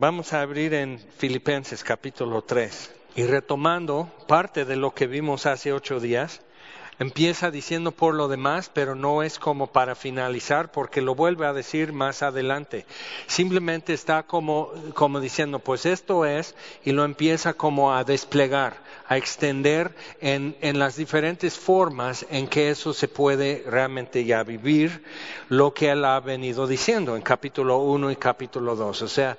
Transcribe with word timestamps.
Vamos 0.00 0.32
a 0.32 0.42
abrir 0.42 0.74
en 0.74 1.00
Filipenses 1.00 1.82
capítulo 1.82 2.42
3 2.42 2.94
y 3.16 3.24
retomando 3.24 4.08
parte 4.28 4.64
de 4.64 4.76
lo 4.76 4.94
que 4.94 5.08
vimos 5.08 5.44
hace 5.44 5.72
ocho 5.72 5.98
días, 5.98 6.40
empieza 6.98 7.50
diciendo 7.50 7.92
por 7.92 8.14
lo 8.14 8.28
demás, 8.28 8.70
pero 8.72 8.94
no 8.94 9.22
es 9.22 9.38
como 9.38 9.68
para 9.68 9.94
finalizar 9.94 10.72
porque 10.72 11.00
lo 11.00 11.14
vuelve 11.14 11.46
a 11.46 11.52
decir 11.52 11.92
más 11.92 12.22
adelante. 12.22 12.86
Simplemente 13.26 13.92
está 13.92 14.24
como, 14.24 14.70
como 14.94 15.20
diciendo, 15.20 15.58
pues 15.58 15.86
esto 15.86 16.24
es, 16.24 16.54
y 16.84 16.92
lo 16.92 17.04
empieza 17.04 17.54
como 17.54 17.94
a 17.94 18.04
desplegar, 18.04 18.76
a 19.06 19.16
extender 19.16 19.94
en, 20.20 20.56
en 20.60 20.78
las 20.78 20.96
diferentes 20.96 21.56
formas 21.56 22.26
en 22.30 22.48
que 22.48 22.70
eso 22.70 22.92
se 22.92 23.08
puede 23.08 23.64
realmente 23.66 24.24
ya 24.24 24.42
vivir, 24.42 25.04
lo 25.48 25.72
que 25.72 25.90
él 25.90 26.04
ha 26.04 26.20
venido 26.20 26.66
diciendo 26.66 27.16
en 27.16 27.22
capítulo 27.22 27.78
1 27.78 28.10
y 28.10 28.16
capítulo 28.16 28.76
2. 28.76 29.02
O 29.02 29.08
sea, 29.08 29.38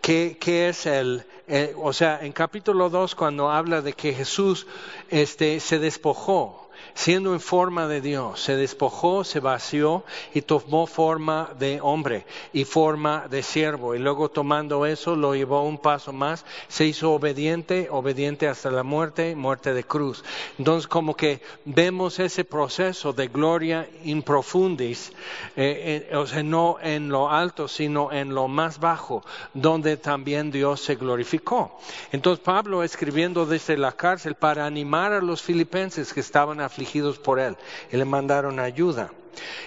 ¿qué, 0.00 0.36
qué 0.40 0.68
es 0.68 0.86
el, 0.86 1.24
eh, 1.48 1.74
o 1.76 1.92
sea, 1.92 2.20
en 2.22 2.32
capítulo 2.32 2.88
2 2.88 3.14
cuando 3.14 3.50
habla 3.50 3.82
de 3.82 3.92
que 3.92 4.14
Jesús 4.14 4.66
este, 5.10 5.60
se 5.60 5.78
despojó, 5.78 6.61
siendo 6.94 7.32
en 7.32 7.40
forma 7.40 7.88
de 7.88 8.00
Dios, 8.00 8.40
se 8.40 8.56
despojó, 8.56 9.24
se 9.24 9.40
vació 9.40 10.04
y 10.34 10.42
tomó 10.42 10.86
forma 10.86 11.50
de 11.58 11.80
hombre 11.80 12.26
y 12.52 12.64
forma 12.64 13.26
de 13.28 13.42
siervo. 13.42 13.94
Y 13.94 13.98
luego 13.98 14.28
tomando 14.28 14.86
eso 14.86 15.16
lo 15.16 15.34
llevó 15.34 15.62
un 15.62 15.78
paso 15.78 16.12
más, 16.12 16.44
se 16.68 16.84
hizo 16.84 17.12
obediente, 17.12 17.88
obediente 17.90 18.48
hasta 18.48 18.70
la 18.70 18.82
muerte, 18.82 19.34
muerte 19.34 19.74
de 19.74 19.84
cruz. 19.84 20.24
Entonces 20.58 20.86
como 20.86 21.16
que 21.16 21.40
vemos 21.64 22.18
ese 22.18 22.44
proceso 22.44 23.12
de 23.12 23.28
gloria 23.28 23.88
in 24.04 24.22
profundis, 24.22 25.12
eh, 25.56 26.08
eh, 26.10 26.16
o 26.16 26.26
sea, 26.26 26.42
no 26.42 26.78
en 26.82 27.08
lo 27.08 27.30
alto, 27.30 27.68
sino 27.68 28.12
en 28.12 28.34
lo 28.34 28.48
más 28.48 28.78
bajo, 28.78 29.22
donde 29.54 29.96
también 29.96 30.50
Dios 30.50 30.80
se 30.80 30.96
glorificó. 30.96 31.78
Entonces 32.12 32.44
Pablo 32.44 32.82
escribiendo 32.82 33.46
desde 33.46 33.76
la 33.76 33.92
cárcel 33.92 34.34
para 34.34 34.66
animar 34.66 35.12
a 35.12 35.20
los 35.20 35.42
filipenses 35.42 36.12
que 36.12 36.20
estaban 36.20 36.60
afligidos 36.72 37.18
por 37.18 37.38
él 37.38 37.56
y 37.92 37.96
le 37.96 38.04
mandaron 38.04 38.58
ayuda. 38.58 39.12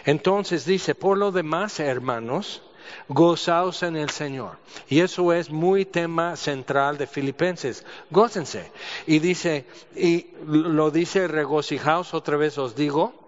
Entonces 0.05 0.65
dice, 0.65 0.95
por 0.95 1.17
lo 1.17 1.31
demás, 1.31 1.79
hermanos, 1.79 2.61
gozaos 3.07 3.83
en 3.83 3.95
el 3.95 4.09
Señor. 4.09 4.57
Y 4.89 4.99
eso 4.99 5.33
es 5.33 5.49
muy 5.49 5.85
tema 5.85 6.35
central 6.35 6.97
de 6.97 7.07
Filipenses. 7.07 7.85
Gócense. 8.09 8.71
Y 9.05 9.19
dice, 9.19 9.65
y 9.95 10.27
lo 10.45 10.91
dice 10.91 11.27
regocijaos, 11.27 12.13
otra 12.13 12.37
vez 12.37 12.57
os 12.57 12.75
digo, 12.75 13.24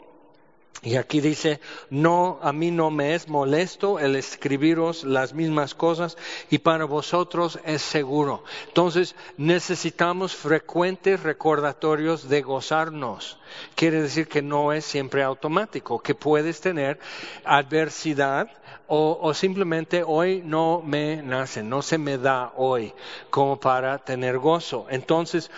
y 0.83 0.95
aquí 0.95 1.21
dice, 1.21 1.59
no, 1.89 2.39
a 2.43 2.53
mí 2.53 2.69
no 2.69 2.91
me 2.91 3.15
es 3.15 3.27
molesto 3.27 3.97
el 3.97 4.15
escribiros 4.15 5.03
las 5.03 5.33
mismas 5.33 5.73
cosas 5.73 6.17
y 6.51 6.59
para 6.59 6.85
vosotros 6.85 7.59
es 7.65 7.81
seguro. 7.81 8.43
Entonces 8.67 9.15
necesitamos 9.37 10.35
frecuentes 10.35 11.23
recordatorios 11.23 12.29
de 12.29 12.43
gozarnos. 12.43 13.39
Quiere 13.75 14.03
decir 14.03 14.27
que 14.27 14.43
no 14.43 14.71
es 14.71 14.85
siempre 14.85 15.23
automático, 15.23 15.99
que 15.99 16.13
puedes 16.13 16.61
tener 16.61 16.99
adversidad 17.43 18.47
o, 18.87 19.17
o, 19.21 19.33
simplemente 19.33 20.03
hoy 20.05 20.41
no 20.45 20.81
me 20.85 21.21
nace, 21.21 21.61
no 21.61 21.81
se 21.81 21.97
me 21.97 22.17
da 22.17 22.53
hoy 22.55 22.93
como 23.29 23.59
para 23.59 23.97
tener 23.97 24.37
gozo. 24.37 24.85
Entonces, 24.89 25.51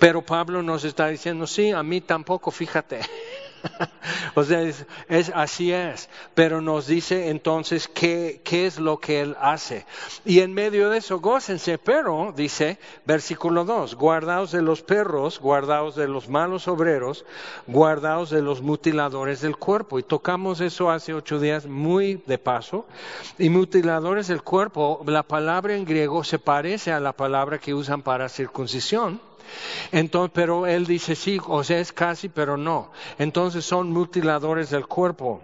pero 0.00 0.22
Pablo 0.22 0.62
nos 0.62 0.82
está 0.82 1.06
diciendo, 1.06 1.46
sí, 1.46 1.70
a 1.70 1.84
mí 1.84 2.00
tampoco, 2.00 2.50
fíjate. 2.50 3.00
o 4.34 4.44
sea, 4.44 4.62
es, 4.62 4.84
así 5.34 5.72
es. 5.72 6.08
Pero 6.34 6.60
nos 6.60 6.86
dice 6.86 7.28
entonces 7.28 7.88
qué, 7.88 8.40
qué 8.44 8.66
es 8.66 8.78
lo 8.78 8.98
que 8.98 9.20
Él 9.20 9.36
hace. 9.40 9.86
Y 10.24 10.40
en 10.40 10.52
medio 10.52 10.90
de 10.90 10.98
eso, 10.98 11.20
gócense, 11.20 11.78
pero, 11.78 12.32
dice, 12.36 12.78
versículo 13.04 13.64
2, 13.64 13.94
guardaos 13.94 14.52
de 14.52 14.62
los 14.62 14.82
perros, 14.82 15.40
guardaos 15.40 15.96
de 15.96 16.08
los 16.08 16.28
malos 16.28 16.68
obreros, 16.68 17.24
guardaos 17.66 18.30
de 18.30 18.42
los 18.42 18.62
mutiladores 18.62 19.40
del 19.40 19.56
cuerpo. 19.56 19.98
Y 19.98 20.02
tocamos 20.02 20.60
eso 20.60 20.90
hace 20.90 21.14
ocho 21.14 21.38
días 21.38 21.66
muy 21.66 22.22
de 22.26 22.38
paso. 22.38 22.86
Y 23.38 23.48
mutiladores 23.48 24.28
del 24.28 24.42
cuerpo, 24.42 25.02
la 25.06 25.22
palabra 25.22 25.74
en 25.74 25.84
griego 25.84 26.24
se 26.24 26.38
parece 26.38 26.92
a 26.92 27.00
la 27.00 27.12
palabra 27.12 27.58
que 27.58 27.74
usan 27.74 28.02
para 28.02 28.28
circuncisión. 28.28 29.20
Entonces, 29.92 30.32
pero 30.34 30.66
él 30.66 30.86
dice 30.86 31.14
sí, 31.14 31.38
o 31.46 31.64
sea, 31.64 31.78
es 31.78 31.92
casi, 31.92 32.28
pero 32.28 32.56
no. 32.56 32.90
Entonces 33.18 33.64
son 33.64 33.92
mutiladores 33.92 34.70
del 34.70 34.86
cuerpo. 34.86 35.40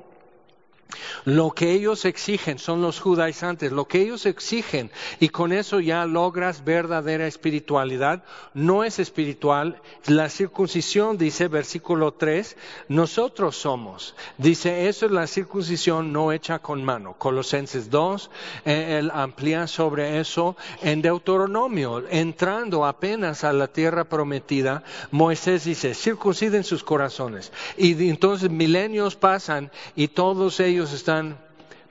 Lo 1.25 1.51
que 1.51 1.73
ellos 1.73 2.05
exigen 2.05 2.59
son 2.59 2.83
los 2.83 3.01
judaizantes, 3.01 3.73
lo 3.73 3.87
que 3.87 4.03
ellos 4.03 4.27
exigen, 4.27 4.91
y 5.21 5.29
con 5.29 5.53
eso 5.53 5.81
ya 5.81 6.05
logras 6.07 6.65
verdadera 6.65 7.27
espiritualidad, 7.27 8.25
no 8.55 8.85
es 8.85 8.99
espiritual. 8.99 9.81
La 10.07 10.29
circuncisión, 10.29 11.19
dice 11.19 11.49
versículo 11.49 12.13
3, 12.15 12.57
nosotros 12.89 13.57
somos. 13.57 14.15
Dice, 14.39 14.89
eso 14.89 15.07
es 15.07 15.13
la 15.13 15.27
circuncisión 15.27 16.13
no 16.13 16.33
hecha 16.33 16.59
con 16.59 16.85
mano. 16.85 17.15
Colosenses 17.19 17.91
2, 17.91 18.31
eh, 18.65 18.99
él 18.99 19.11
amplía 19.15 19.67
sobre 19.67 20.19
eso 20.19 20.57
en 20.83 21.03
Deuteronomio, 21.03 22.05
entrando 22.11 22.85
apenas 22.85 23.45
a 23.45 23.53
la 23.53 23.69
tierra 23.69 24.05
prometida, 24.05 24.83
Moisés 25.11 25.65
dice, 25.65 25.95
circunciden 25.95 26.65
sus 26.65 26.83
corazones. 26.83 27.53
Y 27.77 28.09
entonces 28.09 28.51
milenios 28.51 29.17
pasan 29.17 29.71
y 29.95 30.09
todos 30.09 30.61
ellos 30.61 30.82
están, 30.91 31.37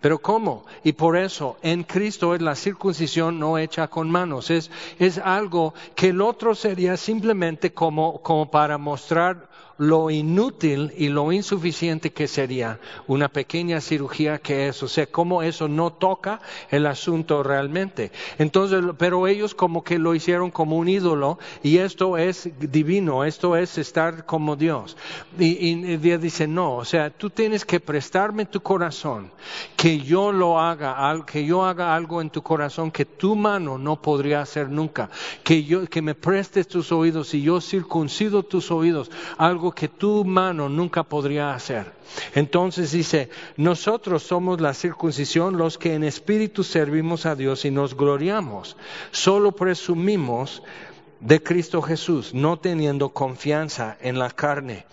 pero 0.01 0.19
¿cómo? 0.19 0.65
Y 0.83 0.93
por 0.93 1.15
eso 1.15 1.57
en 1.61 1.83
Cristo 1.83 2.33
es 2.33 2.41
la 2.41 2.55
circuncisión 2.55 3.39
no 3.39 3.59
hecha 3.59 3.87
con 3.87 4.09
manos, 4.09 4.49
es, 4.49 4.71
es 4.97 5.19
algo 5.19 5.75
que 5.95 6.09
el 6.09 6.21
otro 6.21 6.55
sería 6.55 6.97
simplemente 6.97 7.71
como, 7.71 8.21
como 8.23 8.49
para 8.49 8.79
mostrar 8.79 9.50
lo 9.81 10.11
inútil 10.11 10.93
y 10.95 11.09
lo 11.09 11.31
insuficiente 11.31 12.11
que 12.11 12.27
sería 12.27 12.79
una 13.07 13.29
pequeña 13.29 13.81
cirugía 13.81 14.37
que 14.37 14.67
es, 14.67 14.83
o 14.83 14.87
sea, 14.87 15.07
cómo 15.07 15.41
eso 15.41 15.67
no 15.67 15.91
toca 15.91 16.39
el 16.69 16.85
asunto 16.85 17.41
realmente. 17.41 18.11
Entonces, 18.37 18.83
pero 18.99 19.25
ellos 19.25 19.55
como 19.55 19.83
que 19.83 19.97
lo 19.97 20.13
hicieron 20.13 20.51
como 20.51 20.77
un 20.77 20.87
ídolo 20.87 21.39
y 21.63 21.79
esto 21.79 22.19
es 22.19 22.51
divino, 22.59 23.23
esto 23.23 23.57
es 23.57 23.79
estar 23.79 24.27
como 24.27 24.55
Dios. 24.55 24.97
Y, 25.39 25.69
y 25.69 25.97
Dios 25.97 26.21
dice, 26.21 26.47
no, 26.47 26.75
o 26.75 26.85
sea, 26.85 27.09
tú 27.09 27.31
tienes 27.31 27.65
que 27.65 27.79
prestarme 27.79 28.45
tu 28.45 28.61
corazón, 28.61 29.31
que 29.75 29.97
yo 29.97 30.31
lo 30.31 30.59
haga, 30.59 31.25
que 31.25 31.43
yo 31.43 31.65
haga 31.65 31.95
algo 31.95 32.21
en 32.21 32.29
tu 32.29 32.43
corazón 32.43 32.91
que 32.91 33.05
tu 33.05 33.35
mano 33.35 33.79
no 33.79 33.99
podría 33.99 34.41
hacer 34.41 34.69
nunca, 34.69 35.09
que 35.43 35.63
yo, 35.63 35.87
que 35.87 36.03
me 36.03 36.13
prestes 36.13 36.67
tus 36.67 36.91
oídos 36.91 37.33
y 37.33 37.41
yo 37.41 37.59
circuncido 37.59 38.43
tus 38.43 38.69
oídos, 38.69 39.09
algo 39.39 39.70
que 39.73 39.87
tu 39.87 40.23
mano 40.23 40.69
nunca 40.69 41.03
podría 41.03 41.53
hacer. 41.53 41.91
Entonces 42.35 42.91
dice, 42.91 43.29
nosotros 43.57 44.23
somos 44.23 44.61
la 44.61 44.73
circuncisión, 44.73 45.57
los 45.57 45.77
que 45.77 45.93
en 45.93 46.03
espíritu 46.03 46.63
servimos 46.63 47.25
a 47.25 47.35
Dios 47.35 47.65
y 47.65 47.71
nos 47.71 47.95
gloriamos. 47.95 48.77
Solo 49.11 49.51
presumimos 49.51 50.61
de 51.21 51.41
Cristo 51.41 51.81
Jesús, 51.81 52.33
no 52.33 52.57
teniendo 52.57 53.09
confianza 53.09 53.97
en 54.01 54.19
la 54.19 54.31
carne. 54.31 54.85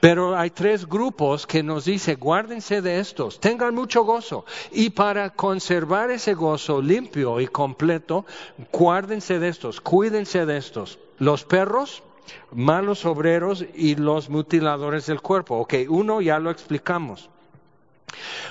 Pero 0.00 0.36
hay 0.36 0.50
tres 0.50 0.86
grupos 0.86 1.46
que 1.46 1.62
nos 1.62 1.84
dice, 1.84 2.16
guárdense 2.16 2.82
de 2.82 2.98
estos, 2.98 3.40
tengan 3.40 3.74
mucho 3.74 4.02
gozo. 4.02 4.44
Y 4.72 4.90
para 4.90 5.30
conservar 5.30 6.10
ese 6.10 6.34
gozo 6.34 6.82
limpio 6.82 7.40
y 7.40 7.46
completo, 7.46 8.26
guárdense 8.72 9.38
de 9.38 9.48
estos, 9.48 9.80
cuídense 9.80 10.44
de 10.44 10.56
estos. 10.56 10.98
Los 11.18 11.44
perros, 11.44 12.02
malos 12.52 13.04
obreros 13.04 13.64
y 13.74 13.96
los 13.96 14.28
mutiladores 14.28 15.06
del 15.06 15.20
cuerpo. 15.20 15.56
Ok, 15.58 15.74
uno 15.88 16.20
ya 16.20 16.38
lo 16.38 16.50
explicamos. 16.50 17.30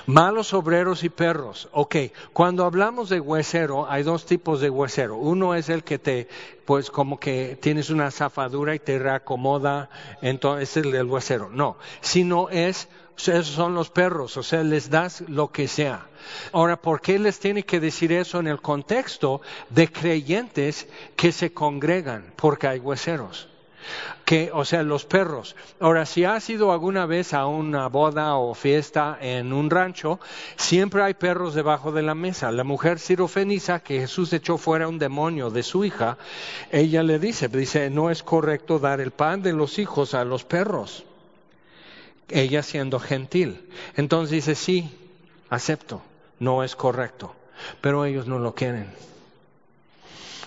Malos 0.06 0.54
obreros 0.54 1.02
y 1.02 1.08
perros. 1.08 1.68
Ok, 1.72 1.96
cuando 2.32 2.64
hablamos 2.64 3.08
de 3.08 3.20
huesero, 3.20 3.90
hay 3.90 4.02
dos 4.02 4.26
tipos 4.26 4.60
de 4.60 4.70
huesero. 4.70 5.16
Uno 5.16 5.54
es 5.54 5.68
el 5.68 5.82
que 5.82 5.98
te, 5.98 6.28
pues 6.64 6.90
como 6.90 7.18
que 7.18 7.58
tienes 7.60 7.90
una 7.90 8.10
zafadura 8.10 8.74
y 8.74 8.78
te 8.78 8.98
reacomoda, 8.98 9.90
entonces 10.22 10.76
es 10.76 10.84
el 10.84 11.04
huesero. 11.06 11.48
No, 11.50 11.76
sino 12.00 12.48
es, 12.50 12.88
esos 13.16 13.46
son 13.46 13.74
los 13.74 13.90
perros, 13.90 14.36
o 14.36 14.42
sea, 14.42 14.62
les 14.62 14.90
das 14.90 15.22
lo 15.28 15.50
que 15.50 15.66
sea. 15.66 16.06
Ahora, 16.52 16.76
¿por 16.76 17.00
qué 17.00 17.18
les 17.18 17.38
tiene 17.38 17.64
que 17.64 17.80
decir 17.80 18.12
eso 18.12 18.38
en 18.38 18.46
el 18.46 18.60
contexto 18.60 19.40
de 19.70 19.88
creyentes 19.90 20.88
que 21.16 21.32
se 21.32 21.52
congregan? 21.52 22.32
Porque 22.36 22.68
hay 22.68 22.78
hueseros 22.78 23.48
que, 24.24 24.50
o 24.52 24.64
sea, 24.64 24.82
los 24.82 25.04
perros. 25.04 25.56
Ahora, 25.80 26.06
si 26.06 26.24
has 26.24 26.48
ido 26.50 26.72
alguna 26.72 27.06
vez 27.06 27.32
a 27.32 27.46
una 27.46 27.88
boda 27.88 28.36
o 28.36 28.54
fiesta 28.54 29.18
en 29.20 29.52
un 29.52 29.70
rancho, 29.70 30.18
siempre 30.56 31.02
hay 31.02 31.14
perros 31.14 31.54
debajo 31.54 31.92
de 31.92 32.02
la 32.02 32.14
mesa. 32.14 32.50
La 32.50 32.64
mujer 32.64 32.98
sirofeniza 32.98 33.80
que 33.80 34.00
Jesús 34.00 34.32
echó 34.32 34.58
fuera 34.58 34.88
un 34.88 34.98
demonio 34.98 35.50
de 35.50 35.62
su 35.62 35.84
hija, 35.84 36.18
ella 36.70 37.02
le 37.02 37.18
dice, 37.18 37.48
dice, 37.48 37.90
no 37.90 38.10
es 38.10 38.22
correcto 38.22 38.78
dar 38.78 39.00
el 39.00 39.12
pan 39.12 39.42
de 39.42 39.52
los 39.52 39.78
hijos 39.78 40.14
a 40.14 40.24
los 40.24 40.44
perros. 40.44 41.04
Ella 42.28 42.62
siendo 42.62 42.98
gentil. 42.98 43.70
Entonces 43.94 44.30
dice, 44.30 44.54
sí, 44.54 44.90
acepto, 45.48 46.02
no 46.40 46.64
es 46.64 46.74
correcto, 46.74 47.34
pero 47.80 48.04
ellos 48.04 48.26
no 48.26 48.38
lo 48.38 48.54
quieren. 48.54 48.90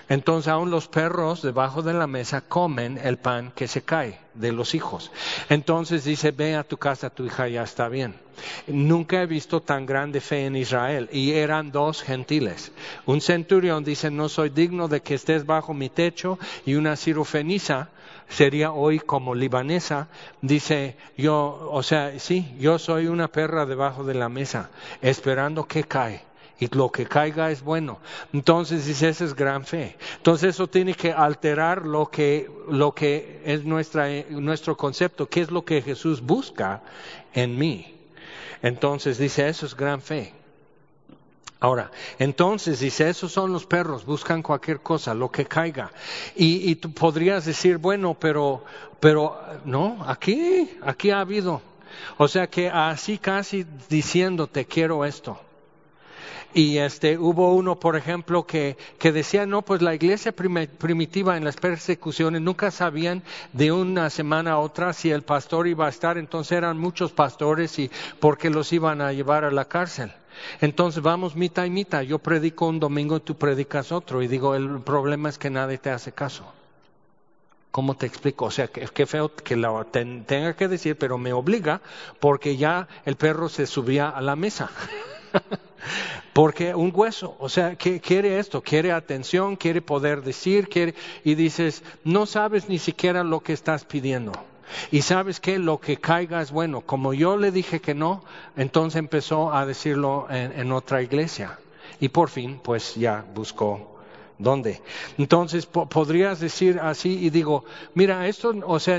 Entonces 0.10 0.52
aún 0.52 0.72
los 0.72 0.88
perros 0.88 1.44
debajo 1.44 1.84
de 1.84 1.94
la 1.94 2.08
mesa 2.08 2.42
comen 2.42 3.00
el 3.02 3.18
pan 3.18 3.54
que 3.56 3.68
se 3.68 3.84
cae 3.84 4.20
de 4.34 4.52
los 4.52 4.74
hijos. 4.74 5.12
Entonces 5.50 6.04
dice, 6.04 6.32
ve 6.32 6.56
a 6.56 6.64
tu 6.64 6.78
casa, 6.78 7.12
tu 7.12 7.26
hija 7.26 7.48
ya 7.48 7.64
está 7.64 7.88
bien. 7.90 8.16
Nunca 8.68 9.22
he 9.22 9.28
visto 9.28 9.62
tan 9.62 9.86
grande 9.86 10.20
fe 10.20 10.46
en 10.46 10.56
Israel. 10.56 11.10
Y 11.12 11.34
eran 11.34 11.72
dos 11.72 12.02
gentiles. 12.02 12.72
Un 13.06 13.22
centurión 13.22 13.84
dice, 13.84 14.10
no 14.10 14.30
soy 14.30 14.50
digno 14.50 14.88
de 14.88 15.02
que 15.02 15.14
estés 15.14 15.46
bajo 15.46 15.74
mi 15.76 15.90
techo. 15.90 16.40
Y 16.66 16.74
una 16.74 16.96
sirofenisa 16.96 17.90
sería 18.30 18.72
hoy 18.72 19.00
como 19.00 19.36
libanesa, 19.36 20.08
dice, 20.42 20.96
yo, 21.18 21.70
o 21.72 21.84
sea, 21.84 22.20
sí, 22.20 22.56
yo 22.60 22.80
soy 22.80 23.08
una 23.08 23.28
perra 23.28 23.66
debajo 23.66 24.04
de 24.04 24.14
la 24.14 24.30
mesa, 24.30 24.70
esperando 25.02 25.66
que 25.66 25.84
cae 25.84 26.29
y 26.60 26.68
lo 26.76 26.92
que 26.92 27.06
caiga 27.06 27.52
es 27.52 27.62
bueno. 27.62 28.00
Entonces 28.34 28.86
dice, 28.86 29.10
esa 29.10 29.26
es 29.26 29.34
gran 29.34 29.66
fe. 29.66 29.98
Entonces 30.18 30.56
eso 30.56 30.68
tiene 30.68 30.94
que 30.94 31.12
alterar 31.12 31.86
lo 31.86 32.08
que, 32.08 32.52
lo 32.70 32.94
que 32.94 33.42
es 33.46 33.64
nuestra, 33.64 34.08
nuestro 34.30 34.76
concepto, 34.76 35.28
qué 35.28 35.42
es 35.42 35.52
lo 35.52 35.64
que 35.64 35.82
Jesús 35.82 36.22
busca 36.22 36.82
en 37.34 37.58
mí. 37.58 37.96
Entonces 38.62 39.18
dice, 39.18 39.48
eso 39.48 39.66
es 39.66 39.76
gran 39.76 40.02
fe. 40.02 40.34
Ahora, 41.62 41.92
entonces 42.20 42.80
dice, 42.80 43.10
esos 43.10 43.34
son 43.34 43.52
los 43.52 43.66
perros, 43.66 44.06
buscan 44.06 44.42
cualquier 44.42 44.80
cosa, 44.80 45.14
lo 45.14 45.30
que 45.30 45.46
caiga. 45.46 45.92
Y, 46.36 46.70
y 46.70 46.76
tú 46.76 46.94
podrías 46.94 47.46
decir, 47.46 47.78
bueno, 47.78 48.16
pero, 48.18 48.64
pero, 49.00 49.38
no, 49.66 49.98
aquí, 50.06 50.70
aquí 50.82 51.12
ha 51.12 51.20
habido. 51.20 51.62
O 52.18 52.28
sea 52.28 52.48
que 52.48 52.70
así 52.70 53.18
casi 53.18 53.66
diciéndote, 53.90 54.66
quiero 54.66 55.04
esto. 55.04 55.40
Y 56.54 56.78
este, 56.78 57.18
hubo 57.18 57.54
uno, 57.54 57.80
por 57.80 57.96
ejemplo, 57.96 58.46
que, 58.46 58.76
que 58.98 59.12
decía, 59.12 59.46
no, 59.46 59.62
pues 59.62 59.82
la 59.82 59.94
iglesia 59.94 60.32
primitiva 60.32 61.38
en 61.38 61.44
las 61.44 61.58
persecuciones 61.58 62.42
nunca 62.42 62.72
sabían 62.72 63.22
de 63.54 63.72
una 63.72 64.10
semana 64.10 64.54
a 64.54 64.60
otra 64.60 64.94
si 64.94 65.12
el 65.12 65.22
pastor 65.22 65.68
iba 65.68 65.86
a 65.86 65.90
estar, 65.90 66.18
entonces 66.18 66.54
eran 66.54 66.78
muchos 66.80 67.12
pastores 67.12 67.78
y 67.78 67.92
porque 68.20 68.50
los 68.50 68.74
iban 68.74 69.02
a 69.02 69.14
llevar 69.14 69.44
a 69.44 69.52
la 69.52 69.66
cárcel. 69.66 70.12
Entonces 70.62 71.04
vamos 71.04 71.36
mitad 71.36 71.66
y 71.66 71.70
mitad. 71.70 72.02
Yo 72.02 72.20
predico 72.20 72.68
un 72.68 72.80
domingo 72.80 73.18
y 73.18 73.22
tú 73.22 73.36
predicas 73.36 73.92
otro. 73.92 74.22
Y 74.22 74.28
digo, 74.28 74.56
el 74.56 74.80
problema 74.80 75.30
es 75.30 75.38
que 75.38 75.50
nadie 75.50 75.78
te 75.78 75.90
hace 75.90 76.12
caso. 76.12 76.46
¿Cómo 77.72 77.96
te 77.96 78.08
explico? 78.08 78.46
O 78.46 78.52
sea, 78.52 78.68
que, 78.68 79.06
feo 79.06 79.34
que 79.36 79.56
lo 79.56 79.86
tenga 79.86 80.56
que 80.56 80.68
decir, 80.68 80.98
pero 80.98 81.18
me 81.18 81.34
obliga 81.34 81.82
porque 82.20 82.58
ya 82.58 82.88
el 83.06 83.16
perro 83.16 83.48
se 83.48 83.68
subía 83.68 84.10
a 84.10 84.22
la 84.22 84.36
mesa. 84.36 84.72
porque 86.34 86.74
un 86.74 86.92
hueso, 86.94 87.36
o 87.40 87.48
sea, 87.48 87.76
que 87.76 88.00
quiere 88.02 88.40
esto, 88.40 88.62
quiere 88.62 88.92
atención, 88.92 89.56
quiere 89.56 89.82
poder 89.82 90.24
decir, 90.24 90.68
quiere, 90.68 90.96
y 91.24 91.36
dices, 91.36 91.84
no 92.04 92.26
sabes 92.26 92.70
ni 92.70 92.80
siquiera 92.80 93.24
lo 93.24 93.42
que 93.42 93.54
estás 93.54 93.86
pidiendo. 93.86 94.32
Y 94.92 95.02
sabes 95.02 95.40
que 95.40 95.60
lo 95.60 95.80
que 95.80 95.98
caiga 95.98 96.42
es 96.42 96.52
bueno. 96.52 96.82
Como 96.82 97.14
yo 97.14 97.38
le 97.38 97.52
dije 97.52 97.82
que 97.82 97.94
no, 97.94 98.24
entonces 98.56 99.00
empezó 99.00 99.54
a 99.54 99.66
decirlo 99.66 100.28
en, 100.30 100.72
otra 100.72 101.02
iglesia. 101.02 101.60
Y 102.00 102.10
por 102.10 102.30
fin, 102.30 102.60
pues 102.64 102.96
ya 102.96 103.26
buscó 103.34 103.99
¿Dónde? 104.40 104.82
Entonces 105.18 105.66
podrías 105.66 106.40
decir 106.40 106.80
así 106.82 107.26
y 107.26 107.30
digo, 107.30 107.66
mira, 107.94 108.26
esto, 108.26 108.56
o 108.66 108.80
sea, 108.80 108.98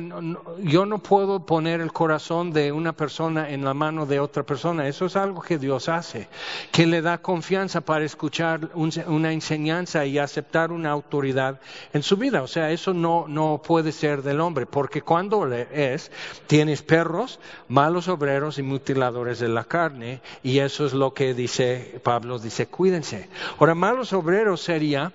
yo 0.62 0.84
no 0.84 0.98
puedo 0.98 1.46
poner 1.46 1.80
el 1.80 1.94
corazón 1.94 2.52
de 2.52 2.72
una 2.72 2.92
persona 2.92 3.48
en 3.48 3.64
la 3.64 3.72
mano 3.72 4.04
de 4.04 4.20
otra 4.20 4.42
persona. 4.42 4.86
Eso 4.86 5.06
es 5.06 5.16
algo 5.16 5.40
que 5.40 5.56
Dios 5.56 5.88
hace, 5.88 6.28
que 6.70 6.86
le 6.86 7.00
da 7.00 7.16
confianza 7.22 7.80
para 7.80 8.04
escuchar 8.04 8.68
una 8.74 9.32
enseñanza 9.32 10.04
y 10.04 10.18
aceptar 10.18 10.72
una 10.72 10.90
autoridad 10.90 11.58
en 11.94 12.02
su 12.02 12.18
vida. 12.18 12.42
O 12.42 12.46
sea, 12.46 12.70
eso 12.70 12.92
no, 12.92 13.24
no 13.26 13.62
puede 13.64 13.92
ser 13.92 14.22
del 14.22 14.42
hombre, 14.42 14.66
porque 14.66 15.00
cuando 15.00 15.50
es, 15.50 16.12
tienes 16.48 16.82
perros, 16.82 17.40
malos 17.68 18.08
obreros 18.08 18.58
y 18.58 18.62
mutiladores 18.62 19.38
de 19.38 19.48
la 19.48 19.64
carne, 19.64 20.20
y 20.42 20.58
eso 20.58 20.84
es 20.84 20.92
lo 20.92 21.14
que 21.14 21.32
dice 21.32 21.98
Pablo, 22.02 22.38
dice, 22.38 22.66
cuídense. 22.66 23.30
Ahora, 23.58 23.74
malos 23.74 24.12
obreros 24.12 24.60
sería 24.60 25.12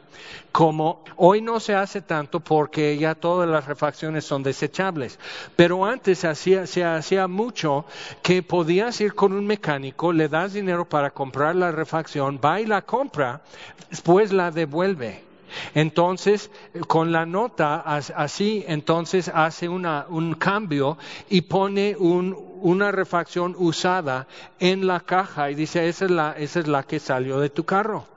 como 0.51 1.03
hoy 1.17 1.41
no 1.41 1.59
se 1.59 1.75
hace 1.75 2.01
tanto 2.01 2.39
porque 2.39 2.97
ya 2.97 3.15
todas 3.15 3.50
las 3.50 3.65
refacciones 3.65 4.25
son 4.25 4.44
desechables, 4.44 5.19
pero 5.56 5.85
antes 5.85 6.19
se 6.19 6.83
hacía 6.85 7.27
mucho 7.27 7.85
que 8.21 8.44
podías 8.44 9.00
ir 9.01 9.15
con 9.15 9.33
un 9.33 9.45
mecánico, 9.45 10.13
le 10.13 10.29
das 10.29 10.53
dinero 10.53 10.85
para 10.85 11.12
comprar 11.12 11.56
la 11.56 11.71
refacción, 11.71 12.39
va 12.44 12.62
y 12.62 12.65
la 12.65 12.81
compra, 12.83 13.41
después 13.89 14.31
la 14.31 14.51
devuelve. 14.51 15.23
Entonces, 15.73 16.51
con 16.88 17.11
la 17.11 17.25
nota 17.25 17.75
así, 17.77 18.65
entonces 18.68 19.31
hace 19.33 19.69
un 19.69 20.35
cambio 20.38 20.97
y 21.29 21.41
pone 21.41 21.95
una 21.97 22.91
refacción 22.91 23.56
usada 23.57 24.27
en 24.59 24.85
la 24.85 25.00
caja 25.00 25.51
y 25.51 25.56
dice, 25.56 25.88
esa 25.88 26.33
es 26.35 26.68
la 26.68 26.83
que 26.83 27.00
salió 27.00 27.39
de 27.39 27.50
tu 27.50 27.63
carro. 27.63 28.14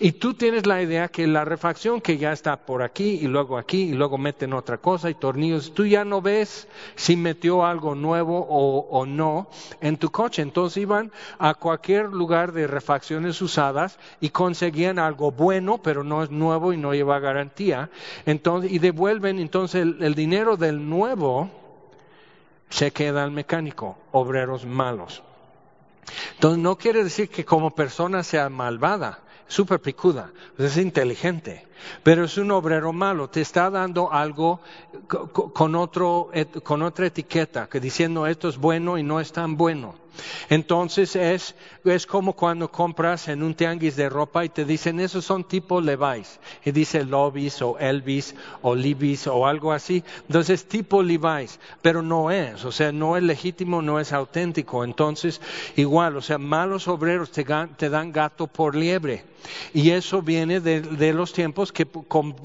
Y 0.00 0.12
tú 0.12 0.34
tienes 0.34 0.66
la 0.66 0.82
idea 0.82 1.08
que 1.08 1.26
la 1.26 1.44
refacción 1.44 2.00
que 2.00 2.18
ya 2.18 2.32
está 2.32 2.56
por 2.56 2.82
aquí 2.82 3.18
y 3.20 3.26
luego 3.26 3.58
aquí 3.58 3.82
y 3.82 3.92
luego 3.92 4.18
meten 4.18 4.52
otra 4.52 4.78
cosa 4.78 5.10
y 5.10 5.14
tornillos, 5.14 5.74
tú 5.74 5.86
ya 5.86 6.04
no 6.04 6.22
ves 6.22 6.68
si 6.94 7.16
metió 7.16 7.64
algo 7.64 7.94
nuevo 7.94 8.46
o, 8.48 9.06
no 9.06 9.48
en 9.80 9.96
tu 9.96 10.10
coche. 10.10 10.42
Entonces 10.42 10.82
iban 10.82 11.12
a 11.38 11.54
cualquier 11.54 12.06
lugar 12.10 12.52
de 12.52 12.66
refacciones 12.66 13.40
usadas 13.42 13.98
y 14.20 14.30
conseguían 14.30 14.98
algo 14.98 15.32
bueno, 15.32 15.78
pero 15.78 16.04
no 16.04 16.22
es 16.22 16.30
nuevo 16.30 16.72
y 16.72 16.76
no 16.76 16.94
lleva 16.94 17.18
garantía. 17.18 17.90
Entonces, 18.26 18.72
y 18.72 18.78
devuelven 18.78 19.38
entonces 19.38 19.86
el 20.00 20.14
dinero 20.14 20.56
del 20.56 20.88
nuevo 20.88 21.50
se 22.70 22.90
queda 22.90 23.24
al 23.24 23.30
mecánico, 23.30 23.96
obreros 24.12 24.66
malos. 24.66 25.22
Entonces 26.34 26.62
no 26.62 26.76
quiere 26.76 27.04
decir 27.04 27.28
que 27.28 27.44
como 27.44 27.70
persona 27.70 28.22
sea 28.22 28.48
malvada, 28.48 29.20
súper 29.48 29.80
picuda, 29.80 30.30
es 30.58 30.76
inteligente, 30.76 31.66
pero 32.02 32.24
es 32.24 32.36
un 32.38 32.50
obrero 32.50 32.92
malo, 32.92 33.28
te 33.28 33.40
está 33.40 33.70
dando 33.70 34.12
algo 34.12 34.60
con, 35.06 35.74
otro, 35.74 36.30
con 36.62 36.82
otra 36.82 37.06
etiqueta, 37.06 37.68
que 37.68 37.80
diciendo 37.80 38.26
esto 38.26 38.48
es 38.48 38.56
bueno 38.56 38.98
y 38.98 39.02
no 39.02 39.20
es 39.20 39.32
tan 39.32 39.56
bueno. 39.56 39.94
Entonces 40.48 41.16
es, 41.16 41.54
es 41.84 42.06
como 42.06 42.32
cuando 42.32 42.70
compras 42.70 43.28
en 43.28 43.42
un 43.42 43.54
tianguis 43.54 43.96
de 43.96 44.08
ropa 44.08 44.44
y 44.44 44.48
te 44.48 44.64
dicen, 44.64 45.00
esos 45.00 45.24
son 45.24 45.44
tipo 45.44 45.80
Levi's. 45.80 46.40
Y 46.64 46.72
dice 46.72 47.04
Lobis 47.04 47.60
o 47.62 47.78
Elvis 47.78 48.34
o 48.62 48.74
Libis 48.74 49.26
o 49.26 49.46
algo 49.46 49.72
así. 49.72 50.02
Entonces 50.26 50.66
tipo 50.66 51.02
Levi's, 51.02 51.58
pero 51.82 52.02
no 52.02 52.30
es, 52.30 52.64
o 52.64 52.72
sea, 52.72 52.92
no 52.92 53.16
es 53.16 53.22
legítimo, 53.22 53.82
no 53.82 54.00
es 54.00 54.12
auténtico. 54.12 54.84
Entonces, 54.84 55.40
igual, 55.76 56.16
o 56.16 56.22
sea, 56.22 56.38
malos 56.38 56.88
obreros 56.88 57.30
te, 57.30 57.44
dan 57.44 58.12
gato 58.12 58.46
por 58.46 58.74
liebre. 58.74 59.24
Y 59.72 59.90
eso 59.90 60.20
viene 60.20 60.60
de, 60.60 61.12
los 61.12 61.32
tiempos 61.32 61.67
que 61.72 61.86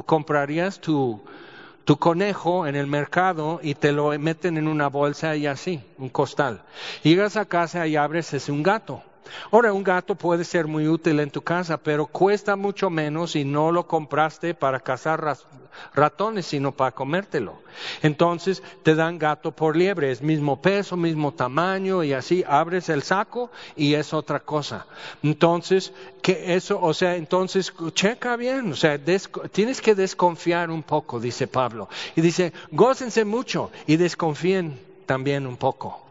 comprarías 0.06 0.80
tu 0.80 1.22
tu 1.86 1.98
conejo 1.98 2.66
en 2.66 2.76
el 2.76 2.88
mercado 2.88 3.60
y 3.62 3.76
te 3.76 3.92
lo 3.92 4.18
meten 4.18 4.58
en 4.58 4.68
una 4.68 4.88
bolsa 4.88 5.36
y 5.36 5.48
así, 5.48 5.82
un 5.98 6.10
costal. 6.10 6.62
Llegas 7.04 7.36
a 7.38 7.46
casa 7.46 7.88
y 7.88 7.96
abres, 7.96 8.34
es 8.34 8.50
un 8.50 8.64
gato. 8.64 9.04
Ahora, 9.52 9.74
un 9.74 9.84
gato 9.84 10.16
puede 10.16 10.44
ser 10.44 10.68
muy 10.68 10.88
útil 10.88 11.20
en 11.20 11.32
tu 11.32 11.42
casa, 11.42 11.78
pero 11.78 12.06
cuesta 12.08 12.56
mucho 12.56 12.90
menos 12.90 13.36
y 13.36 13.46
no 13.46 13.72
lo 13.72 13.88
compraste 13.88 14.54
para 14.54 14.80
cazar 14.80 15.38
ratones, 15.94 16.46
sino 16.46 16.72
para 16.72 16.92
comértelo. 16.92 17.62
Entonces 18.02 18.62
te 18.84 18.96
dan 18.96 19.18
gato 19.18 19.52
por 19.52 19.76
liebre, 19.76 20.12
es 20.12 20.22
mismo 20.22 20.62
peso, 20.62 20.96
mismo 20.96 21.34
tamaño 21.34 22.04
y 22.04 22.14
así 22.14 22.44
abres 22.48 22.90
el 22.90 23.04
saco 23.04 23.52
y 23.76 23.96
es 23.96 24.14
otra 24.14 24.40
cosa. 24.40 24.86
Entonces, 25.24 25.94
que 26.22 26.56
eso, 26.56 26.80
o 26.82 26.94
sea, 26.94 27.16
entonces 27.16 27.74
checa 27.94 28.36
bien, 28.36 28.72
o 28.72 28.76
sea, 28.76 29.00
tienes 29.52 29.82
que 29.82 29.96
desconfiar 29.96 30.70
un 30.70 30.84
poco, 30.84 31.20
dice 31.20 31.48
Pablo. 31.48 31.90
Y 32.16 32.22
dice, 32.22 32.54
gócense 32.72 33.26
mucho 33.26 33.72
y 33.88 33.98
desconfíen 33.98 34.80
también 35.06 35.48
un 35.48 35.58
poco. 35.58 36.02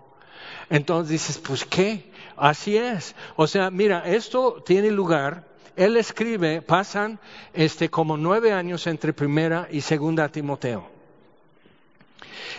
Entonces 0.70 1.10
dices, 1.10 1.38
pues 1.38 1.64
qué, 1.64 2.11
Así 2.36 2.76
es. 2.76 3.14
O 3.36 3.46
sea, 3.46 3.70
mira, 3.70 4.02
esto 4.06 4.62
tiene 4.64 4.90
lugar. 4.90 5.44
Él 5.76 5.96
escribe, 5.96 6.60
pasan 6.62 7.18
este, 7.54 7.88
como 7.88 8.16
nueve 8.16 8.52
años 8.52 8.86
entre 8.86 9.12
primera 9.12 9.68
y 9.70 9.80
segunda 9.80 10.28
Timoteo. 10.28 10.92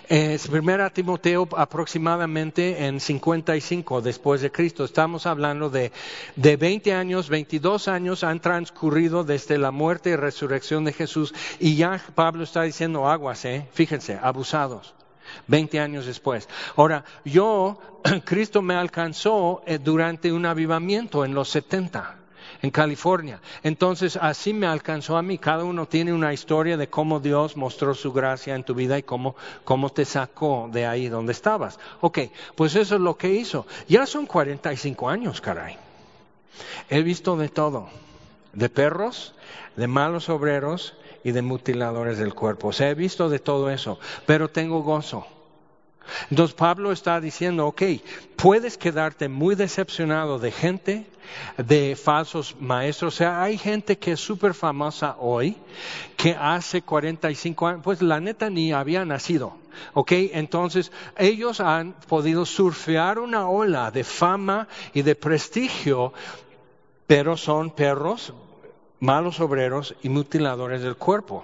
Es 0.10 0.48
primera 0.48 0.90
Timoteo 0.90 1.48
aproximadamente 1.56 2.86
en 2.86 3.00
55 3.00 4.02
después 4.02 4.42
de 4.42 4.52
Cristo. 4.52 4.84
Estamos 4.84 5.26
hablando 5.26 5.70
de, 5.70 5.92
de 6.36 6.58
20 6.58 6.94
años, 6.94 7.30
22 7.30 7.88
años 7.88 8.24
han 8.24 8.42
transcurrido 8.42 9.24
desde 9.24 9.58
la 9.58 9.72
muerte 9.72 10.10
y 10.10 10.16
resurrección 10.16 10.84
de 10.84 10.94
Jesús 10.94 11.34
y 11.60 11.76
ya 11.76 12.02
Pablo 12.16 12.44
está 12.44 12.64
diciendo 12.64 13.08
aguas, 13.08 13.46
¿eh? 13.46 13.68
fíjense, 13.72 14.20
abusados. 14.22 14.94
20 15.48 15.80
años 15.80 16.06
después. 16.06 16.48
Ahora, 16.76 17.04
yo, 17.26 17.80
Cristo 18.26 18.62
me 18.62 18.76
alcanzó 18.76 19.64
eh, 19.66 19.78
durante 19.78 20.32
un 20.32 20.46
avivamiento 20.46 21.26
en 21.26 21.34
los 21.34 21.50
70. 21.50 22.20
en 22.62 22.72
California. 22.72 23.42
Entonces, 23.62 24.16
así 24.16 24.54
me 24.54 24.68
alcanzó 24.68 25.18
a 25.18 25.22
mí. 25.22 25.38
Cada 25.38 25.66
uno 25.66 25.86
tiene 25.86 26.14
una 26.14 26.32
historia 26.32 26.78
de 26.78 26.88
cómo 26.88 27.20
Dios 27.20 27.58
mostró 27.58 27.94
su 27.94 28.14
gracia 28.14 28.56
en 28.56 28.64
tu 28.64 28.74
vida 28.74 28.98
y 28.98 29.04
cómo, 29.04 29.36
cómo 29.66 29.90
te 29.90 30.06
sacó 30.06 30.70
de 30.72 30.86
ahí 30.86 31.10
donde 31.10 31.34
estabas. 31.34 31.78
Ok, 32.00 32.20
pues 32.56 32.76
eso 32.76 32.96
es 32.96 33.02
lo 33.02 33.18
que 33.18 33.34
hizo. 33.34 33.68
Ya 33.90 34.06
son 34.06 34.26
45 34.26 35.10
años, 35.10 35.42
caray. 35.42 35.78
He 36.90 37.02
visto 37.02 37.36
de 37.36 37.50
todo, 37.50 37.90
de 38.54 38.70
perros, 38.70 39.34
de 39.76 39.88
malos 39.88 40.30
obreros 40.30 40.96
y 41.24 41.32
de 41.32 41.42
mutiladores 41.42 42.18
del 42.18 42.34
cuerpo. 42.34 42.70
O 42.70 42.74
sea, 42.74 42.90
he 42.90 42.96
visto 42.96 43.30
de 43.30 43.40
todo 43.40 43.70
eso, 43.70 44.00
pero 44.26 44.50
tengo 44.50 44.82
gozo. 44.82 45.26
Entonces 46.30 46.56
Pablo 46.56 46.92
está 46.92 47.20
diciendo, 47.22 47.68
ok, 47.68 47.82
puedes 48.36 48.78
quedarte 48.78 49.30
muy 49.30 49.56
decepcionado 49.56 50.40
de 50.40 50.52
gente, 50.52 51.06
de 51.58 51.96
falsos 51.96 52.56
maestros. 52.60 53.16
O 53.16 53.18
sea, 53.18 53.42
hay 53.42 53.58
gente 53.58 53.98
que 53.98 54.14
es 54.14 54.20
súper 54.20 54.54
famosa 54.54 55.16
hoy, 55.20 55.56
que 56.18 56.36
hace 56.40 56.82
45 56.82 57.68
años, 57.68 57.82
pues 57.84 58.02
la 58.02 58.20
neta 58.20 58.50
ni 58.50 58.74
había 58.74 59.06
nacido. 59.06 59.56
¿Ok? 59.94 60.12
Entonces, 60.12 60.92
ellos 61.18 61.60
han 61.60 61.94
podido 61.94 62.46
surfear 62.46 63.18
una 63.18 63.48
ola 63.50 63.90
de 63.90 64.04
fama 64.04 64.68
y 64.94 65.02
de 65.02 65.16
prestigio, 65.16 66.14
pero 67.08 67.38
son 67.38 67.72
perros, 67.72 68.34
malos 69.04 69.42
obreros 69.42 69.96
y 70.02 70.08
mutiladores 70.08 70.82
del 70.82 70.96
cuerpo. 70.96 71.44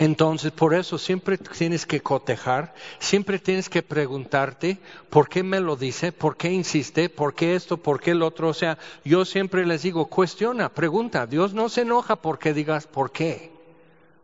Entonces, 0.00 0.50
por 0.50 0.74
eso 0.74 0.98
siempre 0.98 1.38
tienes 1.38 1.86
que 1.86 2.00
cotejar, 2.00 2.74
siempre 2.98 3.38
tienes 3.38 3.68
que 3.68 3.82
preguntarte 3.82 4.78
por 5.10 5.28
qué 5.28 5.44
me 5.44 5.60
lo 5.60 5.76
dice, 5.76 6.10
por 6.10 6.36
qué 6.36 6.50
insiste, 6.50 7.08
por 7.08 7.34
qué 7.34 7.54
esto, 7.54 7.76
por 7.76 8.00
qué 8.00 8.10
el 8.10 8.22
otro. 8.22 8.48
O 8.48 8.52
sea, 8.52 8.78
yo 9.04 9.24
siempre 9.24 9.64
les 9.64 9.82
digo, 9.82 10.06
cuestiona, 10.06 10.70
pregunta. 10.70 11.26
Dios 11.26 11.54
no 11.54 11.68
se 11.68 11.82
enoja 11.82 12.16
porque 12.16 12.52
digas 12.52 12.88
por 12.88 13.12
qué. 13.12 13.52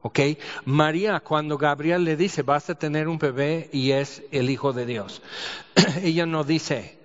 ¿Ok? 0.02 0.18
María, 0.64 1.20
cuando 1.20 1.58
Gabriel 1.58 2.02
le 2.02 2.16
dice, 2.16 2.42
vas 2.42 2.68
a 2.70 2.74
tener 2.74 3.06
un 3.06 3.18
bebé 3.18 3.70
y 3.72 3.92
es 3.92 4.24
el 4.32 4.50
Hijo 4.50 4.72
de 4.72 4.84
Dios, 4.84 5.22
ella 6.02 6.26
no 6.26 6.42
dice, 6.42 6.98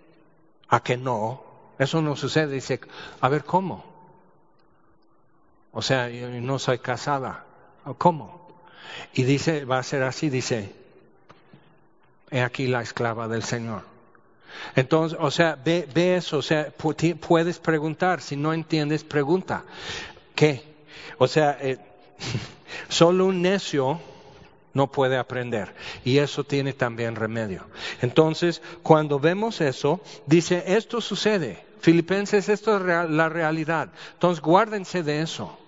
a 0.67 0.81
que 0.81 0.97
no, 0.97 1.43
eso 1.77 2.01
no 2.01 2.15
sucede, 2.15 2.55
dice, 2.55 2.79
a 3.21 3.29
ver, 3.29 3.43
¿cómo? 3.43 3.94
O 5.75 5.81
sea, 5.81 6.09
yo 6.09 6.29
no 6.29 6.57
soy 6.57 6.79
casada. 6.79 7.43
¿Cómo? 7.97 8.47
Y 9.13 9.23
dice, 9.23 9.65
va 9.65 9.77
a 9.77 9.83
ser 9.83 10.03
así, 10.03 10.29
dice, 10.29 10.73
he 12.31 12.41
aquí 12.41 12.67
la 12.67 12.81
esclava 12.81 13.27
del 13.27 13.43
Señor. 13.43 13.83
Entonces, 14.77 15.17
o 15.21 15.29
sea, 15.29 15.57
ve, 15.63 16.15
eso, 16.15 16.37
o 16.37 16.41
sea, 16.41 16.71
puedes 16.71 17.59
preguntar, 17.59 18.21
si 18.21 18.37
no 18.37 18.53
entiendes, 18.53 19.03
pregunta. 19.03 19.65
¿Qué? 20.33 20.63
O 21.17 21.27
sea, 21.27 21.57
eh, 21.59 21.77
solo 22.87 23.25
un 23.25 23.41
necio 23.41 23.99
no 24.73 24.89
puede 24.89 25.17
aprender. 25.17 25.75
Y 26.05 26.19
eso 26.19 26.45
tiene 26.45 26.71
también 26.71 27.17
remedio. 27.17 27.65
Entonces, 28.01 28.61
cuando 28.81 29.19
vemos 29.19 29.59
eso, 29.59 29.99
dice, 30.25 30.63
esto 30.67 31.01
sucede. 31.01 31.65
Filipenses, 31.81 32.47
esto 32.47 32.77
es 32.77 33.09
la 33.09 33.27
realidad. 33.27 33.89
Entonces, 34.13 34.41
guárdense 34.41 35.03
de 35.03 35.21
eso 35.21 35.59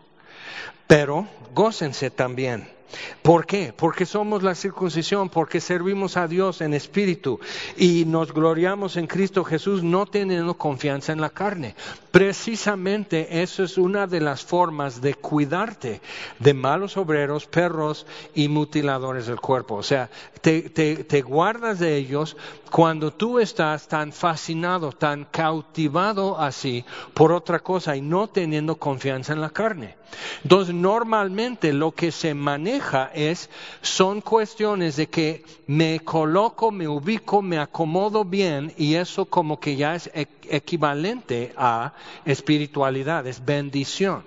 pero 0.88 1.28
gócense 1.54 2.10
también. 2.10 2.77
¿Por 3.22 3.46
qué? 3.46 3.74
Porque 3.76 4.06
somos 4.06 4.44
la 4.44 4.56
circuncisión, 4.56 5.30
porque 5.30 5.60
servimos 5.60 6.18
a 6.18 6.28
Dios 6.28 6.62
en 6.62 6.74
espíritu 6.74 7.40
y 7.76 8.06
nos 8.06 8.34
gloriamos 8.34 8.96
en 8.98 9.08
Cristo 9.08 9.44
Jesús 9.44 9.84
no 9.84 10.06
teniendo 10.06 10.54
confianza 10.54 11.12
en 11.12 11.22
la 11.22 11.30
carne. 11.30 11.76
Precisamente 12.12 13.42
eso 13.42 13.64
es 13.64 13.78
una 13.78 14.08
de 14.08 14.22
las 14.22 14.44
formas 14.44 15.02
de 15.02 15.14
cuidarte 15.14 16.02
de 16.40 16.54
malos 16.54 16.98
obreros, 16.98 17.46
perros 17.46 18.06
y 18.34 18.48
mutiladores 18.48 19.28
del 19.28 19.40
cuerpo. 19.40 19.76
O 19.76 19.84
sea, 19.84 20.10
te, 20.42 21.22
guardas 21.22 21.80
de 21.80 21.98
ellos 21.98 22.38
cuando 22.72 23.12
tú 23.12 23.40
estás 23.40 23.88
tan 23.88 24.12
fascinado, 24.14 24.92
tan 24.92 25.26
cautivado 25.26 26.40
así 26.40 26.86
por 27.14 27.32
otra 27.32 27.60
cosa 27.60 27.96
y 27.96 28.02
no 28.02 28.28
teniendo 28.28 28.76
confianza 28.78 29.34
en 29.34 29.42
la 29.42 29.50
carne. 29.50 29.96
Entonces, 30.44 30.74
normalmente 30.74 31.74
lo 31.74 31.92
que 31.92 32.12
se 32.12 32.34
maneja 32.34 32.77
es, 33.14 33.50
son 33.82 34.22
cuestiones 34.22 34.96
de 34.96 35.08
que 35.08 35.44
me 35.68 36.00
coloco, 36.00 36.72
me 36.72 36.88
ubico, 36.88 37.42
me 37.42 37.58
acomodo 37.58 38.24
bien 38.26 38.74
y 38.78 38.96
eso 38.96 39.26
como 39.26 39.60
que 39.60 39.76
ya 39.76 39.96
es 39.96 40.08
e-, 40.14 40.28
equivalente 40.50 41.54
a 41.58 41.94
espiritualidad, 42.26 43.26
es 43.28 43.44
bendición. 43.44 44.24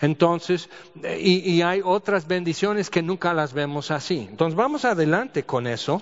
Entonces, 0.00 0.68
y, 1.18 1.50
y 1.50 1.62
hay 1.62 1.80
otras 1.84 2.28
bendiciones 2.28 2.90
que 2.90 3.02
nunca 3.02 3.34
las 3.34 3.52
vemos 3.52 3.90
así. 3.90 4.26
Entonces, 4.30 4.56
vamos 4.56 4.84
adelante 4.84 5.44
con 5.44 5.66
eso. 5.66 6.00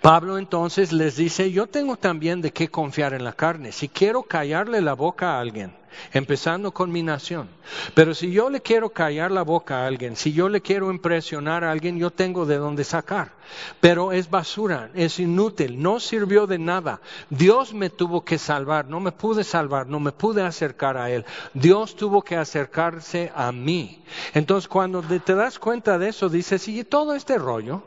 Pablo 0.00 0.38
entonces 0.38 0.92
les 0.92 1.16
dice, 1.16 1.50
yo 1.50 1.66
tengo 1.66 1.96
también 1.96 2.40
de 2.40 2.52
qué 2.52 2.68
confiar 2.68 3.14
en 3.14 3.24
la 3.24 3.32
carne. 3.32 3.72
Si 3.72 3.88
quiero 3.88 4.22
callarle 4.22 4.80
la 4.80 4.94
boca 4.94 5.34
a 5.34 5.40
alguien, 5.40 5.74
empezando 6.12 6.72
con 6.72 6.92
mi 6.92 7.02
nación, 7.02 7.48
pero 7.94 8.14
si 8.14 8.30
yo 8.30 8.50
le 8.50 8.60
quiero 8.60 8.90
callar 8.90 9.30
la 9.30 9.42
boca 9.42 9.78
a 9.78 9.86
alguien, 9.86 10.14
si 10.14 10.32
yo 10.32 10.48
le 10.48 10.60
quiero 10.60 10.90
impresionar 10.90 11.64
a 11.64 11.72
alguien, 11.72 11.98
yo 11.98 12.10
tengo 12.10 12.46
de 12.46 12.58
dónde 12.58 12.84
sacar. 12.84 13.32
Pero 13.80 14.12
es 14.12 14.28
basura, 14.28 14.90
es 14.94 15.18
inútil, 15.18 15.80
no 15.82 15.98
sirvió 15.98 16.46
de 16.46 16.58
nada. 16.58 17.00
Dios 17.30 17.72
me 17.74 17.90
tuvo 17.90 18.24
que 18.24 18.38
salvar, 18.38 18.86
no 18.86 19.00
me 19.00 19.12
pude 19.12 19.44
salvar, 19.44 19.86
no 19.86 19.98
me 19.98 20.12
pude 20.12 20.42
acercar 20.42 20.96
a 20.96 21.10
Él. 21.10 21.24
Dios 21.54 21.96
tuvo 21.96 22.22
que 22.22 22.36
acercarse 22.36 23.32
a 23.34 23.50
mí. 23.52 24.02
Entonces 24.34 24.68
cuando 24.68 25.02
te 25.02 25.34
das 25.34 25.58
cuenta 25.58 25.98
de 25.98 26.08
eso, 26.08 26.28
dices, 26.28 26.68
y 26.68 26.84
todo 26.84 27.14
este 27.14 27.38
rollo, 27.38 27.82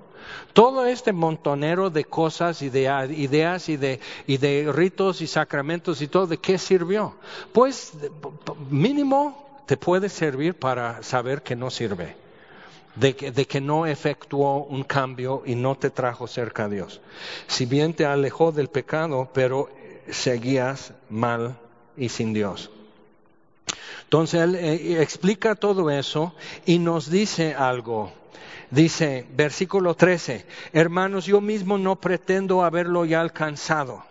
todo 0.53 0.85
este 0.85 1.13
montonero 1.13 1.89
de 1.89 2.05
cosas 2.05 2.61
y 2.61 2.69
de 2.69 2.83
ideas 3.15 3.69
y 3.69 3.77
de, 3.77 4.71
ritos 4.73 5.21
y 5.21 5.27
sacramentos 5.27 6.01
y 6.01 6.07
todo, 6.07 6.27
¿de 6.27 6.37
qué 6.37 6.57
sirvió? 6.57 7.15
Pues 7.53 7.93
mínimo 8.69 9.63
te 9.65 9.77
puede 9.77 10.09
servir 10.09 10.55
para 10.55 11.03
saber 11.03 11.41
que 11.41 11.55
no 11.55 11.69
sirve. 11.69 12.15
De 12.95 13.15
que, 13.15 13.31
de 13.31 13.45
que, 13.45 13.61
no 13.61 13.85
efectuó 13.85 14.65
un 14.65 14.83
cambio 14.83 15.43
y 15.45 15.55
no 15.55 15.75
te 15.75 15.89
trajo 15.89 16.27
cerca 16.27 16.65
a 16.65 16.69
Dios. 16.69 16.99
Si 17.47 17.65
bien 17.65 17.93
te 17.93 18.05
alejó 18.05 18.51
del 18.51 18.67
pecado, 18.67 19.29
pero 19.31 19.69
seguías 20.09 20.93
mal 21.09 21.55
y 21.95 22.09
sin 22.09 22.33
Dios. 22.33 22.71
Entonces 24.03 24.41
él 24.41 24.55
eh, 24.55 25.01
explica 25.01 25.53
todo 25.53 25.91
eso 25.91 26.33
y 26.65 26.79
nos 26.79 27.11
dice 27.11 27.53
algo 27.53 28.11
Dice, 28.71 29.25
versículo 29.35 29.95
13, 29.95 30.45
hermanos, 30.73 31.25
yo 31.25 31.41
mismo 31.41 31.77
no 31.77 31.95
pretendo 31.95 32.63
haberlo 32.63 33.03
ya 33.05 33.19
alcanzado. 33.19 34.03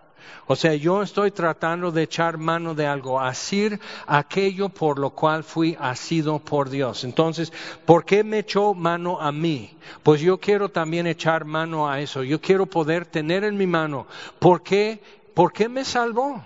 O 0.51 0.57
sea, 0.57 0.75
yo 0.75 1.03
estoy 1.03 1.31
tratando 1.31 1.93
de 1.93 2.05
echar 2.05 2.39
mano 2.39 2.75
de 2.75 2.87
algo, 2.87 3.21
asir 3.21 3.79
aquello 4.07 4.71
por 4.71 4.99
lo 4.99 5.11
cual 5.11 5.45
fui 5.45 5.77
asido 5.79 6.39
por 6.39 6.71
Dios. 6.71 7.05
Entonces, 7.05 7.53
¿por 7.85 8.05
qué 8.05 8.25
me 8.25 8.39
echó 8.39 8.73
mano 8.73 9.21
a 9.21 9.31
mí? 9.31 9.77
Pues 10.03 10.23
yo 10.23 10.39
quiero 10.39 10.71
también 10.71 11.07
echar 11.07 11.45
mano 11.45 11.89
a 11.89 12.01
eso. 12.01 12.23
Yo 12.23 12.41
quiero 12.41 12.65
poder 12.65 13.05
tener 13.05 13.45
en 13.45 13.59
mi 13.59 13.67
mano. 13.67 14.07
¿Por 14.39 14.63
qué? 14.63 15.03
¿Por 15.35 15.53
qué 15.53 15.69
me 15.69 15.85
salvó? 15.85 16.43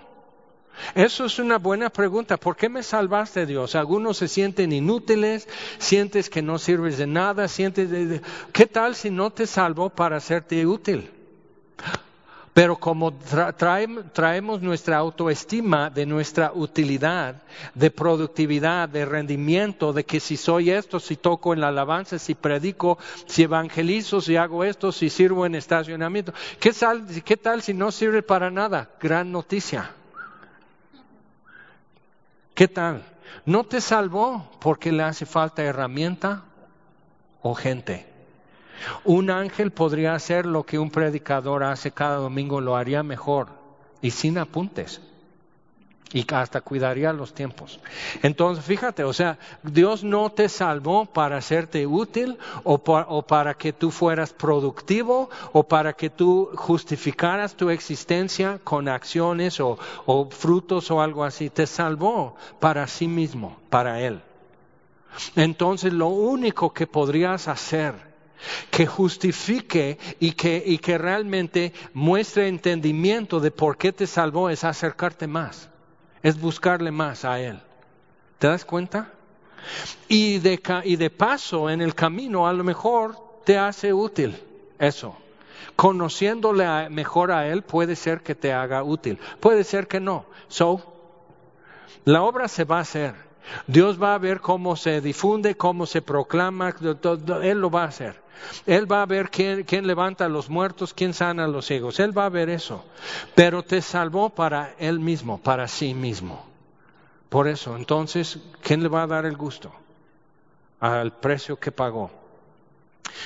Eso 0.95 1.25
es 1.25 1.39
una 1.39 1.57
buena 1.57 1.89
pregunta. 1.89 2.37
¿Por 2.37 2.55
qué 2.55 2.69
me 2.69 2.83
salvaste, 2.83 3.45
Dios? 3.45 3.75
Algunos 3.75 4.17
se 4.17 4.27
sienten 4.27 4.71
inútiles, 4.71 5.47
sientes 5.77 6.29
que 6.29 6.41
no 6.41 6.59
sirves 6.59 6.97
de 6.97 7.07
nada, 7.07 7.47
sientes... 7.47 7.89
De... 7.89 8.21
¿Qué 8.51 8.65
tal 8.65 8.95
si 8.95 9.09
no 9.09 9.31
te 9.31 9.47
salvó 9.47 9.89
para 9.89 10.17
hacerte 10.17 10.65
útil? 10.65 11.09
Pero 12.53 12.77
como 12.77 13.11
traemos 13.11 14.61
nuestra 14.61 14.97
autoestima 14.97 15.89
de 15.89 16.05
nuestra 16.05 16.51
utilidad, 16.53 17.41
de 17.73 17.89
productividad, 17.89 18.87
de 18.87 19.05
rendimiento, 19.05 19.91
de 19.91 20.03
que 20.03 20.19
si 20.19 20.37
soy 20.37 20.69
esto, 20.69 20.99
si 20.99 21.15
toco 21.15 21.53
en 21.53 21.61
la 21.61 21.69
alabanza, 21.69 22.19
si 22.19 22.35
predico, 22.35 22.99
si 23.25 23.41
evangelizo, 23.41 24.21
si 24.21 24.35
hago 24.35 24.63
esto, 24.63 24.91
si 24.91 25.09
sirvo 25.09 25.47
en 25.47 25.55
estacionamiento, 25.55 26.31
¿qué 26.59 27.37
tal 27.37 27.63
si 27.63 27.73
no 27.73 27.91
sirve 27.91 28.21
para 28.21 28.51
nada? 28.51 28.91
Gran 29.01 29.31
noticia. 29.31 29.89
¿Qué 32.53 32.67
tal? 32.67 33.03
No 33.45 33.63
te 33.63 33.81
salvó 33.81 34.49
porque 34.59 34.91
le 34.91 35.03
hace 35.03 35.25
falta 35.25 35.63
herramienta 35.63 36.43
o 37.41 37.55
gente. 37.55 38.05
Un 39.03 39.29
ángel 39.29 39.71
podría 39.71 40.13
hacer 40.13 40.45
lo 40.45 40.63
que 40.63 40.77
un 40.77 40.91
predicador 40.91 41.63
hace 41.63 41.91
cada 41.91 42.17
domingo, 42.17 42.61
lo 42.61 42.75
haría 42.75 43.01
mejor 43.01 43.47
y 44.01 44.11
sin 44.11 44.37
apuntes. 44.37 45.01
Y 46.13 46.25
hasta 46.33 46.61
cuidaría 46.61 47.11
los 47.11 47.33
tiempos. 47.33 47.79
Entonces, 48.21 48.63
fíjate, 48.63 49.03
o 49.03 49.13
sea, 49.13 49.37
Dios 49.63 50.03
no 50.03 50.29
te 50.29 50.47
salvó 50.47 51.05
para 51.05 51.37
hacerte 51.37 51.87
útil 51.87 52.37
o, 52.63 52.77
para 53.23 53.55
que 53.55 53.73
tú 53.73 53.91
fueras 53.91 54.31
productivo 54.31 55.29
o 55.51 55.63
para 55.63 55.93
que 55.93 56.09
tú 56.09 56.51
justificaras 56.55 57.55
tu 57.55 57.69
existencia 57.69 58.59
con 58.63 58.87
acciones 58.87 59.59
o, 59.59 59.77
o 60.05 60.29
frutos 60.29 60.91
o 60.91 61.01
algo 61.01 61.23
así. 61.23 61.49
Te 61.49 61.65
salvó 61.65 62.35
para 62.59 62.87
sí 62.87 63.07
mismo, 63.07 63.57
para 63.69 63.99
Él. 63.99 64.21
Entonces, 65.35 65.93
lo 65.93 66.07
único 66.07 66.73
que 66.73 66.87
podrías 66.87 67.47
hacer 67.47 68.13
que 68.69 68.85
justifique 68.85 69.97
y 70.19 70.33
que, 70.33 70.61
y 70.65 70.77
que 70.77 70.97
realmente 70.97 71.73
muestre 71.93 72.47
entendimiento 72.47 73.39
de 73.39 73.51
por 73.51 73.77
qué 73.77 73.93
te 73.93 74.07
salvó 74.07 74.49
es 74.49 74.63
acercarte 74.63 75.27
más, 75.27 75.69
es 76.23 76.39
buscarle 76.39 76.91
más 76.91 77.25
a 77.25 77.39
Él. 77.39 77.59
¿Te 78.39 78.47
das 78.47 78.65
cuenta? 78.65 79.11
Y 80.07 80.39
de, 80.39 80.61
y 80.85 80.95
de 80.95 81.09
paso, 81.09 81.69
en 81.69 81.81
el 81.81 81.93
camino, 81.93 82.47
a 82.47 82.53
lo 82.53 82.63
mejor 82.63 83.15
te 83.45 83.57
hace 83.57 83.93
útil 83.93 84.41
eso. 84.79 85.15
Conociéndole 85.75 86.89
mejor 86.89 87.31
a 87.31 87.47
Él 87.47 87.61
puede 87.61 87.95
ser 87.95 88.21
que 88.21 88.35
te 88.35 88.53
haga 88.53 88.83
útil, 88.83 89.19
puede 89.39 89.63
ser 89.63 89.87
que 89.87 89.99
no. 89.99 90.25
So, 90.47 90.93
la 92.05 92.23
obra 92.23 92.47
se 92.47 92.63
va 92.63 92.77
a 92.77 92.81
hacer. 92.81 93.15
Dios 93.67 94.01
va 94.01 94.15
a 94.15 94.17
ver 94.17 94.39
cómo 94.41 94.75
se 94.75 95.01
difunde, 95.01 95.55
cómo 95.55 95.85
se 95.85 96.01
proclama, 96.01 96.73
Él 97.41 97.59
lo 97.59 97.69
va 97.69 97.83
a 97.83 97.87
hacer. 97.87 98.23
Él 98.65 98.91
va 98.91 99.01
a 99.01 99.05
ver 99.05 99.29
quién, 99.29 99.87
levanta 99.87 100.25
a 100.25 100.29
los 100.29 100.49
muertos, 100.49 100.93
quién 100.93 101.13
sana 101.13 101.45
a 101.45 101.47
los 101.47 101.65
ciegos. 101.65 101.99
Él 101.99 102.17
va 102.17 102.25
a 102.25 102.29
ver 102.29 102.49
eso. 102.49 102.83
Pero 103.35 103.63
te 103.63 103.81
salvó 103.81 104.29
para 104.29 104.75
Él 104.79 104.99
mismo, 104.99 105.39
para 105.39 105.67
sí 105.67 105.93
mismo. 105.93 106.45
Por 107.29 107.47
eso, 107.47 107.75
entonces, 107.75 108.39
¿quién 108.61 108.83
le 108.83 108.89
va 108.89 109.03
a 109.03 109.07
dar 109.07 109.25
el 109.25 109.35
gusto? 109.35 109.71
Al 110.79 111.13
precio 111.13 111.59
que 111.59 111.71
pagó. 111.71 112.11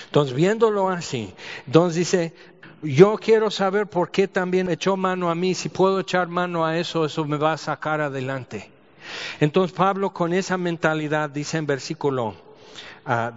Entonces, 0.06 0.36
viéndolo 0.36 0.90
así, 0.90 1.34
entonces 1.66 1.96
dice, 1.96 2.34
yo 2.82 3.18
quiero 3.18 3.52
saber 3.52 3.88
por 3.88 4.12
qué 4.12 4.28
también 4.28 4.70
echó 4.70 4.96
mano 4.96 5.30
a 5.30 5.36
mí. 5.36 5.54
Si 5.56 5.70
puedo 5.70 6.00
echar 6.00 6.28
mano 6.28 6.66
a 6.66 6.78
eso, 6.78 7.06
eso 7.06 7.26
me 7.26 7.38
va 7.38 7.54
a 7.54 7.58
sacar 7.58 8.02
adelante. 8.02 8.72
Entonces 9.40 9.76
Pablo 9.76 10.12
con 10.12 10.34
esa 10.34 10.58
mentalidad 10.58 11.30
dice 11.30 11.58
en 11.58 11.66
versículo 11.66 12.36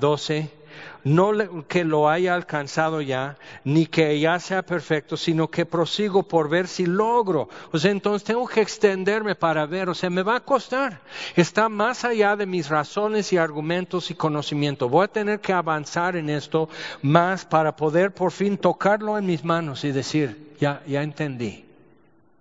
12, 0.01 0.51
ah, 0.53 0.61
no 1.05 1.67
que 1.67 1.85
lo 1.85 2.09
haya 2.09 2.35
alcanzado 2.35 3.01
ya, 3.01 3.37
ni 3.65 3.87
que 3.87 4.19
ya 4.19 4.39
sea 4.39 4.63
perfecto, 4.63 5.17
sino 5.17 5.49
que 5.49 5.65
prosigo 5.65 6.23
por 6.23 6.49
ver 6.49 6.69
si 6.69 6.87
logro. 6.87 7.49
O 7.73 7.79
sea, 7.79 7.91
entonces 7.91 8.25
tengo 8.25 8.47
que 8.47 8.61
extenderme 8.61 9.35
para 9.35 9.67
ver, 9.67 9.89
o 9.89 9.95
sea, 9.95 10.11
me 10.11 10.23
va 10.23 10.37
a 10.37 10.41
costar. 10.41 11.01
Está 11.37 11.69
más 11.69 12.05
allá 12.05 12.37
de 12.37 12.47
mis 12.47 12.69
razones 12.69 13.33
y 13.33 13.37
argumentos 13.37 14.11
y 14.11 14.15
conocimiento. 14.15 14.89
Voy 14.89 15.05
a 15.05 15.09
tener 15.09 15.41
que 15.41 15.53
avanzar 15.53 16.17
en 16.17 16.29
esto 16.29 16.69
más 17.03 17.45
para 17.45 17.77
poder 17.77 18.13
por 18.13 18.33
fin 18.33 18.59
tocarlo 18.59 19.17
en 19.17 19.27
mis 19.27 19.45
manos 19.45 19.85
y 19.85 19.93
decir, 19.93 20.55
ya, 20.61 20.83
ya 20.87 21.03
entendí. 21.03 21.65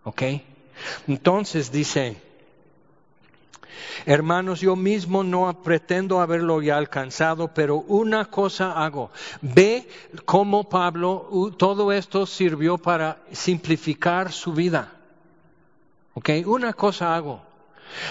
¿Ok? 0.04 0.24
Entonces 1.08 1.72
dice, 1.72 2.18
Hermanos, 4.06 4.62
yo 4.62 4.76
mismo 4.76 5.24
no 5.24 5.62
pretendo 5.62 6.22
haberlo 6.22 6.62
ya 6.62 6.78
alcanzado, 6.78 7.50
pero 7.54 7.78
una 7.78 8.26
cosa 8.26 8.72
hago. 8.84 9.12
Ve 9.42 9.88
cómo 10.26 10.70
Pablo, 10.70 11.54
todo 11.58 11.92
esto 11.92 12.26
sirvió 12.26 12.78
para 12.78 13.18
simplificar 13.32 14.32
su 14.32 14.54
vida. 14.54 14.92
¿Ok? 16.14 16.30
Una 16.46 16.74
cosa 16.74 17.16
hago. 17.16 17.49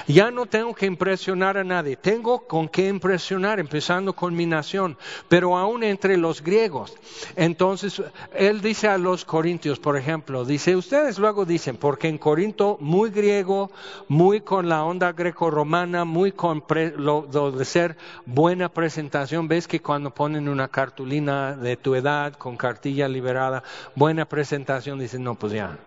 Ya 0.06 0.30
no 0.30 0.46
tengo 0.46 0.74
que 0.74 0.86
impresionar 0.86 1.56
a 1.56 1.64
nadie, 1.64 1.96
tengo 1.96 2.46
con 2.46 2.68
qué 2.68 2.88
impresionar, 2.88 3.60
empezando 3.60 4.12
con 4.12 4.34
mi 4.34 4.46
nación, 4.46 4.96
pero 5.28 5.56
aún 5.56 5.82
entre 5.82 6.16
los 6.16 6.42
griegos. 6.42 6.94
Entonces, 7.36 8.02
él 8.34 8.60
dice 8.60 8.88
a 8.88 8.98
los 8.98 9.24
corintios, 9.24 9.78
por 9.78 9.96
ejemplo, 9.96 10.44
dice, 10.44 10.76
ustedes 10.76 11.18
luego 11.18 11.44
dicen, 11.44 11.76
porque 11.76 12.08
en 12.08 12.18
Corinto 12.18 12.76
muy 12.80 13.10
griego, 13.10 13.70
muy 14.08 14.40
con 14.40 14.68
la 14.68 14.84
onda 14.84 15.12
greco-romana, 15.12 16.04
muy 16.04 16.32
con 16.32 16.64
lo, 16.96 17.52
de 17.52 17.64
ser 17.64 17.96
buena 18.26 18.68
presentación, 18.68 19.48
ves 19.48 19.68
que 19.68 19.80
cuando 19.80 20.10
ponen 20.10 20.48
una 20.48 20.68
cartulina 20.68 21.54
de 21.54 21.76
tu 21.76 21.94
edad 21.94 22.34
con 22.34 22.56
cartilla 22.56 23.08
liberada, 23.08 23.62
buena 23.94 24.24
presentación, 24.24 24.98
dicen, 24.98 25.22
no, 25.24 25.34
pues 25.34 25.52
ya, 25.52 25.78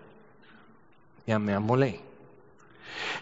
ya 1.26 1.40
me 1.40 1.54
amolé. 1.54 2.11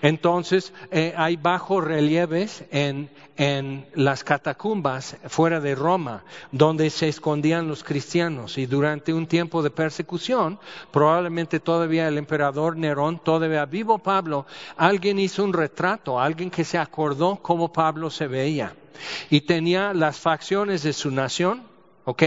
Entonces, 0.01 0.73
eh, 0.91 1.13
hay 1.17 1.35
bajos 1.35 1.83
relieves 1.83 2.63
en, 2.71 3.09
en, 3.37 3.85
las 3.93 4.23
catacumbas 4.23 5.17
fuera 5.27 5.59
de 5.59 5.75
Roma, 5.75 6.23
donde 6.51 6.89
se 6.89 7.07
escondían 7.07 7.67
los 7.67 7.83
cristianos. 7.83 8.57
Y 8.57 8.65
durante 8.65 9.13
un 9.13 9.27
tiempo 9.27 9.61
de 9.61 9.69
persecución, 9.69 10.59
probablemente 10.91 11.59
todavía 11.59 12.07
el 12.07 12.17
emperador 12.17 12.77
Nerón, 12.77 13.19
todavía 13.19 13.65
vivo 13.65 13.97
Pablo, 13.99 14.45
alguien 14.77 15.19
hizo 15.19 15.43
un 15.43 15.53
retrato, 15.53 16.19
alguien 16.19 16.49
que 16.49 16.63
se 16.63 16.77
acordó 16.77 17.37
cómo 17.37 17.71
Pablo 17.71 18.09
se 18.09 18.27
veía. 18.27 18.73
Y 19.29 19.41
tenía 19.41 19.93
las 19.93 20.19
facciones 20.19 20.83
de 20.83 20.93
su 20.93 21.11
nación, 21.11 21.63
¿ok? 22.05 22.23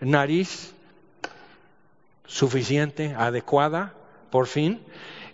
Nariz 0.00 0.74
suficiente, 2.26 3.14
adecuada, 3.16 3.94
por 4.30 4.46
fin 4.46 4.80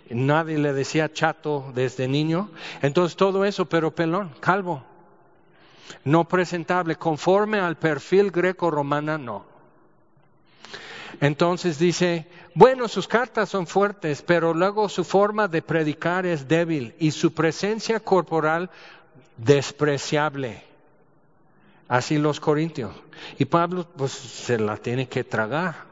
nadie 0.09 0.57
le 0.57 0.73
decía 0.73 1.11
chato 1.11 1.71
desde 1.73 2.07
niño. 2.07 2.49
Entonces 2.81 3.15
todo 3.15 3.45
eso, 3.45 3.65
pero 3.65 3.93
pelón, 3.93 4.31
calvo, 4.39 4.83
no 6.03 6.27
presentable, 6.27 6.95
conforme 6.95 7.59
al 7.59 7.77
perfil 7.77 8.31
greco-romana, 8.31 9.17
no. 9.17 9.45
Entonces 11.21 11.77
dice, 11.79 12.27
bueno, 12.55 12.87
sus 12.87 13.07
cartas 13.07 13.49
son 13.49 13.67
fuertes, 13.67 14.21
pero 14.21 14.53
luego 14.53 14.87
su 14.87 15.03
forma 15.03 15.47
de 15.47 15.61
predicar 15.61 16.25
es 16.25 16.47
débil 16.47 16.95
y 16.99 17.11
su 17.11 17.33
presencia 17.33 17.99
corporal 17.99 18.69
despreciable. 19.37 20.63
Así 21.87 22.17
los 22.17 22.39
corintios. 22.39 22.91
Y 23.37 23.45
Pablo 23.45 23.85
pues 23.97 24.11
se 24.11 24.59
la 24.59 24.77
tiene 24.77 25.07
que 25.07 25.23
tragar. 25.23 25.88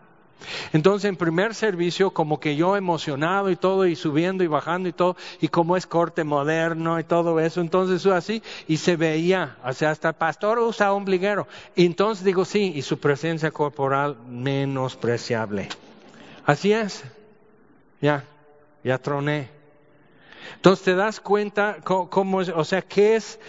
Entonces, 0.73 1.09
en 1.09 1.15
primer 1.15 1.53
servicio, 1.53 2.11
como 2.11 2.39
que 2.39 2.55
yo 2.55 2.75
emocionado 2.75 3.49
y 3.49 3.55
todo, 3.55 3.85
y 3.85 3.95
subiendo 3.95 4.43
y 4.43 4.47
bajando 4.47 4.89
y 4.89 4.93
todo, 4.93 5.15
y 5.41 5.47
como 5.47 5.77
es 5.77 5.87
corte 5.87 6.23
moderno 6.23 6.99
y 6.99 7.03
todo 7.03 7.39
eso, 7.39 7.61
entonces 7.61 8.05
así, 8.05 8.41
y 8.67 8.77
se 8.77 8.95
veía, 8.95 9.57
o 9.63 9.73
sea, 9.73 9.91
hasta 9.91 10.09
el 10.09 10.15
pastor 10.15 10.59
usa 10.59 10.93
ombliguero. 10.93 11.47
Y 11.75 11.85
entonces 11.85 12.23
digo, 12.23 12.45
sí, 12.45 12.73
y 12.75 12.81
su 12.81 12.99
presencia 12.99 13.51
corporal 13.51 14.17
menospreciable. 14.27 15.69
Así 16.45 16.71
es. 16.71 17.03
Ya, 18.01 18.23
ya 18.83 18.97
troné. 18.97 19.49
Entonces 20.55 20.85
te 20.85 20.95
das 20.95 21.19
cuenta 21.19 21.77
cómo 21.83 22.41
es, 22.41 22.49
o 22.49 22.63
sea, 22.63 22.81
¿qué 22.81 23.15
es? 23.15 23.39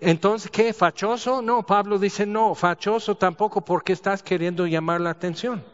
Entonces, 0.00 0.50
¿qué? 0.50 0.72
¿Fachoso? 0.72 1.40
No, 1.40 1.64
Pablo 1.64 1.98
dice, 1.98 2.26
no, 2.26 2.54
fachoso 2.54 3.16
tampoco 3.16 3.62
porque 3.62 3.92
estás 3.92 4.22
queriendo 4.22 4.66
llamar 4.66 5.00
la 5.00 5.10
atención. 5.10 5.64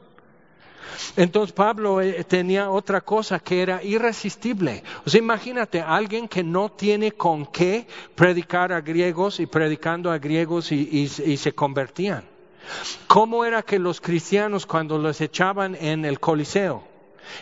Entonces 1.16 1.52
Pablo 1.52 2.00
eh, 2.00 2.24
tenía 2.24 2.70
otra 2.70 3.00
cosa 3.00 3.38
que 3.38 3.62
era 3.62 3.82
irresistible. 3.82 4.82
O 5.04 5.10
sea, 5.10 5.18
imagínate, 5.18 5.80
alguien 5.80 6.28
que 6.28 6.42
no 6.42 6.70
tiene 6.70 7.12
con 7.12 7.46
qué 7.46 7.86
predicar 8.14 8.72
a 8.72 8.80
griegos 8.80 9.40
y 9.40 9.46
predicando 9.46 10.10
a 10.10 10.18
griegos 10.18 10.72
y, 10.72 11.08
se 11.08 11.52
convertían. 11.52 12.24
¿Cómo 13.06 13.44
era 13.44 13.62
que 13.62 13.78
los 13.78 14.00
cristianos 14.00 14.66
cuando 14.66 14.98
los 14.98 15.20
echaban 15.20 15.74
en 15.74 16.04
el 16.04 16.20
Coliseo? 16.20 16.88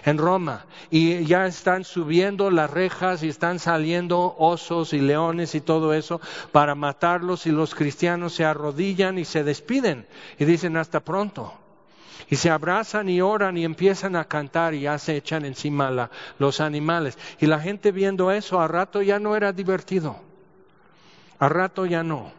en 0.04 0.18
Roma 0.18 0.66
y 0.90 1.24
ya 1.24 1.46
están 1.46 1.82
subiendo 1.82 2.50
las 2.50 2.70
rejas 2.70 3.22
y 3.22 3.28
están 3.28 3.58
saliendo 3.58 4.34
osos 4.38 4.92
y 4.92 5.00
leones 5.00 5.54
y 5.54 5.62
todo 5.62 5.94
eso 5.94 6.20
para 6.52 6.74
matarlos 6.74 7.46
y 7.46 7.52
los 7.52 7.74
cristianos 7.74 8.34
se 8.34 8.44
arrodillan 8.44 9.16
y 9.16 9.24
se 9.24 9.44
despiden 9.44 10.06
y 10.38 10.44
dicen 10.44 10.76
hasta 10.76 11.00
pronto. 11.00 11.54
Y 12.30 12.36
se 12.36 12.50
abrazan 12.50 13.08
y 13.08 13.20
oran 13.20 13.56
y 13.56 13.64
empiezan 13.64 14.16
a 14.16 14.24
cantar 14.24 14.74
y 14.74 14.80
ya 14.80 14.98
se 14.98 15.16
echan 15.16 15.44
encima 15.44 16.10
los 16.38 16.60
animales. 16.60 17.18
Y 17.40 17.46
la 17.46 17.60
gente 17.60 17.92
viendo 17.92 18.30
eso, 18.30 18.60
a 18.60 18.68
rato 18.68 19.02
ya 19.02 19.18
no 19.18 19.36
era 19.36 19.52
divertido. 19.52 20.16
A 21.38 21.48
rato 21.48 21.86
ya 21.86 22.02
no. 22.02 22.32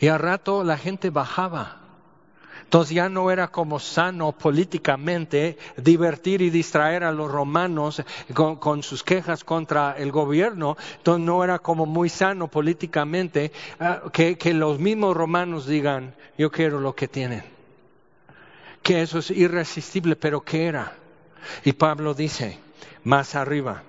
Y 0.00 0.08
a 0.08 0.18
rato 0.18 0.64
la 0.64 0.78
gente 0.78 1.10
bajaba. 1.10 1.78
Entonces 2.62 2.94
ya 2.94 3.10
no 3.10 3.30
era 3.30 3.48
como 3.48 3.78
sano 3.78 4.32
políticamente 4.32 5.58
divertir 5.76 6.40
y 6.40 6.48
distraer 6.48 7.04
a 7.04 7.12
los 7.12 7.30
romanos 7.30 8.02
con, 8.32 8.82
sus 8.82 9.02
quejas 9.02 9.44
contra 9.44 9.94
el 9.98 10.10
gobierno. 10.10 10.78
Entonces 10.96 11.26
no 11.26 11.44
era 11.44 11.58
como 11.58 11.84
muy 11.84 12.08
sano 12.08 12.48
políticamente 12.48 13.52
ah, 13.78 14.00
que 14.10 14.54
los 14.54 14.78
mismos 14.78 15.14
romanos 15.14 15.66
digan, 15.66 16.14
yo 16.38 16.50
quiero 16.50 16.80
lo 16.80 16.94
que 16.94 17.08
tienen 17.08 17.52
que 18.82 19.02
eso 19.02 19.18
es 19.18 19.30
irresistible, 19.30 20.16
pero 20.16 20.40
¿qué 20.42 20.66
era? 20.66 20.96
Y 21.64 21.72
Pablo 21.72 22.14
dice, 22.14 22.58
más 23.04 23.34
arriba, 23.34 23.82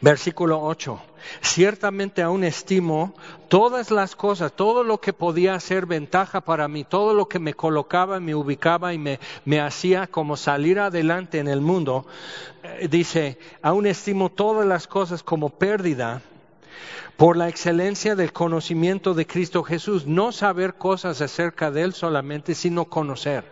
Versículo 0.00 0.62
8. 0.62 0.98
Ciertamente 1.42 2.22
aún 2.22 2.42
estimo 2.44 3.12
todas 3.48 3.90
las 3.90 4.16
cosas, 4.16 4.52
todo 4.52 4.82
lo 4.82 4.98
que 4.98 5.12
podía 5.12 5.60
ser 5.60 5.84
ventaja 5.84 6.40
para 6.40 6.68
mí, 6.68 6.84
todo 6.84 7.12
lo 7.12 7.28
que 7.28 7.38
me 7.38 7.52
colocaba, 7.52 8.18
me 8.18 8.34
ubicaba 8.34 8.94
y 8.94 8.98
me, 8.98 9.20
me 9.44 9.60
hacía 9.60 10.06
como 10.06 10.38
salir 10.38 10.78
adelante 10.78 11.38
en 11.38 11.48
el 11.48 11.60
mundo, 11.60 12.06
eh, 12.62 12.88
dice, 12.90 13.38
aún 13.60 13.86
estimo 13.86 14.30
todas 14.30 14.66
las 14.66 14.86
cosas 14.86 15.22
como 15.22 15.50
pérdida 15.50 16.22
por 17.18 17.36
la 17.36 17.50
excelencia 17.50 18.16
del 18.16 18.32
conocimiento 18.32 19.12
de 19.12 19.26
Cristo 19.26 19.62
Jesús, 19.62 20.06
no 20.06 20.32
saber 20.32 20.74
cosas 20.74 21.20
acerca 21.20 21.70
de 21.70 21.82
Él 21.82 21.92
solamente, 21.92 22.54
sino 22.54 22.86
conocer, 22.86 23.44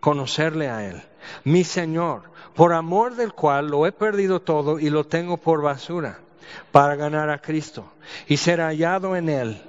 conocerle 0.00 0.68
a 0.68 0.86
Él, 0.88 1.02
mi 1.44 1.64
Señor, 1.64 2.22
por 2.54 2.72
amor 2.72 3.14
del 3.14 3.32
cual 3.32 3.68
lo 3.68 3.86
he 3.86 3.92
perdido 3.92 4.40
todo 4.40 4.78
y 4.78 4.90
lo 4.90 5.04
tengo 5.04 5.36
por 5.36 5.62
basura, 5.62 6.18
para 6.72 6.96
ganar 6.96 7.30
a 7.30 7.40
Cristo 7.40 7.92
y 8.26 8.36
ser 8.36 8.60
hallado 8.60 9.16
en 9.16 9.28
Él, 9.28 9.62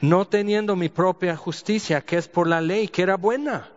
no 0.00 0.26
teniendo 0.26 0.76
mi 0.76 0.88
propia 0.88 1.36
justicia, 1.36 2.00
que 2.00 2.16
es 2.16 2.28
por 2.28 2.46
la 2.46 2.60
ley, 2.60 2.88
que 2.88 3.02
era 3.02 3.16
buena. 3.16 3.68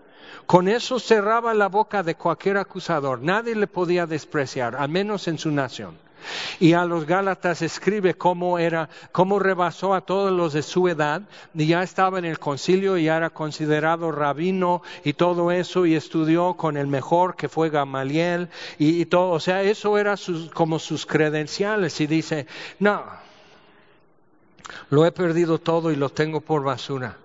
Con 0.46 0.68
eso 0.68 1.00
cerraba 1.00 1.54
la 1.54 1.68
boca 1.68 2.02
de 2.02 2.16
cualquier 2.16 2.58
acusador, 2.58 3.22
nadie 3.22 3.56
le 3.56 3.68
podía 3.68 4.06
despreciar, 4.06 4.76
al 4.76 4.90
menos 4.90 5.28
en 5.28 5.38
su 5.38 5.52
nación. 5.52 5.96
Y 6.60 6.74
a 6.74 6.86
los 6.86 7.06
Gálatas 7.06 7.62
escribe 7.62 8.14
cómo 8.14 8.60
era, 8.60 8.90
cómo 9.12 9.40
rebasó 9.40 9.94
a 9.94 10.02
todos 10.02 10.32
los 10.32 10.54
de 10.54 10.62
su 10.62 10.88
edad, 10.88 11.22
y 11.54 11.68
ya 11.68 11.84
estaba 11.84 12.20
en 12.20 12.26
el 12.26 12.40
concilio 12.40 12.98
y 12.98 13.06
ya 13.06 13.18
era 13.18 13.30
considerado 13.30 14.12
rabino 14.12 14.82
y 15.04 15.14
todo 15.14 15.52
eso, 15.52 15.86
y 15.86 15.96
estudió 15.96 16.56
con 16.56 16.78
el 16.78 16.88
mejor 16.88 17.36
que 17.36 17.50
fue 17.50 17.70
Gamaliel, 17.70 18.50
y, 18.78 19.06
todo, 19.06 19.32
o 19.32 19.40
sea, 19.40 19.64
eso 19.64 19.98
era 19.98 20.16
como 20.54 20.80
sus 20.80 21.06
credenciales, 21.06 22.00
y 22.02 22.08
dice, 22.08 22.48
no, 22.80 23.04
lo 24.90 25.06
he 25.06 25.12
perdido 25.12 25.60
todo 25.60 25.92
y 25.92 25.96
lo 25.96 26.10
tengo 26.10 26.42
por 26.42 26.64
basura 26.64 27.18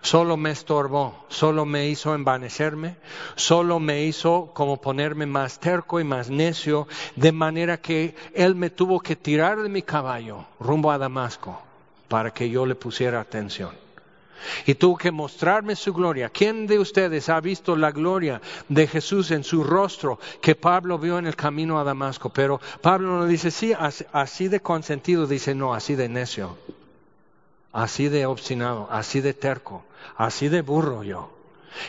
solo 0.00 0.36
me 0.36 0.50
estorbó, 0.50 1.26
solo 1.28 1.64
me 1.64 1.88
hizo 1.88 2.14
envanecerme, 2.14 2.96
solo 3.34 3.78
me 3.78 4.04
hizo 4.04 4.50
como 4.54 4.80
ponerme 4.80 5.26
más 5.26 5.58
terco 5.58 6.00
y 6.00 6.04
más 6.04 6.30
necio, 6.30 6.88
de 7.16 7.32
manera 7.32 7.80
que 7.80 8.14
Él 8.34 8.54
me 8.54 8.70
tuvo 8.70 9.00
que 9.00 9.16
tirar 9.16 9.62
de 9.62 9.68
mi 9.68 9.82
caballo 9.82 10.44
rumbo 10.60 10.90
a 10.90 10.98
Damasco 10.98 11.60
para 12.08 12.32
que 12.32 12.48
yo 12.48 12.64
le 12.66 12.74
pusiera 12.74 13.20
atención. 13.20 13.70
Y 14.66 14.74
tuvo 14.74 14.96
que 14.96 15.10
mostrarme 15.10 15.74
su 15.74 15.92
gloria. 15.92 16.28
¿Quién 16.28 16.66
de 16.66 16.78
ustedes 16.78 17.28
ha 17.28 17.40
visto 17.40 17.74
la 17.76 17.90
gloria 17.90 18.40
de 18.68 18.86
Jesús 18.86 19.32
en 19.32 19.42
su 19.42 19.64
rostro 19.64 20.20
que 20.40 20.54
Pablo 20.54 20.98
vio 20.98 21.18
en 21.18 21.26
el 21.26 21.34
camino 21.34 21.78
a 21.78 21.84
Damasco? 21.84 22.30
Pero 22.30 22.60
Pablo 22.80 23.18
no 23.18 23.26
dice, 23.26 23.50
sí, 23.50 23.74
así 24.12 24.48
de 24.48 24.60
consentido, 24.60 25.26
dice, 25.26 25.56
no, 25.56 25.74
así 25.74 25.96
de 25.96 26.08
necio, 26.08 26.56
así 27.82 28.08
de 28.08 28.26
obstinado, 28.26 28.88
así 28.90 29.20
de 29.20 29.34
terco 29.34 29.84
así 30.16 30.48
de 30.48 30.62
burro 30.62 31.02
yo, 31.02 31.30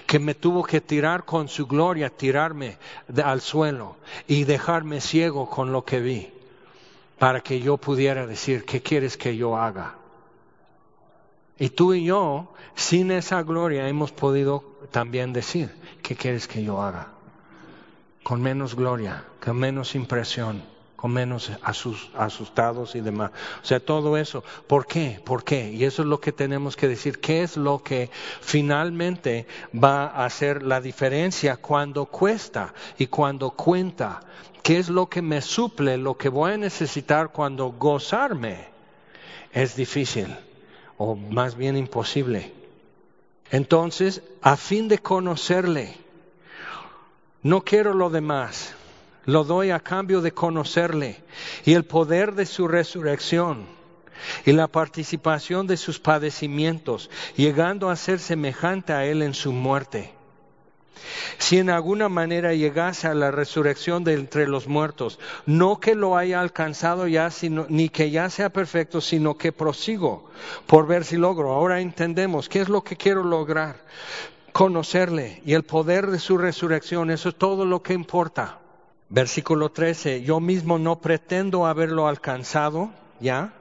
que 0.05 0.19
me 0.19 0.35
tuvo 0.35 0.63
que 0.63 0.81
tirar 0.81 1.25
con 1.25 1.47
su 1.47 1.65
gloria, 1.67 2.09
tirarme 2.09 2.77
al 3.23 3.41
suelo 3.41 3.95
y 4.27 4.43
dejarme 4.43 5.01
ciego 5.01 5.49
con 5.49 5.71
lo 5.71 5.83
que 5.83 5.99
vi, 5.99 6.29
para 7.17 7.41
que 7.41 7.59
yo 7.59 7.77
pudiera 7.77 8.27
decir, 8.27 8.65
¿qué 8.65 8.81
quieres 8.81 9.17
que 9.17 9.35
yo 9.35 9.57
haga? 9.57 9.95
Y 11.57 11.69
tú 11.69 11.93
y 11.93 12.05
yo, 12.05 12.53
sin 12.75 13.11
esa 13.11 13.41
gloria, 13.43 13.89
hemos 13.89 14.11
podido 14.11 14.63
también 14.91 15.33
decir, 15.33 15.75
¿qué 16.01 16.15
quieres 16.15 16.47
que 16.47 16.63
yo 16.63 16.81
haga? 16.81 17.07
Con 18.23 18.41
menos 18.41 18.75
gloria, 18.75 19.23
con 19.43 19.57
menos 19.57 19.95
impresión 19.95 20.61
con 20.99 21.13
menos 21.13 21.49
asustados 21.63 22.93
y 22.93 22.99
demás. 22.99 23.31
O 23.63 23.65
sea, 23.65 23.79
todo 23.79 24.17
eso. 24.17 24.43
¿Por 24.67 24.85
qué? 24.85 25.21
¿Por 25.23 25.45
qué? 25.45 25.71
Y 25.71 25.85
eso 25.85 26.01
es 26.01 26.09
lo 26.09 26.19
que 26.19 26.33
tenemos 26.33 26.75
que 26.75 26.89
decir. 26.89 27.21
¿Qué 27.21 27.41
es 27.41 27.55
lo 27.55 27.81
que 27.81 28.09
finalmente 28.41 29.47
va 29.73 30.07
a 30.07 30.25
hacer 30.25 30.61
la 30.61 30.81
diferencia 30.81 31.55
cuando 31.55 32.05
cuesta 32.07 32.73
y 32.97 33.07
cuando 33.07 33.51
cuenta? 33.51 34.19
¿Qué 34.61 34.77
es 34.77 34.89
lo 34.89 35.07
que 35.07 35.21
me 35.21 35.41
suple, 35.41 35.97
lo 35.97 36.17
que 36.17 36.27
voy 36.27 36.51
a 36.51 36.57
necesitar 36.57 37.29
cuando 37.29 37.71
gozarme 37.71 38.67
es 39.53 39.77
difícil 39.77 40.35
o 40.97 41.15
más 41.15 41.55
bien 41.55 41.77
imposible? 41.77 42.51
Entonces, 43.51 44.21
a 44.41 44.57
fin 44.57 44.89
de 44.89 44.99
conocerle, 44.99 45.95
no 47.41 47.61
quiero 47.61 47.93
lo 47.93 48.09
demás 48.09 48.75
lo 49.29 49.43
doy 49.43 49.71
a 49.71 49.79
cambio 49.79 50.21
de 50.21 50.31
conocerle 50.31 51.23
y 51.65 51.73
el 51.73 51.85
poder 51.85 52.33
de 52.33 52.45
su 52.45 52.67
resurrección 52.67 53.65
y 54.45 54.51
la 54.51 54.67
participación 54.67 55.67
de 55.67 55.77
sus 55.77 55.99
padecimientos, 55.99 57.09
llegando 57.35 57.89
a 57.89 57.95
ser 57.95 58.19
semejante 58.19 58.91
a 58.91 59.05
él 59.05 59.21
en 59.21 59.33
su 59.33 59.53
muerte. 59.53 60.13
Si 61.37 61.57
en 61.57 61.69
alguna 61.69 62.09
manera 62.09 62.53
llegase 62.53 63.07
a 63.07 63.13
la 63.13 63.31
resurrección 63.31 64.03
de 64.03 64.15
entre 64.15 64.47
los 64.47 64.67
muertos, 64.67 65.19
no 65.45 65.79
que 65.79 65.95
lo 65.95 66.17
haya 66.17 66.41
alcanzado 66.41 67.07
ya, 67.07 67.31
sino, 67.31 67.65
ni 67.69 67.87
que 67.87 68.11
ya 68.11 68.29
sea 68.29 68.49
perfecto, 68.49 68.99
sino 68.99 69.37
que 69.37 69.53
prosigo 69.53 70.29
por 70.67 70.87
ver 70.87 71.05
si 71.05 71.15
logro. 71.15 71.53
Ahora 71.53 71.79
entendemos 71.79 72.49
qué 72.49 72.59
es 72.59 72.69
lo 72.69 72.83
que 72.83 72.97
quiero 72.97 73.23
lograr. 73.23 73.85
Conocerle 74.51 75.41
y 75.45 75.53
el 75.53 75.63
poder 75.63 76.07
de 76.07 76.19
su 76.19 76.37
resurrección, 76.37 77.11
eso 77.11 77.29
es 77.29 77.35
todo 77.35 77.63
lo 77.63 77.81
que 77.81 77.93
importa. 77.93 78.59
Versículo 79.09 79.71
13, 79.71 80.21
yo 80.21 80.39
mismo 80.39 80.77
no 80.77 80.99
pretendo 80.99 81.65
haberlo 81.65 82.07
alcanzado, 82.07 82.91
¿ya? 83.19 83.53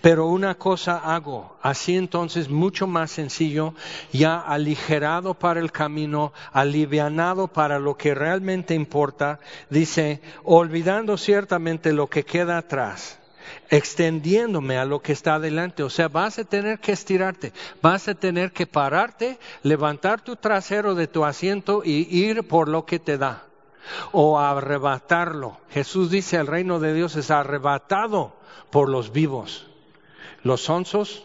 Pero 0.00 0.26
una 0.26 0.54
cosa 0.54 0.98
hago, 0.98 1.56
así 1.60 1.96
entonces 1.96 2.48
mucho 2.48 2.86
más 2.86 3.10
sencillo, 3.10 3.74
ya 4.12 4.38
aligerado 4.38 5.34
para 5.34 5.58
el 5.58 5.72
camino, 5.72 6.32
alivianado 6.52 7.48
para 7.48 7.80
lo 7.80 7.96
que 7.96 8.14
realmente 8.14 8.74
importa, 8.74 9.40
dice, 9.70 10.20
olvidando 10.44 11.16
ciertamente 11.16 11.92
lo 11.92 12.06
que 12.06 12.24
queda 12.24 12.56
atrás, 12.56 13.18
extendiéndome 13.70 14.78
a 14.78 14.84
lo 14.84 15.00
que 15.00 15.12
está 15.12 15.34
adelante. 15.34 15.82
O 15.82 15.90
sea, 15.90 16.06
vas 16.06 16.38
a 16.38 16.44
tener 16.44 16.78
que 16.78 16.92
estirarte, 16.92 17.52
vas 17.82 18.06
a 18.06 18.14
tener 18.14 18.52
que 18.52 18.68
pararte, 18.68 19.38
levantar 19.64 20.20
tu 20.20 20.36
trasero 20.36 20.94
de 20.94 21.08
tu 21.08 21.24
asiento 21.24 21.82
y 21.84 22.06
ir 22.08 22.46
por 22.46 22.68
lo 22.68 22.86
que 22.86 23.00
te 23.00 23.18
da 23.18 23.46
o 24.12 24.38
arrebatarlo. 24.38 25.58
Jesús 25.70 26.10
dice, 26.10 26.36
el 26.36 26.46
reino 26.46 26.80
de 26.80 26.94
Dios 26.94 27.16
es 27.16 27.30
arrebatado 27.30 28.34
por 28.70 28.88
los 28.88 29.12
vivos. 29.12 29.66
Los 30.42 30.62
sonsos 30.62 31.24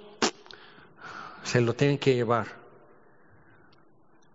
se 1.43 1.62
lo 1.62 1.74
tienen 1.74 1.97
que 1.97 2.15
llevar. 2.15 2.47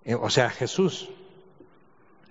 Eh, 0.05 0.15
o 0.15 0.31
sea, 0.31 0.51
Jesús. 0.51 1.09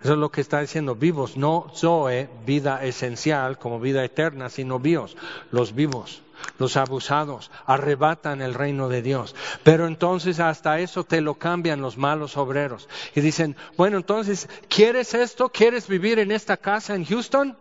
Eso 0.01 0.13
es 0.13 0.19
lo 0.19 0.29
que 0.29 0.41
está 0.41 0.61
diciendo, 0.61 0.93
vivos, 0.93 1.35
no 1.35 1.71
Zoe, 1.75 2.29
vida 2.45 2.83
esencial 2.83 3.57
como 3.57 3.79
vida 3.79 4.03
eterna, 4.03 4.49
sino 4.49 4.77
vivos, 4.77 5.17
los 5.51 5.73
vivos 5.73 6.21
los 6.57 6.77
abusados, 6.77 7.51
arrebatan 7.65 8.41
el 8.41 8.53
reino 8.53 8.89
de 8.89 9.01
Dios. 9.01 9.35
Pero 9.63 9.87
entonces 9.87 10.39
hasta 10.39 10.79
eso 10.79 11.03
te 11.03 11.21
lo 11.21 11.35
cambian 11.35 11.81
los 11.81 11.97
malos 11.97 12.37
obreros. 12.37 12.87
Y 13.15 13.21
dicen, 13.21 13.55
bueno, 13.77 13.97
entonces, 13.97 14.49
¿quieres 14.69 15.13
esto? 15.13 15.49
¿Quieres 15.49 15.87
vivir 15.87 16.19
en 16.19 16.31
esta 16.31 16.57
casa 16.57 16.95
en 16.95 17.05
Houston? 17.05 17.57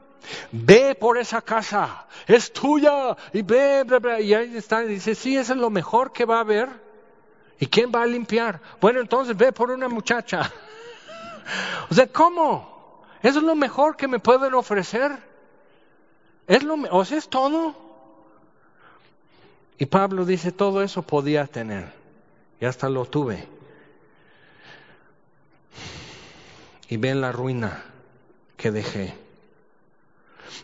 Ve 0.52 0.94
por 0.94 1.18
esa 1.18 1.42
casa, 1.42 2.06
es 2.26 2.52
tuya. 2.52 3.16
Y 3.32 3.42
ve, 3.42 3.84
y 4.20 4.34
ahí 4.34 4.56
está, 4.56 4.84
y 4.84 4.88
dice, 4.88 5.14
sí, 5.14 5.36
eso 5.36 5.52
es 5.52 5.58
lo 5.58 5.70
mejor 5.70 6.12
que 6.12 6.24
va 6.24 6.38
a 6.38 6.40
haber. 6.40 6.68
¿Y 7.58 7.66
quién 7.66 7.92
va 7.94 8.02
a 8.02 8.06
limpiar? 8.06 8.60
Bueno, 8.80 9.00
entonces 9.00 9.36
ve 9.36 9.52
por 9.52 9.70
una 9.70 9.88
muchacha. 9.88 10.52
o 11.90 11.94
sea, 11.94 12.06
¿cómo? 12.06 13.02
¿Eso 13.22 13.38
es 13.38 13.44
lo 13.44 13.54
mejor 13.54 13.96
que 13.96 14.08
me 14.08 14.18
pueden 14.18 14.54
ofrecer? 14.54 15.12
¿Es 16.46 16.62
lo, 16.62 16.74
o 16.90 17.04
sea, 17.04 17.18
es 17.18 17.28
todo? 17.28 17.83
Y 19.78 19.86
Pablo 19.86 20.24
dice, 20.24 20.52
todo 20.52 20.82
eso 20.82 21.02
podía 21.02 21.46
tener, 21.46 21.92
y 22.60 22.64
hasta 22.64 22.88
lo 22.88 23.06
tuve. 23.06 23.46
Y 26.88 26.96
ven 26.96 27.20
la 27.20 27.32
ruina 27.32 27.84
que 28.56 28.70
dejé. 28.70 29.14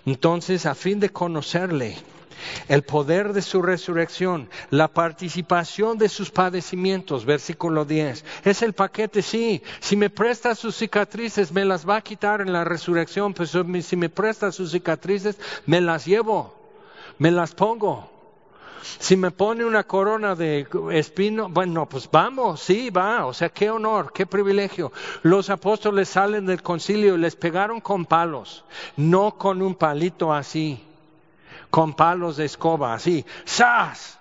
Entonces, 0.07 0.66
a 0.66 0.75
fin 0.75 1.01
de 1.01 1.11
conocerle, 1.11 1.96
el 2.68 2.83
poder 2.83 3.33
de 3.33 3.42
su 3.42 3.62
resurrección, 3.62 4.49
la 4.70 4.88
participación 4.88 5.99
de 5.99 6.09
sus 6.09 6.31
padecimientos, 6.31 7.25
versículo 7.25 7.85
10. 7.85 8.25
Es 8.44 8.62
el 8.62 8.73
paquete, 8.73 9.23
sí. 9.23 9.62
Si 9.81 9.96
me 9.96 10.11
presta 10.11 10.55
sus 10.55 10.77
cicatrices, 10.77 11.53
me 11.53 11.64
las 11.64 11.88
va 11.88 11.96
a 11.96 12.03
quitar 12.03 12.40
en 12.40 12.53
la 12.53 12.64
resurrección, 12.64 13.35
pero 13.35 13.46
si 13.83 13.96
me 13.96 14.09
presta 14.09 14.53
sus 14.53 14.73
cicatrices, 14.73 15.37
me 15.66 15.81
las 15.81 16.07
llevo, 16.07 16.55
me 17.18 17.31
las 17.31 17.55
pongo. 17.55 18.19
Si 18.83 19.16
me 19.16 19.31
pone 19.31 19.64
una 19.64 19.85
corona 19.85 20.35
de 20.35 20.66
espino, 20.93 21.49
bueno, 21.49 21.87
pues 21.87 22.09
vamos, 22.11 22.61
sí, 22.61 22.90
va. 22.90 23.27
O 23.27 23.33
sea, 23.33 23.49
qué 23.49 23.71
honor, 23.71 24.12
qué 24.12 24.27
privilegio. 24.27 24.93
Los 25.23 25.51
apóstoles 25.51 26.09
salen 26.09 26.47
del 26.47 26.62
concilio 26.62 27.14
y 27.14 27.19
les 27.19 27.37
pegaron 27.37 27.81
con 27.81 28.05
palos, 28.05 28.64
no 28.97 29.33
con 29.33 29.62
un 29.62 29.75
palito 29.75 30.33
así, 30.33 30.83
con 31.71 31.95
palos 31.95 32.37
de 32.37 32.45
escoba, 32.45 32.95
así. 32.95 33.25
¡Sas! 33.45 34.19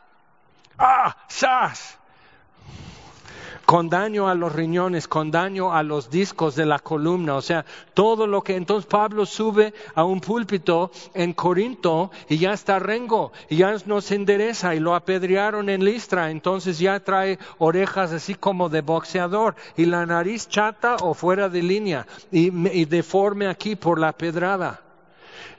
¡Ah! 0.77 1.15
¡Sas! 1.27 1.98
Con 3.69 3.87
daño 3.87 4.27
a 4.27 4.33
los 4.33 4.51
riñones, 4.51 5.07
con 5.07 5.29
daño 5.29 5.71
a 5.71 5.83
los 5.83 6.09
discos 6.09 6.55
de 6.55 6.65
la 6.65 6.79
columna, 6.79 7.35
o 7.35 7.41
sea, 7.43 7.63
todo 7.93 8.25
lo 8.25 8.41
que 8.41 8.55
entonces 8.55 8.89
Pablo 8.89 9.27
sube 9.27 9.75
a 9.93 10.03
un 10.05 10.21
púlpito 10.21 10.89
en 11.13 11.33
Corinto 11.33 12.09
y 12.27 12.39
ya 12.39 12.53
está 12.53 12.79
rengo, 12.79 13.31
y 13.47 13.57
ya 13.57 13.75
no 13.85 14.01
se 14.01 14.15
endereza 14.15 14.73
y 14.73 14.79
lo 14.79 14.95
apedrearon 14.95 15.69
en 15.69 15.85
Listra, 15.85 16.31
entonces 16.31 16.79
ya 16.79 16.99
trae 16.99 17.37
orejas 17.59 18.11
así 18.11 18.33
como 18.33 18.69
de 18.69 18.81
boxeador 18.81 19.53
y 19.77 19.85
la 19.85 20.03
nariz 20.03 20.47
chata 20.47 20.95
o 21.03 21.13
fuera 21.13 21.47
de 21.47 21.61
línea 21.61 22.07
y, 22.31 22.47
y 22.75 22.85
deforme 22.85 23.45
aquí 23.45 23.75
por 23.75 23.99
la 23.99 24.13
pedrada. 24.13 24.81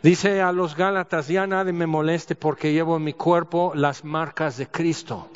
Dice 0.03 0.43
a 0.43 0.51
los 0.51 0.75
Gálatas, 0.75 1.29
ya 1.29 1.47
nadie 1.47 1.73
me 1.73 1.87
moleste 1.87 2.35
porque 2.35 2.73
llevo 2.73 2.97
en 2.97 3.05
mi 3.05 3.13
cuerpo 3.13 3.71
las 3.77 4.03
marcas 4.03 4.57
de 4.57 4.67
Cristo. 4.67 5.31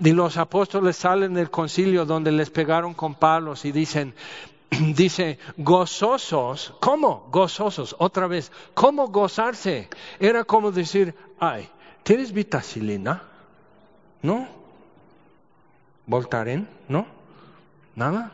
Y 0.00 0.12
los 0.12 0.36
apóstoles 0.36 0.96
salen 0.96 1.34
del 1.34 1.50
concilio 1.50 2.04
donde 2.04 2.32
les 2.32 2.50
pegaron 2.50 2.94
con 2.94 3.14
palos 3.14 3.64
y 3.64 3.72
dicen, 3.72 4.14
dice, 4.94 5.38
gozosos, 5.56 6.74
¿cómo? 6.80 7.28
Gozosos, 7.30 7.94
otra 7.98 8.26
vez, 8.26 8.50
¿cómo 8.74 9.08
gozarse? 9.08 9.88
Era 10.18 10.44
como 10.44 10.72
decir, 10.72 11.14
ay, 11.38 11.68
¿tienes 12.02 12.32
vitacilina? 12.32 13.22
¿No? 14.22 14.48
¿Voltaren? 16.06 16.68
¿No? 16.88 17.06
¿Nada? 17.94 18.32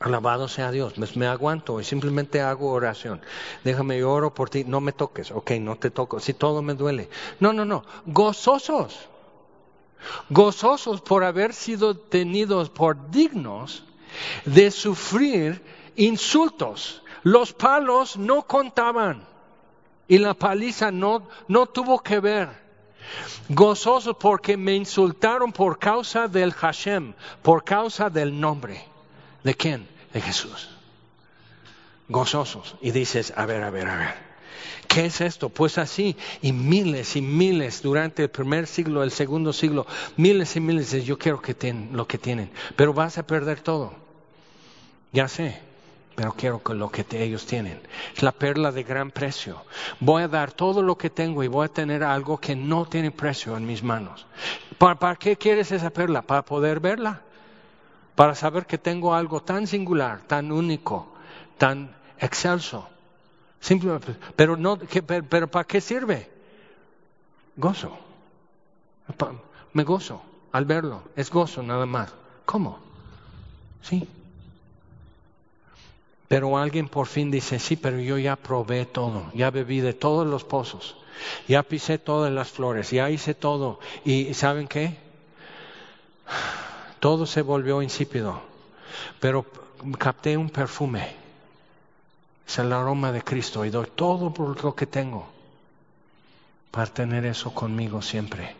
Alabado 0.00 0.46
sea 0.46 0.70
Dios, 0.70 0.92
pues 0.96 1.16
me 1.16 1.26
aguanto 1.26 1.80
y 1.80 1.84
simplemente 1.84 2.40
hago 2.40 2.70
oración. 2.70 3.20
Déjame, 3.64 3.98
yo 3.98 4.12
oro 4.12 4.32
por 4.32 4.48
ti, 4.48 4.64
no 4.64 4.80
me 4.80 4.92
toques, 4.92 5.32
ok, 5.32 5.52
no 5.60 5.74
te 5.76 5.90
toco, 5.90 6.20
si 6.20 6.34
todo 6.34 6.62
me 6.62 6.74
duele. 6.74 7.08
No, 7.40 7.52
no, 7.52 7.64
no, 7.64 7.84
gozosos 8.06 9.08
gozosos 10.30 11.00
por 11.00 11.24
haber 11.24 11.54
sido 11.54 11.96
tenidos 11.96 12.70
por 12.70 13.10
dignos 13.10 13.84
de 14.44 14.70
sufrir 14.70 15.62
insultos. 15.96 17.02
Los 17.22 17.52
palos 17.52 18.16
no 18.16 18.42
contaban 18.42 19.26
y 20.06 20.18
la 20.18 20.34
paliza 20.34 20.90
no, 20.90 21.28
no 21.48 21.66
tuvo 21.66 22.00
que 22.00 22.20
ver. 22.20 22.48
Gozosos 23.48 24.16
porque 24.16 24.56
me 24.56 24.74
insultaron 24.74 25.52
por 25.52 25.78
causa 25.78 26.28
del 26.28 26.52
Hashem, 26.52 27.14
por 27.42 27.64
causa 27.64 28.10
del 28.10 28.38
nombre. 28.38 28.84
¿De 29.42 29.54
quién? 29.54 29.88
De 30.12 30.20
Jesús. 30.20 30.68
Gozosos. 32.08 32.76
Y 32.80 32.90
dices, 32.90 33.32
a 33.36 33.46
ver, 33.46 33.62
a 33.62 33.70
ver, 33.70 33.88
a 33.88 33.96
ver. 33.96 34.27
¿Qué 34.86 35.06
es 35.06 35.20
esto? 35.20 35.48
Pues 35.48 35.78
así, 35.78 36.16
y 36.42 36.52
miles 36.52 37.16
y 37.16 37.22
miles 37.22 37.82
durante 37.82 38.22
el 38.22 38.30
primer 38.30 38.66
siglo, 38.66 39.02
el 39.02 39.10
segundo 39.10 39.52
siglo, 39.52 39.86
miles 40.16 40.56
y 40.56 40.60
miles 40.60 40.90
de 40.90 41.02
yo 41.02 41.18
quiero 41.18 41.40
que 41.40 41.56
lo 41.92 42.06
que 42.06 42.18
tienen, 42.18 42.50
pero 42.76 42.92
vas 42.92 43.18
a 43.18 43.26
perder 43.26 43.60
todo. 43.60 43.92
Ya 45.12 45.28
sé, 45.28 45.58
pero 46.14 46.34
quiero 46.34 46.62
que 46.62 46.74
lo 46.74 46.90
que 46.90 47.06
ellos 47.12 47.46
tienen. 47.46 47.80
Es 48.16 48.22
la 48.22 48.32
perla 48.32 48.72
de 48.72 48.82
gran 48.82 49.10
precio. 49.10 49.64
Voy 50.00 50.22
a 50.22 50.28
dar 50.28 50.52
todo 50.52 50.82
lo 50.82 50.98
que 50.98 51.10
tengo 51.10 51.42
y 51.42 51.48
voy 51.48 51.66
a 51.66 51.68
tener 51.68 52.02
algo 52.02 52.38
que 52.38 52.56
no 52.56 52.86
tiene 52.86 53.10
precio 53.10 53.56
en 53.56 53.66
mis 53.66 53.82
manos. 53.82 54.26
¿Para 54.78 55.16
qué 55.16 55.36
quieres 55.36 55.72
esa 55.72 55.90
perla? 55.90 56.22
Para 56.22 56.44
poder 56.44 56.80
verla. 56.80 57.22
Para 58.14 58.34
saber 58.34 58.66
que 58.66 58.78
tengo 58.78 59.14
algo 59.14 59.42
tan 59.42 59.66
singular, 59.66 60.22
tan 60.22 60.50
único, 60.50 61.14
tan 61.56 61.94
excelso 62.18 62.88
Simplemente, 63.60 64.14
pero, 64.36 64.56
no, 64.56 64.78
pero, 64.78 65.48
¿para 65.48 65.64
qué 65.64 65.80
sirve? 65.80 66.30
Gozo. 67.56 67.96
Me 69.72 69.84
gozo 69.84 70.22
al 70.52 70.64
verlo. 70.64 71.02
Es 71.16 71.30
gozo 71.30 71.62
nada 71.62 71.86
más. 71.86 72.12
¿Cómo? 72.44 72.78
Sí. 73.82 74.08
Pero 76.28 76.58
alguien 76.58 76.88
por 76.88 77.06
fin 77.06 77.30
dice, 77.30 77.58
sí, 77.58 77.76
pero 77.76 77.98
yo 78.00 78.18
ya 78.18 78.36
probé 78.36 78.84
todo, 78.84 79.30
ya 79.34 79.50
bebí 79.50 79.80
de 79.80 79.94
todos 79.94 80.26
los 80.26 80.44
pozos, 80.44 80.94
ya 81.48 81.62
pisé 81.62 81.96
todas 81.96 82.30
las 82.30 82.50
flores, 82.50 82.90
ya 82.90 83.08
hice 83.08 83.34
todo. 83.34 83.80
¿Y 84.04 84.34
saben 84.34 84.68
qué? 84.68 84.98
Todo 87.00 87.24
se 87.24 87.40
volvió 87.40 87.80
insípido, 87.80 88.42
pero 89.20 89.46
capté 89.98 90.36
un 90.36 90.50
perfume 90.50 91.27
es 92.48 92.58
el 92.58 92.72
aroma 92.72 93.12
de 93.12 93.22
Cristo 93.22 93.64
y 93.66 93.70
doy 93.70 93.86
todo 93.94 94.32
por 94.32 94.64
lo 94.64 94.74
que 94.74 94.86
tengo 94.86 95.26
para 96.70 96.86
tener 96.86 97.26
eso 97.26 97.52
conmigo 97.52 98.00
siempre. 98.00 98.56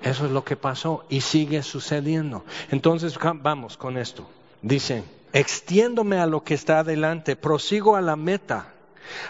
Eso 0.00 0.26
es 0.26 0.30
lo 0.30 0.44
que 0.44 0.56
pasó 0.56 1.04
y 1.08 1.20
sigue 1.20 1.64
sucediendo. 1.64 2.44
Entonces 2.70 3.18
vamos 3.42 3.76
con 3.76 3.98
esto. 3.98 4.28
Dice, 4.62 5.02
extiéndome 5.32 6.18
a 6.18 6.26
lo 6.26 6.44
que 6.44 6.54
está 6.54 6.78
adelante, 6.78 7.34
prosigo 7.34 7.96
a 7.96 8.00
la 8.00 8.14
meta 8.14 8.72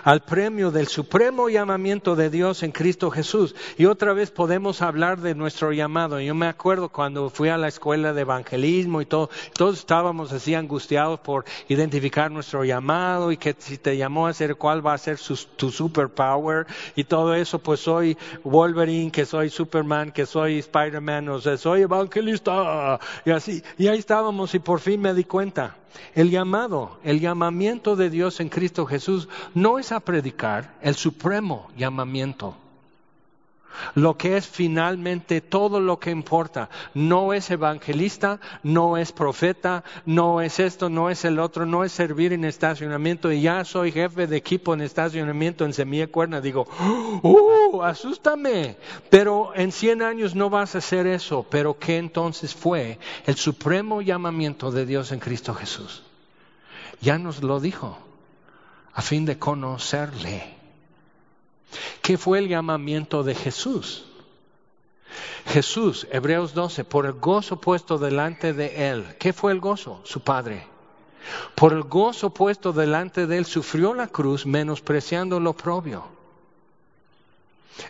al 0.04 0.22
premio 0.22 0.70
del 0.70 0.88
supremo 0.88 1.48
llamamiento 1.48 2.16
de 2.16 2.30
Dios 2.30 2.62
en 2.62 2.72
Cristo 2.72 3.10
Jesús. 3.10 3.54
Y 3.76 3.86
otra 3.86 4.12
vez 4.12 4.30
podemos 4.30 4.82
hablar 4.82 5.20
de 5.20 5.34
nuestro 5.34 5.72
llamado. 5.72 6.20
Yo 6.20 6.34
me 6.34 6.46
acuerdo 6.46 6.88
cuando 6.88 7.30
fui 7.30 7.48
a 7.48 7.56
la 7.56 7.68
escuela 7.68 8.12
de 8.12 8.22
evangelismo 8.22 9.00
y 9.00 9.06
todo, 9.06 9.30
todos 9.54 9.78
estábamos 9.78 10.32
así 10.32 10.54
angustiados 10.54 11.20
por 11.20 11.44
identificar 11.68 12.30
nuestro 12.30 12.64
llamado 12.64 13.32
y 13.32 13.36
que 13.36 13.54
si 13.58 13.78
te 13.78 13.96
llamó 13.96 14.26
a 14.26 14.32
ser 14.32 14.56
cuál 14.56 14.86
va 14.86 14.94
a 14.94 14.98
ser 14.98 15.18
tu 15.56 15.70
superpower 15.70 16.66
y 16.94 17.04
todo 17.04 17.34
eso, 17.34 17.58
pues 17.58 17.80
soy 17.80 18.16
Wolverine, 18.44 19.10
que 19.10 19.24
soy 19.24 19.50
Superman, 19.50 20.12
que 20.12 20.26
soy 20.26 20.58
Spider-Man, 20.58 21.28
o 21.28 21.40
sea, 21.40 21.56
soy 21.56 21.82
evangelista 21.82 22.98
y 23.24 23.30
así. 23.30 23.62
Y 23.78 23.88
ahí 23.88 23.98
estábamos 23.98 24.54
y 24.54 24.58
por 24.58 24.80
fin 24.80 25.00
me 25.00 25.14
di 25.14 25.24
cuenta 25.24 25.76
el 26.14 26.30
llamado, 26.30 26.98
el 27.04 27.20
llamamiento 27.20 27.96
de 27.96 28.10
Dios 28.10 28.40
en 28.40 28.48
Cristo 28.48 28.86
Jesús 28.86 29.28
no 29.54 29.78
es 29.78 29.92
a 29.92 30.00
predicar, 30.00 30.74
el 30.82 30.94
supremo 30.94 31.68
llamamiento. 31.76 32.56
Lo 33.94 34.16
que 34.16 34.36
es 34.36 34.46
finalmente 34.46 35.40
todo 35.40 35.80
lo 35.80 35.98
que 35.98 36.10
importa. 36.10 36.68
No 36.94 37.32
es 37.32 37.50
evangelista, 37.50 38.40
no 38.62 38.96
es 38.96 39.12
profeta, 39.12 39.84
no 40.04 40.40
es 40.40 40.60
esto, 40.60 40.88
no 40.88 41.10
es 41.10 41.24
el 41.24 41.38
otro, 41.38 41.66
no 41.66 41.84
es 41.84 41.92
servir 41.92 42.32
en 42.32 42.44
estacionamiento. 42.44 43.30
Y 43.32 43.42
ya 43.42 43.64
soy 43.64 43.92
jefe 43.92 44.26
de 44.26 44.36
equipo 44.36 44.74
en 44.74 44.80
estacionamiento 44.80 45.64
en 45.64 45.72
Semilla 45.72 46.06
Cuerna. 46.06 46.40
Digo, 46.40 46.66
¡uh! 47.22 47.82
Asústame. 47.82 48.76
Pero 49.10 49.52
en 49.54 49.72
cien 49.72 50.02
años 50.02 50.34
no 50.34 50.50
vas 50.50 50.74
a 50.74 50.78
hacer 50.78 51.06
eso. 51.06 51.46
Pero 51.48 51.78
¿qué 51.78 51.98
entonces 51.98 52.54
fue 52.54 52.98
el 53.26 53.36
supremo 53.36 54.02
llamamiento 54.02 54.70
de 54.70 54.86
Dios 54.86 55.12
en 55.12 55.20
Cristo 55.20 55.54
Jesús? 55.54 56.02
Ya 57.00 57.18
nos 57.18 57.42
lo 57.42 57.60
dijo, 57.60 57.98
a 58.94 59.02
fin 59.02 59.26
de 59.26 59.38
conocerle. 59.38 60.55
¿Qué 62.02 62.16
fue 62.18 62.38
el 62.38 62.48
llamamiento 62.48 63.22
de 63.22 63.34
Jesús? 63.34 64.04
Jesús, 65.46 66.06
Hebreos 66.10 66.54
12, 66.54 66.84
por 66.84 67.06
el 67.06 67.12
gozo 67.12 67.60
puesto 67.60 67.98
delante 67.98 68.52
de 68.52 68.90
él. 68.90 69.16
¿Qué 69.18 69.32
fue 69.32 69.52
el 69.52 69.60
gozo? 69.60 70.00
Su 70.04 70.20
Padre. 70.20 70.66
Por 71.54 71.72
el 71.72 71.82
gozo 71.82 72.30
puesto 72.30 72.72
delante 72.72 73.26
de 73.26 73.38
él 73.38 73.46
sufrió 73.46 73.94
la 73.94 74.08
cruz 74.08 74.46
menospreciando 74.46 75.40
lo 75.40 75.52
propio. 75.52 76.04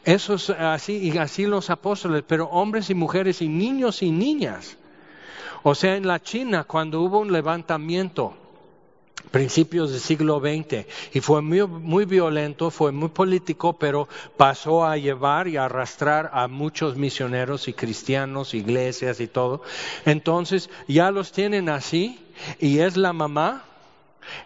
Eso 0.05 0.35
es 0.35 0.51
así 0.51 0.97
y 0.99 1.19
así 1.19 1.47
los 1.47 1.71
apóstoles, 1.71 2.25
pero 2.27 2.47
hombres 2.47 2.91
y 2.91 2.95
mujeres 2.95 3.41
y 3.41 3.49
niños 3.49 4.03
y 4.03 4.11
niñas. 4.11 4.77
O 5.63 5.75
sea, 5.75 5.97
en 5.97 6.07
la 6.07 6.21
China 6.23 6.65
cuando 6.65 7.01
hubo 7.01 7.19
un 7.19 7.33
levantamiento 7.33 8.37
principios 9.31 9.91
del 9.91 10.01
siglo 10.01 10.41
XX 10.41 10.87
y 11.13 11.21
fue 11.21 11.43
muy, 11.43 12.05
violento, 12.05 12.71
fue 12.71 12.93
muy 12.93 13.09
político, 13.09 13.79
pero 13.79 14.09
pasó 14.37 14.87
a 14.87 14.97
llevar 14.97 15.49
y 15.49 15.57
arrastrar 15.57 16.31
a 16.33 16.49
muchos 16.49 16.97
misioneros 16.97 17.69
y 17.69 17.73
cristianos, 17.73 18.55
iglesias 18.55 19.21
y 19.21 19.27
todo. 19.27 19.63
Entonces 20.05 20.71
ya 20.89 21.11
los 21.11 21.33
tienen 21.33 21.69
así 21.69 22.19
y 22.59 22.79
es 22.79 22.97
la 22.97 23.13
mamá. 23.13 23.65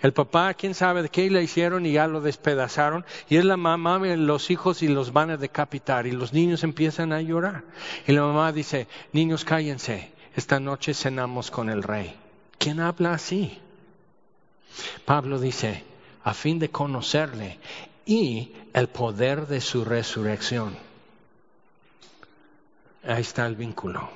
El 0.02 0.12
papá, 0.12 0.52
quién 0.54 0.74
sabe 0.74 1.02
de 1.02 1.09
qué 1.09 1.30
le 1.30 1.42
hicieron 1.42 1.87
y 1.87 1.92
ya 1.92 2.06
lo 2.06 2.20
despedazaron. 2.20 3.04
Y 3.28 3.37
es 3.37 3.44
la 3.44 3.56
mamá, 3.56 3.98
los 3.98 4.50
hijos 4.50 4.83
y 4.83 4.88
los 4.88 5.12
van 5.12 5.30
a 5.30 5.37
decapitar. 5.38 6.06
Y 6.06 6.11
los 6.11 6.35
niños 6.35 6.64
empiezan 6.64 7.14
a 7.14 7.22
llorar. 7.22 7.64
Y 8.06 8.12
la 8.12 8.22
mamá 8.22 8.52
dice, 8.52 8.88
niños 9.12 9.44
cállense, 9.44 10.12
esta 10.37 10.61
noche 10.61 10.92
cenamos 10.92 11.50
con 11.50 11.70
el 11.70 11.83
rey. 11.83 12.14
¿Quién 12.59 12.80
habla 12.80 13.14
así? 13.14 13.59
Pablo 15.04 15.38
dice, 15.38 15.85
a 16.24 16.35
fin 16.35 16.59
de 16.59 16.70
conocerle 16.70 17.59
y 18.06 18.52
el 18.72 18.88
poder 18.88 19.46
de 19.46 19.61
su 19.61 19.85
resurrección. 19.85 20.76
Ahí 23.04 23.22
está 23.22 23.46
el 23.46 23.56
vínculo. 23.56 24.09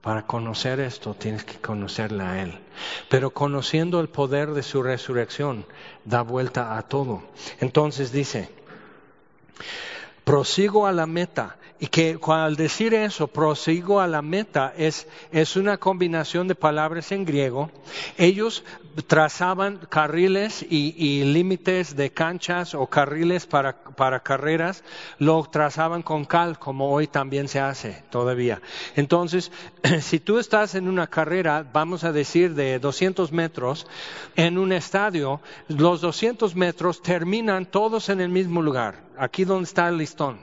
Para 0.00 0.26
conocer 0.26 0.80
esto 0.80 1.14
tienes 1.14 1.44
que 1.44 1.58
conocerle 1.58 2.22
a 2.24 2.42
Él. 2.42 2.58
Pero 3.10 3.30
conociendo 3.30 4.00
el 4.00 4.08
poder 4.08 4.52
de 4.52 4.62
su 4.62 4.82
resurrección, 4.82 5.66
da 6.04 6.22
vuelta 6.22 6.78
a 6.78 6.82
todo. 6.82 7.22
Entonces 7.60 8.10
dice, 8.10 8.48
prosigo 10.24 10.86
a 10.86 10.92
la 10.92 11.06
meta. 11.06 11.58
Y 11.82 11.86
que 11.86 12.18
al 12.28 12.56
decir 12.56 12.92
eso, 12.92 13.26
prosigo 13.26 14.00
a 14.00 14.06
la 14.06 14.20
meta, 14.20 14.74
es, 14.76 15.08
es 15.32 15.56
una 15.56 15.78
combinación 15.78 16.46
de 16.46 16.54
palabras 16.54 17.10
en 17.10 17.24
griego. 17.24 17.70
Ellos 18.18 18.64
trazaban 19.06 19.78
carriles 19.88 20.64
y, 20.68 21.24
límites 21.24 21.96
de 21.96 22.10
canchas 22.10 22.74
o 22.74 22.86
carriles 22.86 23.46
para, 23.46 23.76
para, 23.96 24.20
carreras, 24.20 24.84
lo 25.18 25.42
trazaban 25.44 26.02
con 26.02 26.24
cal, 26.24 26.58
como 26.58 26.90
hoy 26.90 27.06
también 27.06 27.48
se 27.48 27.60
hace 27.60 28.02
todavía. 28.10 28.60
Entonces, 28.96 29.50
si 30.00 30.20
tú 30.20 30.38
estás 30.38 30.74
en 30.74 30.88
una 30.88 31.06
carrera, 31.06 31.64
vamos 31.72 32.04
a 32.04 32.12
decir 32.12 32.54
de 32.54 32.78
200 32.78 33.32
metros, 33.32 33.86
en 34.36 34.58
un 34.58 34.72
estadio, 34.72 35.40
los 35.68 36.00
200 36.00 36.54
metros 36.56 37.02
terminan 37.02 37.66
todos 37.66 38.08
en 38.08 38.20
el 38.20 38.28
mismo 38.28 38.62
lugar, 38.62 39.02
aquí 39.16 39.44
donde 39.44 39.64
está 39.64 39.88
el 39.88 39.98
listón. 39.98 40.40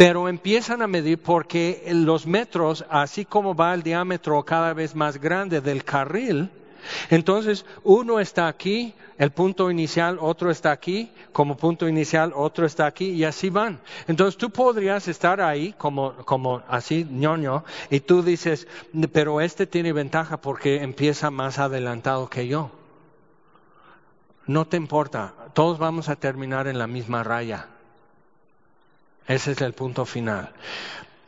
Pero 0.00 0.30
empiezan 0.30 0.80
a 0.80 0.86
medir 0.86 1.18
porque 1.18 1.86
los 1.92 2.26
metros, 2.26 2.86
así 2.88 3.26
como 3.26 3.54
va 3.54 3.74
el 3.74 3.82
diámetro 3.82 4.42
cada 4.46 4.72
vez 4.72 4.94
más 4.94 5.20
grande 5.20 5.60
del 5.60 5.84
carril, 5.84 6.48
entonces, 7.10 7.66
uno 7.84 8.18
está 8.18 8.48
aquí, 8.48 8.94
el 9.18 9.30
punto 9.30 9.70
inicial, 9.70 10.16
otro 10.18 10.50
está 10.50 10.70
aquí, 10.70 11.12
como 11.32 11.58
punto 11.58 11.86
inicial, 11.86 12.32
otro 12.34 12.64
está 12.64 12.86
aquí, 12.86 13.10
y 13.10 13.24
así 13.24 13.50
van. 13.50 13.78
Entonces, 14.08 14.38
tú 14.38 14.48
podrías 14.48 15.06
estar 15.06 15.42
ahí, 15.42 15.74
como, 15.76 16.14
como 16.24 16.62
así, 16.66 17.06
ñoño, 17.10 17.62
y 17.90 18.00
tú 18.00 18.22
dices, 18.22 18.68
pero 19.12 19.42
este 19.42 19.66
tiene 19.66 19.92
ventaja 19.92 20.38
porque 20.38 20.82
empieza 20.82 21.30
más 21.30 21.58
adelantado 21.58 22.30
que 22.30 22.48
yo. 22.48 22.70
No 24.46 24.66
te 24.66 24.78
importa, 24.78 25.34
todos 25.52 25.78
vamos 25.78 26.08
a 26.08 26.16
terminar 26.16 26.68
en 26.68 26.78
la 26.78 26.86
misma 26.86 27.22
raya. 27.22 27.68
Ese 29.26 29.52
es 29.52 29.60
el 29.60 29.72
punto 29.72 30.04
final. 30.04 30.52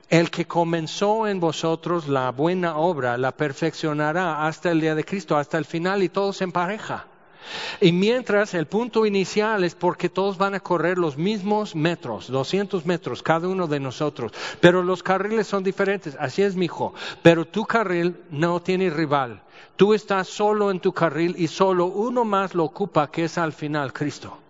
El 0.08 0.30
que 0.30 0.44
comenzó 0.44 1.26
en 1.26 1.40
vosotros 1.40 2.06
la 2.06 2.30
buena 2.32 2.76
obra 2.76 3.16
la 3.16 3.32
perfeccionará 3.32 4.46
hasta 4.46 4.70
el 4.70 4.80
día 4.80 4.94
de 4.94 5.04
Cristo, 5.04 5.38
hasta 5.38 5.56
el 5.56 5.64
final 5.64 6.02
y 6.02 6.10
todos 6.10 6.42
en 6.42 6.52
pareja. 6.52 7.06
Y 7.80 7.92
mientras 7.92 8.54
el 8.54 8.66
punto 8.66 9.06
inicial 9.06 9.64
es 9.64 9.74
porque 9.74 10.08
todos 10.08 10.36
van 10.36 10.54
a 10.54 10.60
correr 10.60 10.98
los 10.98 11.16
mismos 11.16 11.74
metros, 11.74 12.28
200 12.28 12.84
metros 12.84 13.22
cada 13.22 13.48
uno 13.48 13.66
de 13.66 13.80
nosotros, 13.80 14.32
pero 14.60 14.82
los 14.82 15.02
carriles 15.02 15.46
son 15.46 15.64
diferentes, 15.64 16.16
así 16.20 16.42
es 16.42 16.56
mi 16.56 16.66
hijo, 16.66 16.92
pero 17.22 17.46
tu 17.46 17.64
carril 17.64 18.16
no 18.30 18.60
tiene 18.60 18.90
rival, 18.90 19.42
tú 19.76 19.94
estás 19.94 20.28
solo 20.28 20.70
en 20.70 20.80
tu 20.80 20.92
carril 20.92 21.34
y 21.38 21.48
solo 21.48 21.86
uno 21.86 22.24
más 22.24 22.54
lo 22.54 22.64
ocupa 22.64 23.10
que 23.10 23.24
es 23.24 23.38
al 23.38 23.54
final 23.54 23.92
Cristo 23.94 24.41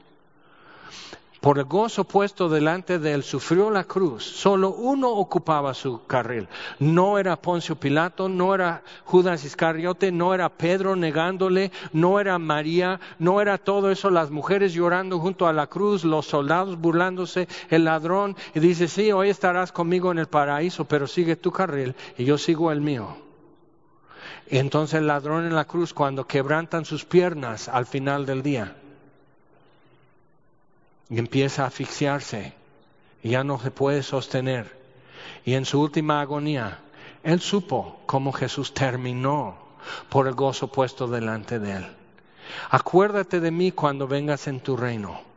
por 1.42 1.58
el 1.58 1.64
gozo 1.64 2.04
puesto 2.04 2.48
delante 2.48 3.00
de 3.00 3.14
él, 3.14 3.24
sufrió 3.24 3.68
la 3.68 3.82
cruz. 3.82 4.22
Solo 4.22 4.70
uno 4.70 5.10
ocupaba 5.10 5.74
su 5.74 6.06
carril. 6.06 6.46
No 6.78 7.18
era 7.18 7.34
Poncio 7.34 7.74
Pilato, 7.74 8.28
no 8.28 8.54
era 8.54 8.84
Judas 9.04 9.44
Iscariote, 9.44 10.12
no 10.12 10.34
era 10.34 10.48
Pedro 10.48 10.94
negándole, 10.94 11.72
no 11.92 12.20
era 12.20 12.38
María, 12.38 13.00
no 13.18 13.40
era 13.40 13.58
todo 13.58 13.90
eso, 13.90 14.08
las 14.08 14.30
mujeres 14.30 14.72
llorando 14.72 15.18
junto 15.18 15.48
a 15.48 15.52
la 15.52 15.66
cruz, 15.66 16.04
los 16.04 16.26
soldados 16.26 16.80
burlándose, 16.80 17.48
el 17.70 17.86
ladrón, 17.86 18.36
y 18.54 18.60
dice, 18.60 18.86
sí, 18.86 19.10
hoy 19.10 19.28
estarás 19.28 19.72
conmigo 19.72 20.12
en 20.12 20.20
el 20.20 20.28
paraíso, 20.28 20.84
pero 20.84 21.08
sigue 21.08 21.34
tu 21.34 21.50
carril 21.50 21.96
y 22.16 22.24
yo 22.24 22.38
sigo 22.38 22.70
el 22.70 22.80
mío. 22.80 23.16
Entonces 24.46 25.00
el 25.00 25.08
ladrón 25.08 25.44
en 25.44 25.56
la 25.56 25.64
cruz, 25.64 25.92
cuando 25.92 26.24
quebrantan 26.24 26.84
sus 26.84 27.04
piernas 27.04 27.68
al 27.68 27.86
final 27.86 28.26
del 28.26 28.44
día, 28.44 28.76
y 31.08 31.18
empieza 31.18 31.64
a 31.64 31.66
asfixiarse 31.66 32.54
y 33.22 33.30
ya 33.30 33.44
no 33.44 33.58
se 33.58 33.70
puede 33.70 34.02
sostener. 34.02 34.76
Y 35.44 35.54
en 35.54 35.64
su 35.64 35.80
última 35.80 36.20
agonía, 36.20 36.80
él 37.22 37.40
supo 37.40 38.00
cómo 38.06 38.32
Jesús 38.32 38.74
terminó 38.74 39.56
por 40.08 40.26
el 40.28 40.34
gozo 40.34 40.68
puesto 40.68 41.06
delante 41.06 41.58
de 41.58 41.72
él. 41.72 41.86
Acuérdate 42.70 43.40
de 43.40 43.50
mí 43.50 43.72
cuando 43.72 44.06
vengas 44.06 44.46
en 44.46 44.60
tu 44.60 44.76
reino. 44.76 45.31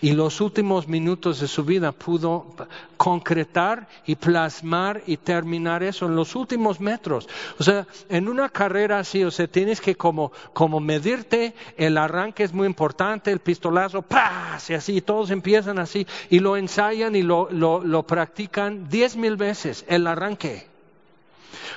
Y 0.00 0.12
los 0.12 0.40
últimos 0.40 0.88
minutos 0.88 1.40
de 1.40 1.48
su 1.48 1.64
vida 1.64 1.92
pudo 1.92 2.54
concretar 2.96 3.88
y 4.06 4.16
plasmar 4.16 5.02
y 5.06 5.16
terminar 5.16 5.82
eso 5.82 6.06
en 6.06 6.16
los 6.16 6.34
últimos 6.34 6.80
metros. 6.80 7.28
O 7.58 7.62
sea, 7.62 7.86
en 8.08 8.28
una 8.28 8.48
carrera 8.48 8.98
así, 8.98 9.24
o 9.24 9.30
sea, 9.30 9.46
tienes 9.46 9.80
que 9.80 9.94
como, 9.94 10.32
como 10.52 10.80
medirte, 10.80 11.54
el 11.76 11.96
arranque 11.98 12.44
es 12.44 12.52
muy 12.52 12.66
importante, 12.66 13.30
el 13.30 13.40
pistolazo, 13.40 14.02
¡pras! 14.02 14.68
y 14.70 14.74
así, 14.74 15.00
todos 15.00 15.30
empiezan 15.30 15.78
así, 15.78 16.06
y 16.30 16.40
lo 16.40 16.56
ensayan 16.56 17.16
y 17.16 17.22
lo, 17.22 17.48
lo 17.50 18.02
practican 18.02 18.88
diez 18.88 19.16
mil 19.16 19.36
veces, 19.36 19.84
el 19.88 20.06
arranque. 20.06 20.66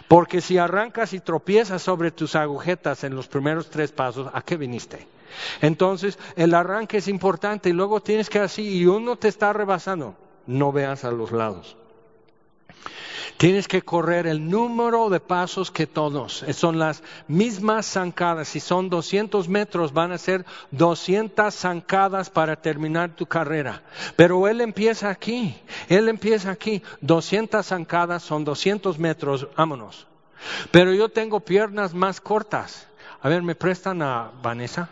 Porque 0.08 0.42
si 0.42 0.58
arrancas 0.58 1.14
y 1.14 1.20
tropiezas 1.20 1.82
sobre 1.82 2.12
tus 2.12 2.36
agujetas 2.36 3.04
en 3.04 3.16
los 3.16 3.28
primeros 3.28 3.70
tres 3.70 3.92
pasos, 3.92 4.30
¿a 4.34 4.42
qué 4.42 4.58
viniste? 4.58 5.08
Entonces, 5.62 6.18
el 6.36 6.54
arranque 6.54 6.98
es 6.98 7.08
importante 7.08 7.70
y 7.70 7.74
luego 7.74 8.02
tienes 8.02 8.30
que 8.30 8.40
así, 8.40 8.80
y 8.80 8.86
uno 8.86 9.16
te 9.16 9.28
está 9.28 9.54
rebasando, 9.54 10.16
no 10.48 10.72
veas 10.72 11.04
a 11.04 11.12
los 11.12 11.32
lados. 11.32 11.78
Tienes 13.42 13.68
que 13.68 13.82
correr 13.82 14.28
el 14.28 14.52
número 14.52 15.10
de 15.10 15.20
pasos 15.20 15.72
que 15.72 15.88
todos. 15.88 16.46
Son 16.52 16.78
las 16.78 17.02
mismas 17.28 17.88
zancadas. 17.88 18.50
Si 18.50 18.60
son 18.60 18.88
200 18.88 19.50
metros, 19.50 19.94
van 19.94 20.12
a 20.12 20.20
ser 20.20 20.46
200 20.70 21.52
zancadas 21.52 22.30
para 22.30 22.62
terminar 22.62 23.16
tu 23.16 23.26
carrera. 23.26 23.82
Pero 24.16 24.48
él 24.48 24.62
empieza 24.62 25.10
aquí. 25.10 25.60
Él 25.90 26.08
empieza 26.08 26.52
aquí. 26.52 26.84
200 27.02 27.66
zancadas 27.66 28.22
son 28.22 28.44
200 28.44 29.00
metros. 29.00 29.48
Vámonos. 29.58 30.06
Pero 30.70 30.94
yo 30.94 31.10
tengo 31.10 31.40
piernas 31.40 31.96
más 31.96 32.22
cortas. 32.22 32.88
A 33.24 33.30
ver, 33.30 33.42
¿me 33.42 33.56
prestan 33.56 34.04
a 34.04 34.30
Vanessa? 34.44 34.90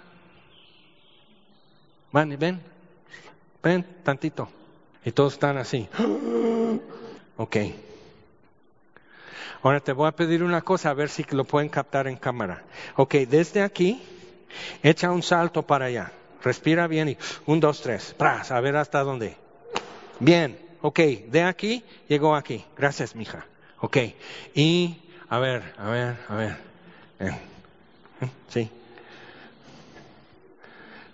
Ven, 2.12 2.38
ven, 2.40 2.62
ven 3.62 3.86
tantito. 4.04 4.50
Y 5.06 5.12
todos 5.12 5.34
están 5.34 5.58
así. 5.58 5.88
Ok. 7.38 7.56
Ahora 9.64 9.80
te 9.80 9.94
voy 9.94 10.10
a 10.10 10.12
pedir 10.12 10.44
una 10.44 10.62
cosa, 10.62 10.90
a 10.90 10.94
ver 10.94 11.10
si 11.10 11.24
lo 11.32 11.46
pueden 11.46 11.70
captar 11.70 12.08
en 12.08 12.18
cámara. 12.18 12.64
Ok, 12.98 13.16
desde 13.30 13.62
aquí, 13.62 14.02
echa 14.84 15.10
un 15.12 15.24
salto 15.24 15.64
para 15.64 15.86
allá. 15.86 16.12
Respira 16.44 16.88
bien 16.88 17.10
y 17.10 17.18
un, 17.46 17.62
dos, 17.62 17.82
tres. 17.82 18.14
Pras, 18.18 18.52
a 18.52 18.60
ver 18.60 18.76
hasta 18.76 19.04
dónde. 19.04 19.38
Bien, 20.20 20.60
ok, 20.82 21.00
de 21.00 21.44
aquí 21.44 21.84
llegó 22.10 22.36
aquí. 22.36 22.66
Gracias, 22.78 23.16
mija. 23.16 23.46
Ok, 23.80 23.98
y 24.54 24.98
a 25.30 25.40
ver, 25.40 25.74
a 25.78 25.90
ver, 25.90 26.18
a 26.28 26.36
ver. 26.36 26.58
Sí, 28.50 28.70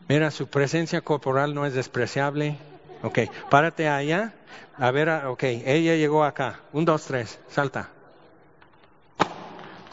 Mira, 0.08 0.30
su 0.32 0.48
presencia 0.48 1.02
corporal 1.02 1.54
no 1.54 1.66
es 1.66 1.74
despreciable. 1.74 2.58
Ok, 3.02 3.20
párate 3.50 3.88
allá. 3.88 4.34
A 4.78 4.92
ver, 4.92 5.10
ok, 5.10 5.44
ella 5.44 5.96
llegó 5.96 6.24
acá. 6.24 6.60
Un, 6.74 6.86
dos, 6.86 7.06
tres, 7.06 7.40
salta. 7.50 7.90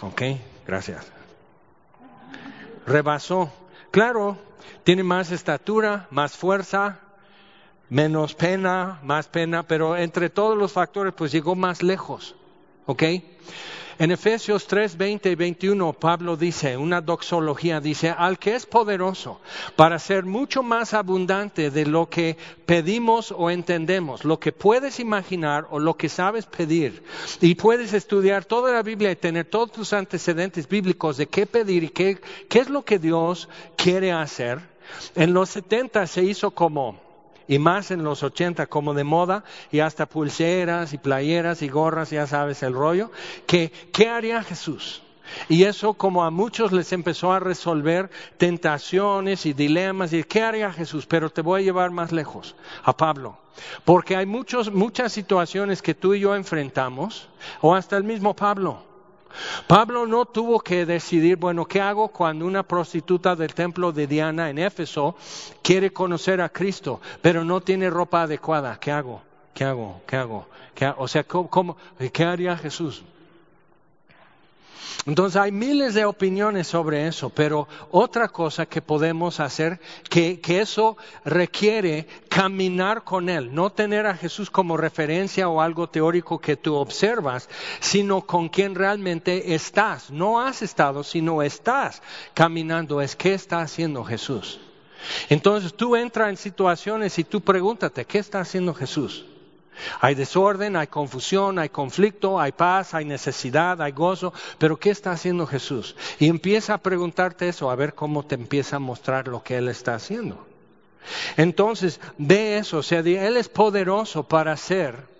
Ok, 0.02 0.22
gracias. 0.66 1.10
Rebasó. 2.86 3.52
Claro, 3.90 4.38
tiene 4.84 5.02
más 5.02 5.30
estatura, 5.30 6.08
más 6.10 6.36
fuerza, 6.36 6.98
menos 7.88 8.34
pena, 8.34 8.98
más 9.02 9.28
pena, 9.28 9.62
pero 9.62 9.96
entre 9.96 10.30
todos 10.30 10.56
los 10.56 10.72
factores, 10.72 11.14
pues 11.14 11.30
llegó 11.32 11.54
más 11.54 11.82
lejos. 11.82 12.34
¿Ok? 12.86 13.02
En 13.98 14.10
Efesios 14.10 14.66
3, 14.66 14.96
20 14.96 15.30
y 15.30 15.34
21, 15.34 15.92
Pablo 15.92 16.36
dice, 16.36 16.76
una 16.76 17.00
doxología, 17.00 17.80
dice, 17.80 18.10
al 18.10 18.38
que 18.38 18.54
es 18.54 18.64
poderoso 18.64 19.40
para 19.76 19.98
ser 19.98 20.24
mucho 20.24 20.62
más 20.62 20.94
abundante 20.94 21.70
de 21.70 21.86
lo 21.86 22.08
que 22.08 22.36
pedimos 22.64 23.32
o 23.36 23.50
entendemos, 23.50 24.24
lo 24.24 24.40
que 24.40 24.52
puedes 24.52 24.98
imaginar 24.98 25.66
o 25.70 25.78
lo 25.78 25.96
que 25.96 26.08
sabes 26.08 26.46
pedir. 26.46 27.02
Y 27.40 27.54
puedes 27.54 27.92
estudiar 27.92 28.44
toda 28.44 28.72
la 28.72 28.82
Biblia 28.82 29.10
y 29.10 29.16
tener 29.16 29.44
todos 29.46 29.72
tus 29.72 29.92
antecedentes 29.92 30.68
bíblicos 30.68 31.16
de 31.18 31.26
qué 31.26 31.46
pedir 31.46 31.84
y 31.84 31.88
qué, 31.90 32.18
qué 32.48 32.60
es 32.60 32.70
lo 32.70 32.84
que 32.84 32.98
Dios 32.98 33.48
quiere 33.76 34.12
hacer. 34.12 34.60
En 35.14 35.32
los 35.32 35.50
70 35.50 36.06
se 36.06 36.22
hizo 36.24 36.50
como 36.50 37.11
y 37.52 37.58
más 37.58 37.90
en 37.90 38.02
los 38.02 38.22
80 38.22 38.66
como 38.68 38.94
de 38.94 39.04
moda 39.04 39.44
y 39.70 39.80
hasta 39.80 40.06
pulseras 40.06 40.94
y 40.94 40.98
playeras 40.98 41.60
y 41.60 41.68
gorras, 41.68 42.08
ya 42.08 42.26
sabes 42.26 42.62
el 42.62 42.72
rollo, 42.72 43.10
que 43.46 43.70
¿qué 43.92 44.08
haría 44.08 44.42
Jesús? 44.42 45.02
Y 45.50 45.64
eso 45.64 45.92
como 45.92 46.24
a 46.24 46.30
muchos 46.30 46.72
les 46.72 46.94
empezó 46.94 47.30
a 47.30 47.40
resolver 47.40 48.10
tentaciones 48.38 49.44
y 49.44 49.52
dilemas 49.52 50.14
y 50.14 50.24
qué 50.24 50.40
haría 50.40 50.72
Jesús, 50.72 51.04
pero 51.04 51.28
te 51.28 51.42
voy 51.42 51.60
a 51.60 51.64
llevar 51.64 51.90
más 51.90 52.10
lejos, 52.10 52.56
a 52.84 52.96
Pablo. 52.96 53.36
Porque 53.84 54.16
hay 54.16 54.24
muchos, 54.24 54.72
muchas 54.72 55.12
situaciones 55.12 55.82
que 55.82 55.94
tú 55.94 56.14
y 56.14 56.20
yo 56.20 56.34
enfrentamos, 56.34 57.28
o 57.60 57.74
hasta 57.74 57.98
el 57.98 58.04
mismo 58.04 58.34
Pablo. 58.34 58.91
Pablo 59.66 60.06
no 60.06 60.24
tuvo 60.24 60.60
que 60.60 60.86
decidir, 60.86 61.36
bueno, 61.36 61.66
¿qué 61.66 61.80
hago 61.80 62.08
cuando 62.08 62.46
una 62.46 62.62
prostituta 62.62 63.36
del 63.36 63.54
templo 63.54 63.92
de 63.92 64.06
Diana 64.06 64.50
en 64.50 64.58
Éfeso 64.58 65.16
quiere 65.62 65.92
conocer 65.92 66.40
a 66.40 66.48
Cristo, 66.48 67.00
pero 67.20 67.44
no 67.44 67.60
tiene 67.60 67.90
ropa 67.90 68.22
adecuada? 68.22 68.78
¿Qué 68.78 68.92
hago? 68.92 69.22
¿Qué 69.54 69.64
hago? 69.64 70.00
¿Qué 70.06 70.16
hago? 70.16 70.46
O 70.98 71.08
sea, 71.08 71.24
¿cómo, 71.24 71.76
¿qué 72.12 72.24
haría 72.24 72.56
Jesús? 72.56 73.04
Entonces 75.06 75.40
hay 75.40 75.52
miles 75.52 75.94
de 75.94 76.04
opiniones 76.04 76.66
sobre 76.66 77.08
eso, 77.08 77.30
pero 77.30 77.66
otra 77.90 78.28
cosa 78.28 78.66
que 78.66 78.80
podemos 78.80 79.40
hacer, 79.40 79.80
que, 80.08 80.40
que, 80.40 80.60
eso 80.60 80.96
requiere 81.24 82.06
caminar 82.28 83.02
con 83.02 83.28
Él, 83.28 83.52
no 83.54 83.70
tener 83.70 84.06
a 84.06 84.14
Jesús 84.14 84.50
como 84.50 84.76
referencia 84.76 85.48
o 85.48 85.60
algo 85.60 85.88
teórico 85.88 86.38
que 86.38 86.56
tú 86.56 86.74
observas, 86.74 87.48
sino 87.80 88.22
con 88.22 88.48
quien 88.48 88.74
realmente 88.74 89.54
estás. 89.54 90.10
No 90.10 90.40
has 90.40 90.62
estado, 90.62 91.02
sino 91.02 91.42
estás 91.42 92.02
caminando. 92.34 93.00
Es 93.00 93.16
qué 93.16 93.34
está 93.34 93.60
haciendo 93.60 94.04
Jesús. 94.04 94.60
Entonces 95.28 95.74
tú 95.74 95.96
entras 95.96 96.28
en 96.30 96.36
situaciones 96.36 97.18
y 97.18 97.24
tú 97.24 97.40
pregúntate, 97.40 98.04
¿qué 98.04 98.18
está 98.18 98.40
haciendo 98.40 98.72
Jesús? 98.72 99.24
Hay 100.00 100.14
desorden, 100.14 100.76
hay 100.76 100.86
confusión, 100.86 101.58
hay 101.58 101.68
conflicto, 101.68 102.40
hay 102.40 102.52
paz, 102.52 102.94
hay 102.94 103.04
necesidad, 103.04 103.80
hay 103.80 103.92
gozo, 103.92 104.32
pero 104.58 104.78
¿qué 104.78 104.90
está 104.90 105.12
haciendo 105.12 105.46
Jesús? 105.46 105.96
Y 106.18 106.28
empieza 106.28 106.74
a 106.74 106.78
preguntarte 106.78 107.48
eso, 107.48 107.70
a 107.70 107.76
ver 107.76 107.94
cómo 107.94 108.24
te 108.24 108.34
empieza 108.34 108.76
a 108.76 108.80
mostrar 108.80 109.28
lo 109.28 109.42
que 109.42 109.56
Él 109.56 109.68
está 109.68 109.94
haciendo. 109.94 110.46
Entonces, 111.36 112.00
ve 112.18 112.58
eso, 112.58 112.78
o 112.78 112.82
sea, 112.82 113.00
Él 113.00 113.36
es 113.36 113.48
poderoso 113.48 114.22
para 114.22 114.52
hacer 114.52 115.11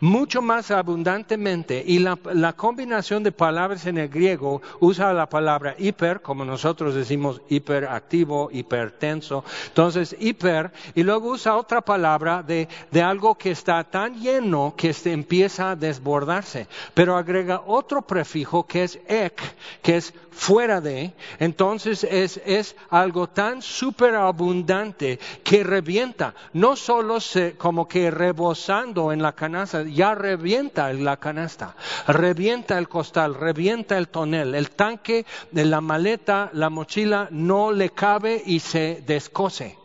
mucho 0.00 0.42
más 0.42 0.70
abundantemente 0.70 1.82
y 1.86 1.98
la, 1.98 2.16
combinación 2.56 3.22
de 3.22 3.32
palabras 3.32 3.86
en 3.86 3.98
el 3.98 4.08
griego 4.08 4.62
usa 4.80 5.12
la 5.12 5.28
palabra 5.28 5.74
hiper, 5.78 6.20
como 6.20 6.44
nosotros 6.44 6.94
decimos 6.94 7.40
hiperactivo, 7.48 8.50
hipertenso. 8.52 9.44
Entonces, 9.68 10.16
hiper, 10.18 10.72
y 10.94 11.02
luego 11.02 11.30
usa 11.30 11.56
otra 11.56 11.80
palabra 11.80 12.42
de, 12.42 12.68
de 12.90 13.02
algo 13.02 13.34
que 13.36 13.50
está 13.50 13.82
tan 13.84 14.20
lleno 14.20 14.74
que 14.76 14.92
se 14.92 15.12
empieza 15.12 15.70
a 15.70 15.76
desbordarse, 15.76 16.68
pero 16.94 17.16
agrega 17.16 17.62
otro 17.66 18.02
prefijo 18.02 18.66
que 18.66 18.84
es 18.84 18.98
ek, 19.08 19.40
que 19.82 19.96
es 19.96 20.14
fuera 20.34 20.80
de, 20.80 21.12
entonces 21.38 22.04
es, 22.04 22.40
es 22.44 22.76
algo 22.90 23.28
tan 23.28 23.62
superabundante 23.62 25.18
que 25.42 25.62
revienta, 25.62 26.34
no 26.52 26.76
solo 26.76 27.20
se, 27.20 27.56
como 27.56 27.86
que 27.86 28.10
rebosando 28.10 29.12
en 29.12 29.22
la 29.22 29.32
canasta, 29.32 29.53
ya 29.92 30.14
revienta 30.14 30.92
la 30.92 31.16
canasta, 31.16 31.74
revienta 32.06 32.78
el 32.78 32.88
costal, 32.88 33.34
revienta 33.34 33.98
el 33.98 34.08
tonel, 34.08 34.54
el 34.54 34.70
tanque 34.70 35.26
la 35.64 35.80
maleta, 35.80 36.50
la 36.52 36.70
mochila 36.70 37.28
no 37.30 37.72
le 37.72 37.90
cabe 37.90 38.42
y 38.44 38.60
se 38.60 39.02
descose. 39.06 39.76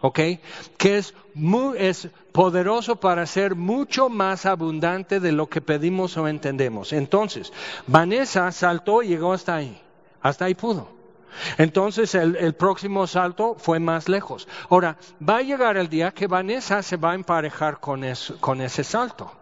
¿Ok? 0.00 0.18
Que 0.76 0.98
es, 0.98 1.14
muy, 1.34 1.78
es 1.78 2.08
poderoso 2.32 2.96
para 2.96 3.24
ser 3.24 3.54
mucho 3.54 4.08
más 4.08 4.46
abundante 4.46 5.20
de 5.20 5.30
lo 5.30 5.48
que 5.48 5.60
pedimos 5.60 6.16
o 6.16 6.26
entendemos. 6.26 6.92
Entonces, 6.92 7.52
Vanessa 7.86 8.50
saltó 8.50 9.02
y 9.02 9.08
llegó 9.08 9.32
hasta 9.32 9.54
ahí. 9.54 9.80
Hasta 10.20 10.46
ahí 10.46 10.54
pudo. 10.56 11.01
Entonces 11.58 12.14
el, 12.14 12.54
próximo 12.54 13.06
salto 13.06 13.56
fue 13.58 13.80
más 13.80 14.08
lejos. 14.08 14.48
Ahora, 14.68 14.96
va 15.26 15.38
a 15.38 15.42
llegar 15.42 15.76
el 15.76 15.88
día 15.88 16.12
que 16.12 16.26
Vanessa 16.26 16.82
se 16.82 16.96
va 16.96 17.12
a 17.12 17.14
emparejar 17.14 17.80
con, 17.80 18.04
ese 18.04 18.84
salto. 18.84 19.32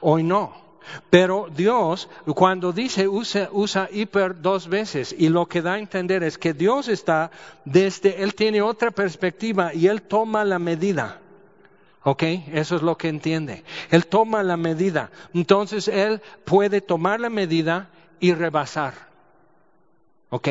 Hoy 0.00 0.22
no. 0.22 0.64
Pero 1.08 1.48
Dios, 1.54 2.10
cuando 2.34 2.72
dice 2.72 3.08
usa, 3.08 3.48
usa, 3.52 3.88
hiper 3.90 4.42
dos 4.42 4.68
veces, 4.68 5.14
y 5.16 5.30
lo 5.30 5.46
que 5.46 5.62
da 5.62 5.74
a 5.74 5.78
entender 5.78 6.22
es 6.22 6.36
que 6.36 6.52
Dios 6.52 6.88
está 6.88 7.30
desde, 7.64 8.22
Él 8.22 8.34
tiene 8.34 8.60
otra 8.60 8.90
perspectiva 8.90 9.72
y 9.72 9.86
Él 9.86 10.02
toma 10.02 10.44
la 10.44 10.58
medida. 10.58 11.20
¿Ok? 12.02 12.22
Eso 12.52 12.76
es 12.76 12.82
lo 12.82 12.98
que 12.98 13.08
entiende. 13.08 13.64
Él 13.90 14.06
toma 14.06 14.42
la 14.42 14.58
medida. 14.58 15.10
Entonces 15.32 15.88
Él 15.88 16.20
puede 16.44 16.82
tomar 16.82 17.18
la 17.18 17.30
medida 17.30 17.88
y 18.20 18.34
rebasar. 18.34 19.13
¿Ok? 20.34 20.48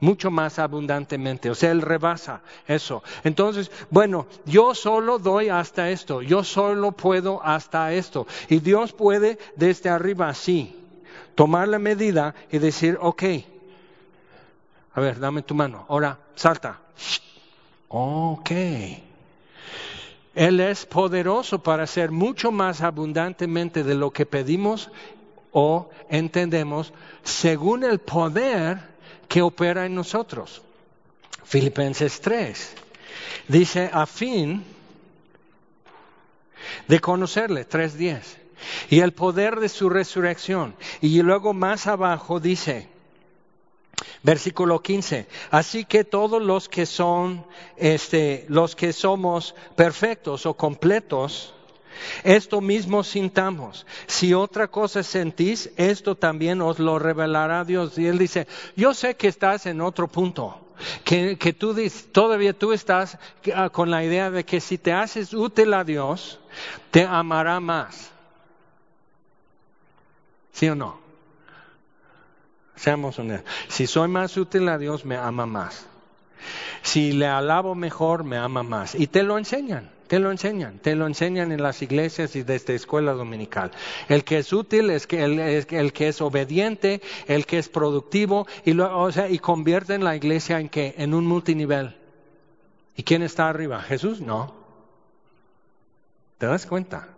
Mucho 0.00 0.30
más 0.30 0.58
abundantemente. 0.58 1.48
O 1.48 1.54
sea, 1.54 1.70
Él 1.70 1.80
rebasa 1.80 2.42
eso. 2.68 3.02
Entonces, 3.24 3.70
bueno, 3.88 4.26
yo 4.44 4.74
solo 4.74 5.18
doy 5.18 5.48
hasta 5.48 5.88
esto. 5.88 6.20
Yo 6.20 6.44
solo 6.44 6.92
puedo 6.92 7.42
hasta 7.42 7.94
esto. 7.94 8.26
Y 8.50 8.58
Dios 8.58 8.92
puede 8.92 9.38
desde 9.56 9.88
arriba 9.88 10.28
así 10.28 10.76
tomar 11.34 11.66
la 11.68 11.78
medida 11.78 12.34
y 12.52 12.58
decir, 12.58 12.98
ok, 13.00 13.22
a 14.92 15.00
ver, 15.00 15.18
dame 15.18 15.40
tu 15.40 15.54
mano. 15.54 15.86
Ahora, 15.88 16.18
salta. 16.34 16.78
Ok. 17.88 18.50
Él 20.34 20.60
es 20.60 20.84
poderoso 20.84 21.62
para 21.62 21.84
hacer 21.84 22.10
mucho 22.10 22.52
más 22.52 22.82
abundantemente 22.82 23.82
de 23.82 23.94
lo 23.94 24.10
que 24.10 24.26
pedimos 24.26 24.90
o 25.52 25.88
entendemos 26.10 26.92
según 27.22 27.82
el 27.82 27.98
poder 27.98 28.95
que 29.28 29.42
opera 29.42 29.86
en 29.86 29.94
nosotros. 29.94 30.62
Filipenses 31.44 32.20
3 32.20 32.74
dice 33.48 33.90
a 33.92 34.06
fin 34.06 34.64
de 36.88 37.00
conocerle, 37.00 37.68
3.10, 37.68 38.22
y 38.90 39.00
el 39.00 39.12
poder 39.12 39.60
de 39.60 39.68
su 39.68 39.88
resurrección. 39.88 40.74
Y 41.00 41.22
luego 41.22 41.52
más 41.52 41.86
abajo 41.86 42.40
dice, 42.40 42.88
Versículo 44.22 44.82
15. 44.82 45.26
Así 45.50 45.84
que 45.84 46.04
todos 46.04 46.42
los 46.42 46.68
que 46.68 46.84
son, 46.84 47.46
este, 47.76 48.44
los 48.48 48.74
que 48.74 48.92
somos 48.92 49.54
perfectos 49.76 50.46
o 50.46 50.54
completos, 50.54 51.54
esto 52.24 52.60
mismo 52.60 53.04
sintamos. 53.04 53.86
Si 54.06 54.34
otra 54.34 54.68
cosa 54.68 55.02
sentís, 55.02 55.70
esto 55.76 56.14
también 56.14 56.60
os 56.60 56.78
lo 56.78 56.98
revelará 56.98 57.64
Dios. 57.64 57.98
Y 57.98 58.06
él 58.06 58.18
dice, 58.18 58.46
yo 58.76 58.94
sé 58.94 59.16
que 59.16 59.28
estás 59.28 59.66
en 59.66 59.80
otro 59.80 60.08
punto. 60.08 60.62
Que, 61.04 61.38
que 61.38 61.54
tú 61.54 61.74
todavía 62.12 62.52
tú 62.52 62.72
estás 62.72 63.18
ah, 63.54 63.70
con 63.70 63.90
la 63.90 64.04
idea 64.04 64.30
de 64.30 64.44
que 64.44 64.60
si 64.60 64.76
te 64.76 64.92
haces 64.92 65.32
útil 65.32 65.72
a 65.72 65.84
Dios, 65.84 66.38
te 66.90 67.04
amará 67.04 67.60
más. 67.60 68.10
¿Sí 70.52 70.68
o 70.68 70.74
no? 70.74 70.98
Seamos 72.76 73.18
honestos. 73.18 73.50
Si 73.68 73.86
soy 73.86 74.08
más 74.08 74.36
útil 74.36 74.68
a 74.68 74.76
Dios, 74.76 75.04
me 75.04 75.16
ama 75.16 75.46
más. 75.46 75.86
Si 76.82 77.12
le 77.12 77.26
alabo 77.26 77.74
mejor, 77.74 78.24
me 78.24 78.36
ama 78.36 78.62
más. 78.62 78.94
Y 78.94 79.06
te 79.06 79.22
lo 79.22 79.38
enseñan. 79.38 79.95
Te 80.06 80.20
lo 80.20 80.30
enseñan, 80.30 80.78
te 80.78 80.94
lo 80.94 81.06
enseñan 81.06 81.50
en 81.50 81.62
las 81.62 81.82
iglesias 81.82 82.36
y 82.36 82.42
desde 82.42 82.74
escuela 82.74 83.12
dominical. 83.12 83.72
El 84.08 84.22
que 84.22 84.38
es 84.38 84.52
útil 84.52 84.90
es 84.90 85.06
que 85.06 85.24
el, 85.24 85.92
que 85.92 86.08
es 86.08 86.20
obediente, 86.20 87.00
el 87.26 87.44
que 87.44 87.58
es 87.58 87.68
productivo 87.68 88.46
y, 88.64 88.72
lo, 88.72 88.98
o 88.98 89.10
sea, 89.10 89.28
y 89.28 89.38
convierten 89.38 90.04
la 90.04 90.14
iglesia 90.14 90.60
en 90.60 90.68
que 90.68 90.94
en 90.98 91.12
un 91.12 91.26
multinivel. 91.26 91.96
¿Y 92.94 93.02
quién 93.02 93.22
está 93.22 93.48
arriba? 93.48 93.82
Jesús, 93.82 94.20
no. 94.20 94.54
¿Te 96.38 96.46
das 96.46 96.66
cuenta? 96.66 97.08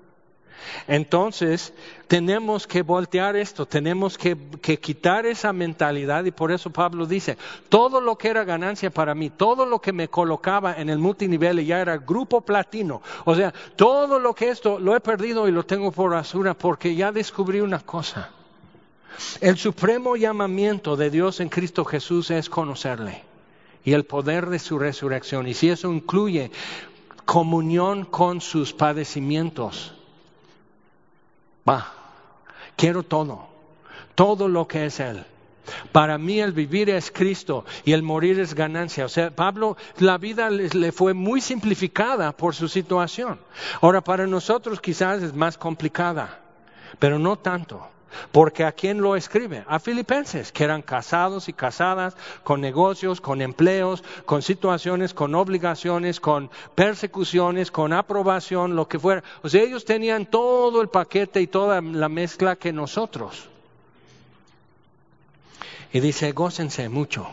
Entonces, 0.87 1.73
tenemos 2.07 2.67
que 2.67 2.83
voltear 2.83 3.37
esto, 3.37 3.67
tenemos 3.67 4.17
que, 4.17 4.37
quitar 4.81 5.27
esa 5.27 5.53
mentalidad 5.53 6.25
y 6.25 6.31
por 6.31 6.53
eso 6.53 6.71
Pablo 6.71 7.07
dice, 7.07 7.37
todo 7.69 8.01
lo 8.01 8.17
que 8.17 8.29
era 8.29 8.45
ganancia 8.45 8.91
para 8.91 9.15
mí, 9.15 9.31
todo 9.31 9.67
lo 9.67 9.81
que 9.81 9.93
me 9.93 10.09
colocaba 10.09 10.75
en 10.75 10.89
el 10.89 10.99
multinivel 10.99 11.65
ya 11.65 11.81
era 11.81 11.99
grupo 11.99 12.41
platino, 12.41 13.03
o 13.25 13.35
sea, 13.35 13.53
todo 13.77 14.19
lo 14.19 14.35
que 14.35 14.49
esto 14.51 14.79
lo 14.79 14.97
he 14.97 15.01
perdido 15.01 15.49
y 15.49 15.53
lo 15.53 15.65
tengo 15.65 15.93
por 15.93 16.13
basura 16.13 16.55
porque 16.55 16.95
ya 16.95 17.13
descubrí 17.13 17.61
una 17.61 17.81
cosa. 17.81 18.31
El 19.41 19.57
supremo 19.57 20.17
llamamiento 20.17 20.97
de 20.97 21.11
Dios 21.11 21.41
en 21.41 21.49
Cristo 21.49 21.85
Jesús 21.85 22.31
es 22.31 22.49
conocerle 22.49 23.25
y 23.85 23.93
el 23.93 24.05
poder 24.05 24.49
de 24.49 24.59
su 24.59 24.79
resurrección. 24.79 25.49
Y 25.49 25.55
si 25.55 25.71
eso 25.71 25.93
incluye 25.93 26.51
comunión 27.25 28.05
con 28.05 28.41
sus 28.41 28.73
padecimientos, 28.73 29.95
Va, 31.69 31.93
quiero 32.77 33.03
todo, 33.03 33.47
todo 34.15 34.49
lo 34.49 34.67
que 34.67 34.87
es 34.87 35.01
Él. 35.01 35.25
Para 35.93 36.17
mí 36.17 36.41
el 36.41 36.53
vivir 36.53 36.89
es 36.89 37.11
Cristo 37.11 37.65
y 37.85 37.93
el 37.93 38.03
morir 38.03 38.41
es 38.41 38.55
ganancia. 38.55 39.05
O 39.05 39.09
sea, 39.09 39.31
Pablo, 39.31 39.77
la 39.99 40.17
vida 40.17 40.51
le, 40.51 40.93
fue 40.93 41.15
muy 41.15 41.41
simplificada 41.41 42.33
por 42.33 42.55
su 42.55 42.69
situación. 42.69 43.39
Ahora, 43.81 44.01
para 44.01 44.27
nosotros 44.27 44.81
quizás 44.81 45.23
es 45.23 45.35
más 45.35 45.59
complicada, 45.59 46.41
pero 46.99 47.19
no 47.19 47.37
tanto. 47.37 47.87
Porque 48.33 48.65
a 48.65 48.73
quién 48.73 49.01
lo 49.01 49.17
escribe? 49.17 49.65
A 49.69 49.79
filipenses, 49.79 50.53
que 50.53 50.65
eran 50.65 50.83
casados 50.83 51.49
y 51.49 51.53
casadas, 51.53 52.17
con 52.43 52.61
negocios, 52.61 53.21
con 53.21 53.43
empleos, 53.43 54.03
con 54.25 54.43
situaciones, 54.43 55.15
con 55.15 55.35
obligaciones, 55.35 56.21
con 56.21 56.51
persecuciones, 56.75 57.71
con 57.71 57.93
aprobación, 57.93 58.77
lo 58.77 58.89
que 58.89 58.99
fuera. 58.99 59.23
O 59.43 59.49
sea, 59.49 59.63
ellos 59.63 59.85
tenían 59.85 60.27
todo 60.27 60.81
el 60.81 60.89
paquete 60.89 61.41
y 61.41 61.47
toda 61.47 61.81
la 61.81 62.09
mezcla 62.09 62.57
que 62.57 62.73
nosotros. 62.73 63.49
Y 65.93 66.01
dice, 66.01 66.33
gócense 66.33 66.89
mucho, 66.89 67.29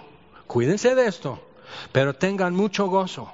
cuídense 0.47 0.95
de 0.95 1.07
esto, 1.07 1.39
pero 1.91 2.15
tengan 2.15 2.55
mucho 2.55 2.87
gozo. 2.87 3.31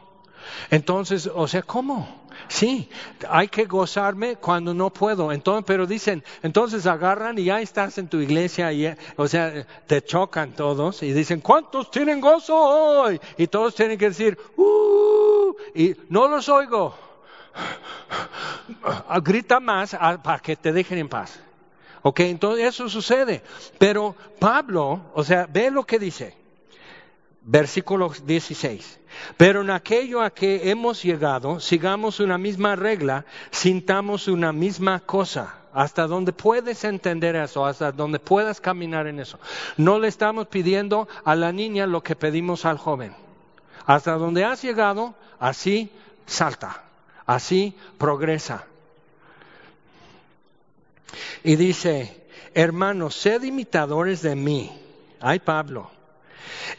Entonces, 0.70 1.30
o 1.34 1.48
sea, 1.48 1.62
¿cómo? 1.62 2.21
Sí, 2.48 2.90
hay 3.30 3.48
que 3.48 3.66
gozarme 3.66 4.36
cuando 4.36 4.74
no 4.74 4.90
puedo. 4.90 5.32
Entonces, 5.32 5.64
pero 5.66 5.86
dicen, 5.86 6.24
entonces 6.44 6.86
agarran 6.86 7.38
y 7.38 7.46
ya 7.46 7.62
estás 7.62 7.98
en 7.98 8.08
tu 8.08 8.18
iglesia, 8.18 8.72
y, 8.74 8.94
o 9.16 9.28
sea, 9.28 9.66
te 9.88 10.04
chocan 10.04 10.52
todos 10.52 11.04
y 11.04 11.14
dicen, 11.14 11.42
¿cuántos 11.42 11.90
tienen 11.92 12.22
gozo 12.22 12.56
hoy? 12.56 13.20
Y 13.38 13.48
todos 13.48 13.76
tienen 13.76 13.98
que 13.98 14.10
decir, 14.10 14.38
¡uh! 14.58 15.56
Y 15.76 15.96
no 16.10 16.28
los 16.28 16.50
oigo. 16.50 16.96
Grita 19.24 19.60
más 19.60 19.96
para 20.24 20.40
que 20.40 20.56
te 20.56 20.72
dejen 20.72 21.00
en 21.00 21.10
paz. 21.10 21.40
Ok, 22.04 22.22
entonces 22.22 22.66
eso 22.66 22.90
sucede. 22.90 23.44
Pero 23.78 24.16
Pablo, 24.40 25.02
o 25.14 25.24
sea, 25.24 25.48
ve 25.48 25.70
lo 25.70 25.84
que 25.86 26.00
dice. 26.00 26.41
Versículo 27.44 28.12
16. 28.24 29.00
Pero 29.36 29.62
en 29.62 29.72
aquello 29.72 30.22
a 30.22 30.30
que 30.30 30.70
hemos 30.70 31.02
llegado, 31.02 31.60
sigamos 31.60 32.20
una 32.20 32.38
misma 32.38 32.76
regla, 32.76 33.26
sintamos 33.50 34.28
una 34.28 34.54
misma 34.54 35.00
cosa. 35.00 35.56
Hasta 35.74 36.06
donde 36.06 36.34
puedes 36.34 36.84
entender 36.84 37.36
eso, 37.36 37.66
hasta 37.66 37.92
donde 37.92 38.20
puedas 38.20 38.60
caminar 38.60 39.08
en 39.08 39.20
eso. 39.20 39.40
No 39.78 40.00
le 40.00 40.10
estamos 40.10 40.48
pidiendo 40.48 41.08
a 41.24 41.34
la 41.34 41.52
niña 41.52 41.88
lo 41.88 42.04
que 42.04 42.16
pedimos 42.16 42.66
al 42.66 42.78
joven. 42.78 43.16
Hasta 43.86 44.14
donde 44.14 44.44
has 44.44 44.62
llegado, 44.62 45.16
así 45.40 45.90
salta, 46.26 46.84
así 47.26 47.76
progresa. 47.98 48.66
Y 51.44 51.56
dice, 51.56 52.28
hermanos, 52.54 53.16
sed 53.16 53.44
imitadores 53.44 54.22
de 54.22 54.36
mí. 54.36 54.72
Ay, 55.22 55.40
Pablo 55.40 55.90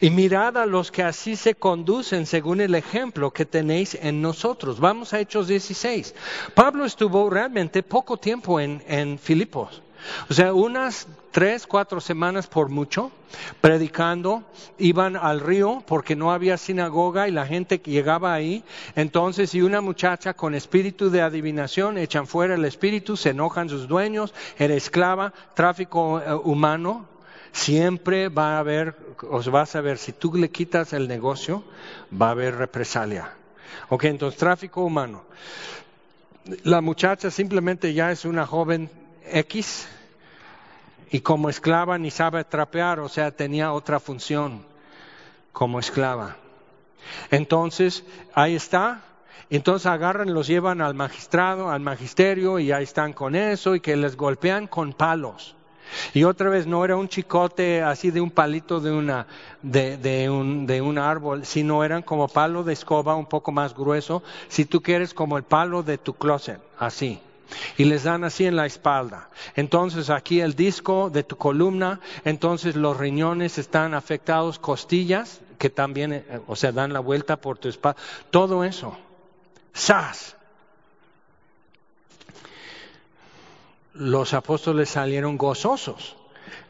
y 0.01 0.09
mirad 0.09 0.57
a 0.57 0.65
los 0.65 0.91
que 0.91 1.03
así 1.03 1.35
se 1.35 1.55
conducen 1.55 2.25
según 2.25 2.61
el 2.61 2.75
ejemplo 2.75 3.31
que 3.31 3.45
tenéis 3.45 3.95
en 3.95 4.21
nosotros. 4.21 4.79
Vamos 4.79 5.13
a 5.13 5.19
Hechos 5.19 5.47
16. 5.47 6.15
Pablo 6.53 6.85
estuvo 6.85 7.29
realmente 7.29 7.83
poco 7.83 8.17
tiempo 8.17 8.59
en, 8.59 9.19
Filipos. 9.19 9.81
O 10.29 10.33
sea, 10.33 10.53
unas 10.53 11.07
tres, 11.31 11.65
cuatro 11.65 12.01
semanas 12.01 12.47
por 12.47 12.67
mucho, 12.69 13.11
predicando, 13.61 14.43
iban 14.77 15.15
al 15.15 15.39
río 15.39 15.81
porque 15.87 16.15
no 16.15 16.31
había 16.31 16.57
sinagoga 16.57 17.27
y 17.27 17.31
la 17.31 17.45
gente 17.45 17.81
llegaba 17.83 18.33
ahí. 18.33 18.63
Entonces, 18.95 19.55
y 19.55 19.61
una 19.61 19.79
muchacha 19.79 20.33
con 20.33 20.55
espíritu 20.55 21.09
de 21.09 21.21
adivinación, 21.21 21.97
echan 21.97 22.27
fuera 22.27 22.55
el 22.55 22.65
espíritu, 22.65 23.15
se 23.15 23.29
enojan 23.29 23.69
sus 23.69 23.87
dueños, 23.87 24.33
era 24.59 24.73
esclava, 24.73 25.33
tráfico 25.55 26.19
eh, 26.19 26.33
humano, 26.43 27.07
siempre 27.53 28.27
va 28.27 28.57
a 28.57 28.59
haber, 28.59 28.97
os 29.29 29.49
vas 29.49 29.75
a 29.75 29.81
ver, 29.81 29.97
si 29.97 30.11
tú 30.11 30.33
le 30.33 30.49
quitas 30.49 30.91
el 30.91 31.07
negocio, 31.07 31.63
va 32.11 32.27
a 32.27 32.31
haber 32.31 32.55
represalia. 32.55 33.31
Ok, 33.89 34.05
entonces 34.05 34.37
tráfico 34.37 34.83
humano. 34.83 35.23
La 36.63 36.81
muchacha 36.81 37.31
simplemente 37.31 37.93
ya 37.93 38.11
es 38.11 38.25
una 38.25 38.45
joven 38.45 38.89
X 39.31 39.87
y 41.09 41.21
como 41.21 41.49
esclava 41.49 41.97
ni 41.97 42.11
sabe 42.11 42.43
trapear, 42.43 42.99
o 42.99 43.07
sea, 43.07 43.31
tenía 43.31 43.71
otra 43.71 43.99
función 43.99 44.65
como 45.53 45.79
esclava. 45.79 46.37
Entonces, 47.29 48.03
ahí 48.33 48.55
está. 48.55 49.01
Entonces 49.49 49.85
agarran, 49.85 50.33
los 50.33 50.47
llevan 50.47 50.81
al 50.81 50.95
magistrado, 50.95 51.69
al 51.69 51.81
magisterio 51.81 52.57
y 52.57 52.71
ahí 52.71 52.83
están 52.83 53.13
con 53.13 53.35
eso 53.35 53.75
y 53.75 53.79
que 53.79 53.95
les 53.95 54.17
golpean 54.17 54.65
con 54.67 54.93
palos. 54.93 55.55
Y 56.13 56.23
otra 56.23 56.49
vez 56.49 56.67
no 56.67 56.83
era 56.83 56.95
un 56.95 57.07
chicote 57.07 57.81
así 57.81 58.11
de 58.11 58.21
un 58.21 58.31
palito 58.31 58.79
de, 58.79 58.91
una, 58.91 59.27
de, 59.61 60.29
un, 60.29 60.65
de 60.65 60.81
un 60.81 60.97
árbol, 60.97 61.45
sino 61.45 61.83
eran 61.83 62.01
como 62.01 62.27
palo 62.27 62.63
de 62.63 62.73
escoba 62.73 63.15
un 63.15 63.25
poco 63.25 63.51
más 63.51 63.73
grueso, 63.75 64.23
si 64.47 64.65
tú 64.65 64.81
quieres 64.81 65.13
como 65.13 65.37
el 65.37 65.43
palo 65.43 65.83
de 65.83 65.97
tu 65.97 66.13
closet, 66.13 66.59
así. 66.77 67.19
Y 67.77 67.85
les 67.85 68.03
dan 68.03 68.23
así 68.23 68.45
en 68.45 68.55
la 68.55 68.65
espalda. 68.65 69.29
Entonces 69.55 70.09
aquí 70.09 70.41
el 70.41 70.55
disco 70.55 71.09
de 71.09 71.23
tu 71.23 71.37
columna, 71.37 71.99
entonces 72.25 72.75
los 72.75 72.97
riñones 72.97 73.57
están 73.57 73.93
afectados, 73.93 74.59
costillas, 74.59 75.41
que 75.57 75.69
también, 75.69 76.13
eh, 76.13 76.41
o 76.47 76.55
sea, 76.55 76.71
dan 76.71 76.93
la 76.93 76.99
vuelta 76.99 77.37
por 77.37 77.57
tu 77.57 77.69
espalda. 77.69 77.99
Todo 78.31 78.63
eso. 78.63 78.97
¡Sas! 79.73 80.35
Los 83.93 84.33
apóstoles 84.33 84.89
salieron 84.89 85.37
gozosos 85.37 86.15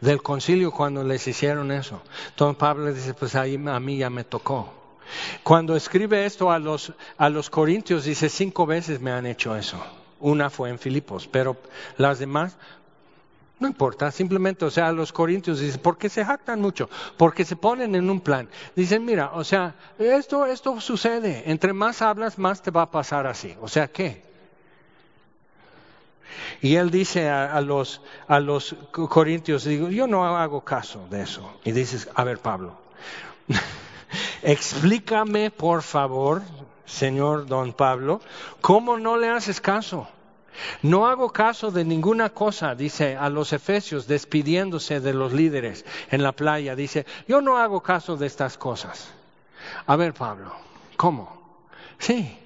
del 0.01 0.21
concilio 0.21 0.71
cuando 0.71 1.03
les 1.03 1.27
hicieron 1.27 1.71
eso. 1.71 2.01
Entonces 2.29 2.57
Pablo 2.57 2.93
dice, 2.93 3.13
pues 3.13 3.35
ahí 3.35 3.55
a 3.55 3.79
mí 3.79 3.97
ya 3.97 4.09
me 4.09 4.23
tocó. 4.23 4.73
Cuando 5.43 5.75
escribe 5.75 6.25
esto 6.25 6.51
a 6.51 6.59
los, 6.59 6.93
a 7.17 7.29
los 7.29 7.49
corintios, 7.49 8.05
dice, 8.05 8.29
cinco 8.29 8.65
veces 8.65 8.99
me 8.99 9.11
han 9.11 9.25
hecho 9.25 9.55
eso. 9.55 9.77
Una 10.19 10.49
fue 10.49 10.69
en 10.69 10.79
Filipos, 10.79 11.27
pero 11.27 11.57
las 11.97 12.19
demás, 12.19 12.55
no 13.59 13.67
importa, 13.67 14.11
simplemente, 14.11 14.65
o 14.65 14.71
sea, 14.71 14.91
los 14.91 15.11
corintios 15.11 15.59
dicen, 15.59 15.81
¿por 15.81 15.97
qué 15.97 16.09
se 16.09 16.25
jactan 16.25 16.61
mucho? 16.61 16.89
Porque 17.17 17.45
se 17.45 17.55
ponen 17.55 17.95
en 17.95 18.09
un 18.09 18.21
plan. 18.21 18.49
Dicen, 18.75 19.03
mira, 19.05 19.31
o 19.33 19.43
sea, 19.43 19.75
esto, 19.99 20.45
esto 20.45 20.79
sucede, 20.79 21.43
entre 21.45 21.73
más 21.73 22.01
hablas, 22.01 22.37
más 22.37 22.61
te 22.61 22.71
va 22.71 22.83
a 22.83 22.91
pasar 22.91 23.27
así. 23.27 23.55
O 23.61 23.67
sea, 23.67 23.89
¿qué? 23.89 24.32
Y 26.61 26.75
él 26.75 26.89
dice 26.89 27.29
a, 27.29 27.59
los, 27.61 28.01
a 28.27 28.39
los 28.39 28.75
corintios, 28.91 29.65
digo, 29.65 29.89
yo 29.89 30.07
no 30.07 30.25
hago 30.25 30.61
caso 30.61 31.05
de 31.09 31.23
eso. 31.23 31.59
Y 31.63 31.71
dices, 31.71 32.09
a 32.15 32.23
ver 32.23 32.39
Pablo, 32.39 32.77
explícame 34.41 35.51
por 35.51 35.83
favor, 35.83 36.41
señor 36.85 37.45
don 37.45 37.73
Pablo, 37.73 38.21
¿cómo 38.61 38.97
no 38.97 39.17
le 39.17 39.29
haces 39.29 39.61
caso? 39.61 40.07
No 40.81 41.07
hago 41.07 41.31
caso 41.31 41.71
de 41.71 41.83
ninguna 41.83 42.29
cosa, 42.29 42.75
dice 42.75 43.15
a 43.15 43.29
los 43.29 43.53
efesios, 43.53 44.07
despidiéndose 44.07 44.99
de 44.99 45.13
los 45.13 45.33
líderes 45.33 45.85
en 46.11 46.23
la 46.23 46.31
playa, 46.31 46.75
dice, 46.75 47.05
yo 47.27 47.41
no 47.41 47.57
hago 47.57 47.81
caso 47.81 48.17
de 48.17 48.27
estas 48.27 48.57
cosas. 48.57 49.11
A 49.87 49.95
ver, 49.95 50.13
Pablo, 50.13 50.53
¿cómo? 50.95 51.41
Sí, 51.97 52.37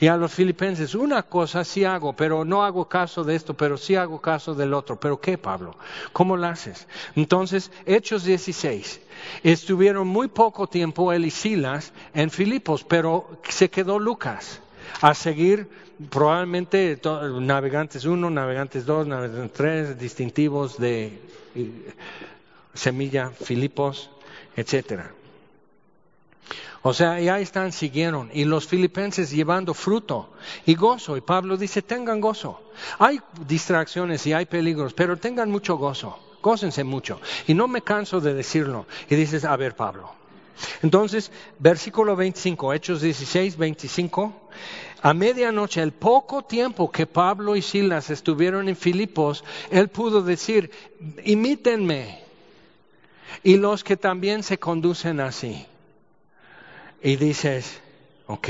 y 0.00 0.06
a 0.08 0.16
los 0.16 0.32
filipenses, 0.32 0.94
una 0.94 1.22
cosa 1.22 1.64
sí 1.64 1.84
hago, 1.84 2.14
pero 2.14 2.44
no 2.44 2.64
hago 2.64 2.88
caso 2.88 3.24
de 3.24 3.34
esto, 3.34 3.54
pero 3.54 3.76
sí 3.76 3.96
hago 3.96 4.20
caso 4.20 4.54
del 4.54 4.74
otro. 4.74 4.98
¿Pero 4.98 5.20
qué, 5.20 5.38
Pablo? 5.38 5.76
¿Cómo 6.12 6.36
lo 6.36 6.46
haces? 6.46 6.86
Entonces, 7.14 7.70
Hechos 7.84 8.24
16. 8.24 9.00
Estuvieron 9.42 10.06
muy 10.08 10.28
poco 10.28 10.66
tiempo 10.66 11.12
él 11.12 11.24
y 11.24 11.30
Silas 11.30 11.92
en 12.14 12.30
Filipos, 12.30 12.84
pero 12.84 13.40
se 13.48 13.70
quedó 13.70 13.98
Lucas 13.98 14.60
a 15.00 15.14
seguir 15.14 15.68
probablemente 16.10 17.00
navegantes 17.40 18.04
1, 18.04 18.30
navegantes 18.30 18.84
2, 18.84 19.06
navegantes 19.06 19.52
3, 19.52 19.98
distintivos 19.98 20.78
de 20.78 21.18
eh, 21.54 21.70
semilla, 22.74 23.30
Filipos, 23.30 24.10
etcétera. 24.56 25.12
O 26.88 26.94
sea, 26.94 27.18
ya 27.18 27.40
están, 27.40 27.72
siguieron. 27.72 28.30
Y 28.32 28.44
los 28.44 28.68
filipenses 28.68 29.32
llevando 29.32 29.74
fruto 29.74 30.30
y 30.66 30.76
gozo. 30.76 31.16
Y 31.16 31.20
Pablo 31.20 31.56
dice, 31.56 31.82
tengan 31.82 32.20
gozo. 32.20 32.62
Hay 33.00 33.20
distracciones 33.44 34.24
y 34.24 34.32
hay 34.32 34.46
peligros, 34.46 34.94
pero 34.94 35.16
tengan 35.16 35.50
mucho 35.50 35.78
gozo. 35.78 36.16
Gócense 36.40 36.84
mucho. 36.84 37.20
Y 37.48 37.54
no 37.54 37.66
me 37.66 37.82
canso 37.82 38.20
de 38.20 38.34
decirlo. 38.34 38.86
Y 39.10 39.16
dices, 39.16 39.44
a 39.44 39.56
ver, 39.56 39.74
Pablo. 39.74 40.12
Entonces, 40.80 41.32
versículo 41.58 42.14
25, 42.14 42.72
Hechos 42.72 43.00
16, 43.00 43.56
25. 43.56 44.48
A 45.02 45.12
medianoche, 45.12 45.82
el 45.82 45.90
poco 45.90 46.42
tiempo 46.42 46.92
que 46.92 47.06
Pablo 47.06 47.56
y 47.56 47.62
Silas 47.62 48.10
estuvieron 48.10 48.68
en 48.68 48.76
Filipos, 48.76 49.42
él 49.72 49.88
pudo 49.88 50.22
decir, 50.22 50.70
imítenme. 51.24 52.20
Y 53.42 53.56
los 53.56 53.82
que 53.82 53.96
también 53.96 54.44
se 54.44 54.58
conducen 54.58 55.18
así 55.18 55.66
y 57.02 57.16
dices, 57.16 57.80
ok, 58.26 58.48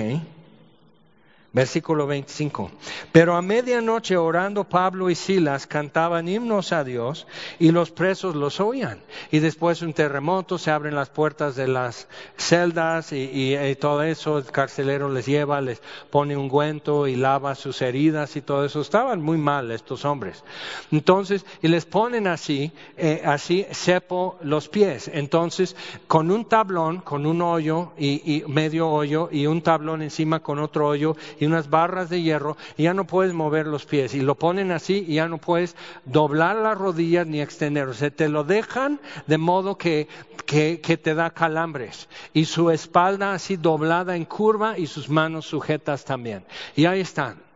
Versículo 1.56 2.06
25. 2.06 2.70
Pero 3.12 3.34
a 3.34 3.40
medianoche 3.40 4.18
orando 4.18 4.64
Pablo 4.64 5.08
y 5.08 5.14
Silas 5.14 5.66
cantaban 5.66 6.28
himnos 6.28 6.70
a 6.70 6.84
Dios 6.84 7.26
y 7.58 7.70
los 7.70 7.90
presos 7.90 8.34
los 8.34 8.60
oían. 8.60 9.00
Y 9.30 9.38
después 9.38 9.80
un 9.80 9.94
terremoto, 9.94 10.58
se 10.58 10.70
abren 10.70 10.94
las 10.94 11.08
puertas 11.08 11.56
de 11.56 11.66
las 11.66 12.08
celdas 12.36 13.10
y, 13.14 13.56
todo 13.80 14.02
eso, 14.02 14.36
el 14.36 14.44
carcelero 14.44 15.08
les 15.10 15.24
lleva, 15.24 15.62
les 15.62 15.80
pone 16.10 16.36
un 16.36 16.50
guento 16.50 17.06
y 17.06 17.16
lava 17.16 17.54
sus 17.54 17.80
heridas 17.80 18.36
y 18.36 18.42
todo 18.42 18.66
eso. 18.66 18.82
Estaban 18.82 19.22
muy 19.22 19.38
mal 19.38 19.70
estos 19.70 20.04
hombres. 20.04 20.44
Entonces, 20.92 21.46
y 21.62 21.68
les 21.68 21.86
ponen 21.86 22.26
así, 22.26 22.70
eh, 22.98 23.22
así 23.24 23.64
cepo 23.72 24.36
los 24.42 24.68
pies. 24.68 25.10
Entonces, 25.10 25.74
con 26.06 26.30
un 26.30 26.44
tablón, 26.44 26.98
con 26.98 27.24
un 27.24 27.40
hoyo 27.40 27.92
y, 27.96 28.30
y 28.30 28.44
medio 28.46 28.90
hoyo 28.90 29.30
y 29.32 29.46
un 29.46 29.62
tablón 29.62 30.02
encima 30.02 30.40
con 30.40 30.58
otro 30.58 30.88
hoyo 30.88 31.16
y 31.40 31.45
unas 31.46 31.70
barras 31.70 32.10
de 32.10 32.22
hierro 32.22 32.56
y 32.76 32.84
ya 32.84 32.94
no 32.94 33.06
puedes 33.06 33.32
mover 33.32 33.66
los 33.66 33.86
pies. 33.86 34.14
Y 34.14 34.20
lo 34.20 34.34
ponen 34.34 34.72
así 34.72 35.04
y 35.06 35.14
ya 35.14 35.28
no 35.28 35.38
puedes 35.38 35.76
doblar 36.04 36.56
las 36.56 36.76
rodillas 36.76 37.26
ni 37.26 37.40
extender. 37.40 37.88
O 37.88 37.94
sea, 37.94 38.10
te 38.10 38.28
lo 38.28 38.44
dejan 38.44 39.00
de 39.26 39.38
modo 39.38 39.78
que, 39.78 40.08
que 40.46 40.98
te 41.02 41.14
da 41.14 41.30
calambres. 41.30 42.08
Y 42.32 42.44
su 42.44 42.70
espalda 42.70 43.32
así 43.32 43.56
doblada 43.56 44.16
en 44.16 44.24
curva 44.24 44.78
y 44.78 44.86
sus 44.86 45.08
manos 45.08 45.46
sujetas 45.46 46.04
también. 46.04 46.44
Y 46.74 46.86
ahí 46.86 47.00
están 47.00 47.46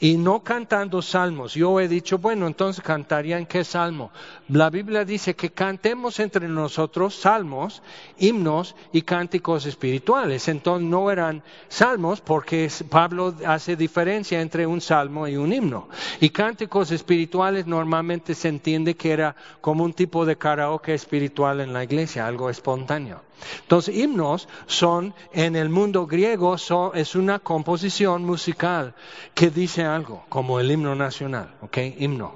y 0.00 0.16
no 0.16 0.44
cantando 0.44 1.02
salmos. 1.02 1.54
Yo 1.54 1.80
he 1.80 1.88
dicho, 1.88 2.18
bueno, 2.18 2.46
entonces 2.46 2.82
cantarían 2.84 3.46
qué 3.46 3.64
salmo. 3.64 4.10
La 4.48 4.70
Biblia 4.70 5.04
dice 5.04 5.34
que 5.34 5.50
cantemos 5.50 6.20
entre 6.20 6.48
nosotros 6.48 7.14
salmos, 7.14 7.82
himnos 8.18 8.76
y 8.92 9.02
cánticos 9.02 9.66
espirituales. 9.66 10.48
Entonces 10.48 10.88
no 10.88 11.10
eran 11.10 11.42
salmos 11.68 12.20
porque 12.20 12.70
Pablo 12.88 13.34
hace 13.46 13.76
diferencia 13.76 14.40
entre 14.40 14.66
un 14.66 14.80
salmo 14.80 15.26
y 15.26 15.36
un 15.36 15.52
himno. 15.52 15.88
Y 16.20 16.30
cánticos 16.30 16.90
espirituales 16.92 17.66
normalmente 17.66 18.34
se 18.34 18.48
entiende 18.48 18.94
que 18.94 19.12
era 19.12 19.34
como 19.60 19.84
un 19.84 19.92
tipo 19.92 20.24
de 20.24 20.36
karaoke 20.36 20.94
espiritual 20.94 21.60
en 21.60 21.72
la 21.72 21.82
iglesia, 21.84 22.26
algo 22.26 22.50
espontáneo. 22.50 23.28
Entonces, 23.62 23.96
himnos 23.96 24.48
son, 24.66 25.14
en 25.32 25.56
el 25.56 25.68
mundo 25.68 26.06
griego, 26.06 26.56
es 26.94 27.14
una 27.14 27.38
composición 27.38 28.24
musical 28.24 28.94
que 29.34 29.50
dice 29.50 29.84
algo, 29.88 30.24
como 30.28 30.60
el 30.60 30.70
himno 30.70 30.94
nacional, 30.94 31.54
¿ok? 31.62 31.78
Himno. 31.98 32.34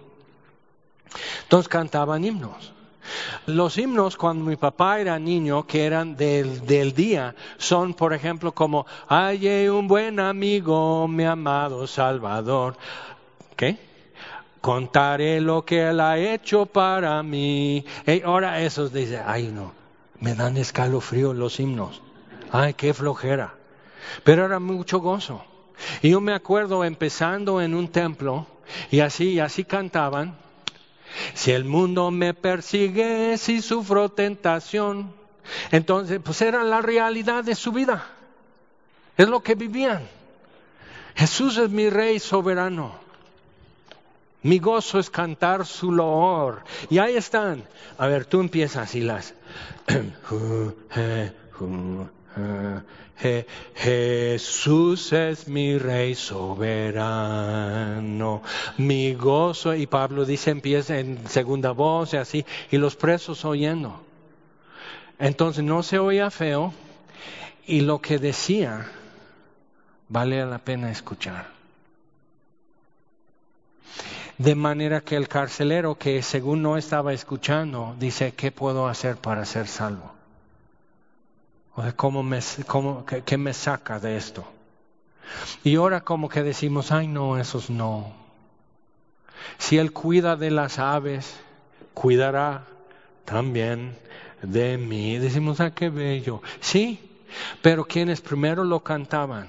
Entonces 1.42 1.68
cantaban 1.68 2.24
himnos. 2.24 2.72
Los 3.46 3.76
himnos 3.78 4.16
cuando 4.16 4.44
mi 4.44 4.56
papá 4.56 5.00
era 5.00 5.18
niño, 5.18 5.66
que 5.66 5.84
eran 5.84 6.16
del, 6.16 6.64
del 6.66 6.92
día, 6.92 7.34
son 7.58 7.94
por 7.94 8.14
ejemplo 8.14 8.52
como, 8.52 8.86
hallé 9.08 9.70
un 9.70 9.88
buen 9.88 10.20
amigo, 10.20 11.06
mi 11.08 11.24
amado 11.24 11.86
Salvador. 11.86 12.76
¿Qué? 13.56 13.78
Contaré 14.60 15.40
lo 15.40 15.64
que 15.64 15.88
él 15.88 16.00
ha 16.00 16.18
hecho 16.18 16.66
para 16.66 17.22
mí. 17.22 17.84
Y 18.06 18.22
ahora 18.22 18.60
esos 18.60 18.92
dice, 18.92 19.20
ay 19.24 19.48
no, 19.48 19.72
me 20.20 20.34
dan 20.34 20.56
escalofrío 20.56 21.34
los 21.34 21.58
himnos. 21.58 22.00
Ay, 22.52 22.74
qué 22.74 22.94
flojera. 22.94 23.54
Pero 24.24 24.44
era 24.44 24.60
mucho 24.60 25.00
gozo. 25.00 25.44
Y 26.02 26.10
yo 26.10 26.20
me 26.20 26.34
acuerdo 26.34 26.84
empezando 26.84 27.60
en 27.60 27.74
un 27.74 27.88
templo 27.88 28.46
y 28.90 29.00
así, 29.00 29.32
y 29.32 29.40
así 29.40 29.64
cantaban. 29.64 30.36
Si 31.34 31.52
el 31.52 31.64
mundo 31.64 32.10
me 32.10 32.34
persigue, 32.34 33.36
si 33.36 33.60
sufro 33.60 34.08
tentación, 34.08 35.12
entonces 35.70 36.20
pues 36.22 36.40
era 36.42 36.64
la 36.64 36.80
realidad 36.80 37.44
de 37.44 37.54
su 37.54 37.72
vida. 37.72 38.06
Es 39.16 39.28
lo 39.28 39.42
que 39.42 39.54
vivían. 39.54 40.02
Jesús 41.14 41.58
es 41.58 41.70
mi 41.70 41.90
rey 41.90 42.18
soberano. 42.18 42.94
Mi 44.42 44.58
gozo 44.58 44.98
es 44.98 45.10
cantar 45.10 45.66
su 45.66 45.92
loor. 45.92 46.64
Y 46.90 46.98
ahí 46.98 47.16
están. 47.16 47.64
A 47.98 48.06
ver, 48.06 48.24
tú 48.24 48.40
empiezas 48.40 48.94
y 48.94 49.02
las. 49.02 49.34
Jesús 53.74 55.12
es 55.12 55.46
mi 55.48 55.78
rey 55.78 56.14
soberano, 56.14 56.52
mi 58.78 59.14
gozo, 59.14 59.74
y 59.74 59.86
Pablo 59.86 60.24
dice, 60.24 60.50
empieza 60.50 60.98
en 60.98 61.28
segunda 61.28 61.70
voz 61.72 62.14
y 62.14 62.16
así, 62.16 62.44
y 62.70 62.78
los 62.78 62.96
presos 62.96 63.44
oyendo. 63.44 64.00
Entonces 65.18 65.62
no 65.62 65.82
se 65.82 65.98
oía 65.98 66.30
feo, 66.30 66.72
y 67.66 67.82
lo 67.82 68.00
que 68.00 68.18
decía 68.18 68.86
vale 70.08 70.44
la 70.44 70.58
pena 70.58 70.90
escuchar. 70.90 71.46
De 74.38 74.54
manera 74.54 75.00
que 75.00 75.16
el 75.16 75.28
carcelero 75.28 75.94
que 75.94 76.22
según 76.22 76.62
no 76.62 76.76
estaba 76.76 77.12
escuchando, 77.12 77.94
dice, 77.98 78.32
¿qué 78.32 78.50
puedo 78.50 78.88
hacer 78.88 79.16
para 79.16 79.44
ser 79.44 79.68
salvo? 79.68 80.21
O 81.74 81.82
sea, 81.82 81.92
¿cómo 81.92 82.22
me, 82.22 82.40
cómo, 82.66 83.04
qué, 83.06 83.38
me 83.38 83.54
saca 83.54 83.98
de 83.98 84.16
esto? 84.16 84.44
Y 85.64 85.76
ahora 85.76 86.02
como 86.02 86.28
que 86.28 86.42
decimos, 86.42 86.92
ay 86.92 87.06
no, 87.08 87.38
esos 87.38 87.70
no. 87.70 88.12
Si 89.58 89.78
Él 89.78 89.92
cuida 89.92 90.36
de 90.36 90.50
las 90.50 90.78
aves, 90.78 91.34
cuidará 91.94 92.64
también 93.24 93.96
de 94.42 94.76
mí. 94.76 95.18
Decimos, 95.18 95.60
ah, 95.60 95.70
qué 95.70 95.88
bello. 95.88 96.42
Sí, 96.60 97.00
pero 97.62 97.84
quienes 97.84 98.20
primero 98.20 98.64
lo 98.64 98.80
cantaban 98.80 99.48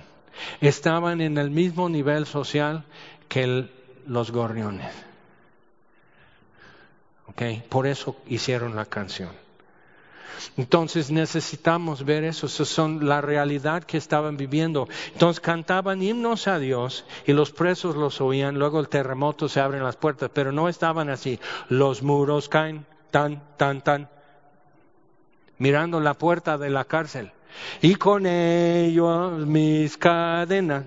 estaban 0.62 1.22
en 1.22 1.38
el 1.38 1.52
mismo 1.52 1.90
nivel 1.90 2.26
social 2.26 2.86
que 3.28 3.68
los 4.08 4.32
gorriones. 4.32 4.94
Okay, 7.28 7.64
por 7.68 7.88
eso 7.88 8.18
hicieron 8.28 8.76
la 8.76 8.86
canción. 8.86 9.43
Entonces 10.58 11.12
necesitamos 11.12 12.06
ver 12.06 12.24
eso, 12.24 12.48
eso 12.48 12.66
son 12.66 13.08
la 13.08 13.22
realidad 13.22 13.84
que 13.84 13.98
estaban 13.98 14.38
viviendo. 14.38 14.88
Entonces 15.14 15.40
cantaban 15.40 16.02
himnos 16.02 16.48
a 16.48 16.60
Dios 16.60 17.06
y 17.26 17.34
los 17.34 17.52
presos 17.52 17.96
los 17.96 18.22
oían, 18.22 18.60
luego 18.60 18.80
el 18.80 18.90
terremoto 18.90 19.50
se 19.50 19.60
abren 19.60 19.84
las 19.84 19.96
puertas, 19.96 20.30
pero 20.34 20.52
no 20.52 20.70
estaban 20.70 21.10
así. 21.10 21.40
Los 21.70 22.04
muros 22.04 22.50
caen 22.50 22.86
tan, 23.12 23.42
tan, 23.58 23.82
tan, 23.82 24.10
mirando 25.58 26.00
la 26.00 26.14
puerta 26.14 26.58
de 26.58 26.70
la 26.70 26.86
cárcel. 26.86 27.32
Y 27.82 27.96
con 27.96 28.26
ellos 28.26 29.46
mis 29.46 29.98
cadenas. 29.98 30.86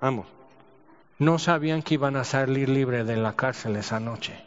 Vamos 0.00 0.26
no 1.20 1.38
sabían 1.38 1.82
que 1.82 1.94
iban 1.94 2.16
a 2.16 2.24
salir 2.24 2.68
libres 2.68 3.06
de 3.06 3.16
la 3.16 3.36
cárcel 3.36 3.76
esa 3.76 4.00
noche. 4.00 4.42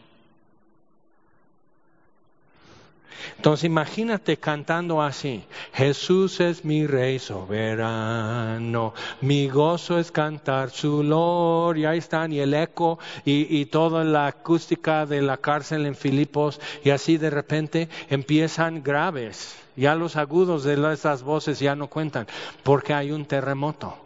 Entonces 3.37 3.65
imagínate 3.65 4.37
cantando 4.37 5.01
así, 5.01 5.43
Jesús 5.73 6.39
es 6.39 6.63
mi 6.65 6.87
rey 6.87 7.19
soberano, 7.19 8.93
mi 9.21 9.47
gozo 9.49 9.99
es 9.99 10.11
cantar 10.11 10.69
su 10.69 10.99
gloria, 10.99 11.91
ahí 11.91 11.99
están, 11.99 12.31
y 12.31 12.39
el 12.39 12.53
eco 12.53 12.99
y, 13.25 13.57
y, 13.57 13.65
toda 13.65 14.03
la 14.03 14.27
acústica 14.27 15.05
de 15.05 15.21
la 15.21 15.37
cárcel 15.37 15.85
en 15.85 15.95
Filipos, 15.95 16.59
y 16.83 16.91
así 16.91 17.17
de 17.17 17.29
repente 17.29 17.89
empiezan 18.09 18.83
graves, 18.83 19.55
ya 19.75 19.95
los 19.95 20.15
agudos 20.15 20.63
de 20.63 20.93
esas 20.93 21.23
voces 21.23 21.59
ya 21.59 21.75
no 21.75 21.87
cuentan, 21.87 22.27
porque 22.63 22.93
hay 22.93 23.11
un 23.11 23.25
terremoto. 23.25 23.97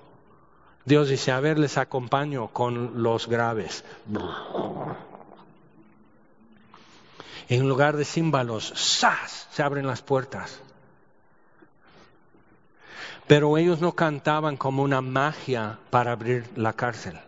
Dios 0.87 1.09
dice, 1.09 1.33
a 1.33 1.41
ver, 1.41 1.59
les 1.59 1.77
acompaño 1.77 2.47
con 2.47 3.03
los 3.03 3.27
graves. 3.27 3.83
En 7.49 7.67
lugar 7.67 7.95
de 7.95 8.05
címbalos, 8.05 8.73
¡zas! 8.75 9.47
se 9.51 9.63
abren 9.63 9.87
las 9.87 10.01
puertas. 10.01 10.59
Pero 13.27 13.57
ellos 13.57 13.81
no 13.81 13.93
cantaban 13.93 14.57
como 14.57 14.83
una 14.83 15.01
magia 15.01 15.79
para 15.89 16.11
abrir 16.11 16.45
la 16.55 16.73
cárcel. 16.73 17.19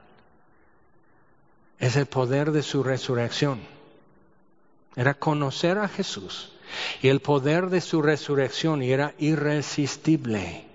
Es 1.80 1.95
el 1.95 2.05
poder 2.05 2.51
de 2.51 2.63
su 2.63 2.84
resurrección. 2.84 3.59
Era 4.95 5.13
conocer 5.13 5.78
a 5.78 5.88
Jesús 5.88 6.51
y 7.01 7.09
el 7.09 7.22
poder 7.22 7.70
de 7.70 7.82
su 7.82 8.01
resurrección 8.01 8.82
era 8.82 9.13
irresistible. 9.17 10.65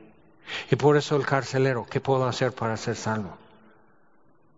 Y 0.71 0.77
por 0.77 0.97
eso 0.97 1.17
el 1.17 1.27
carcelero, 1.27 1.87
¿qué 1.89 2.01
puedo 2.01 2.27
hacer 2.27 2.53
para 2.53 2.77
ser 2.77 2.97
salvo? 2.97 3.37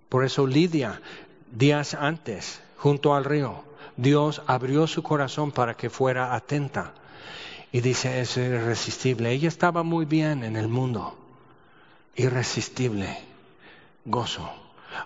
Por 0.08 0.24
eso 0.24 0.46
Lidia, 0.46 1.00
días 1.50 1.94
antes, 1.94 2.60
junto 2.76 3.14
al 3.14 3.24
río, 3.24 3.64
Dios 3.96 4.42
abrió 4.46 4.86
su 4.86 5.02
corazón 5.02 5.52
para 5.52 5.74
que 5.74 5.90
fuera 5.90 6.34
atenta. 6.34 6.92
Y 7.72 7.80
dice, 7.80 8.20
es 8.20 8.36
irresistible. 8.36 9.32
Ella 9.32 9.48
estaba 9.48 9.82
muy 9.82 10.04
bien 10.04 10.44
en 10.44 10.56
el 10.56 10.68
mundo. 10.68 11.16
Irresistible. 12.14 13.18
Gozo. 14.04 14.48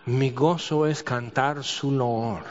Mi 0.07 0.31
gozo 0.31 0.87
es 0.87 1.03
cantar 1.03 1.65
su 1.65 1.91
loor. 1.91 2.45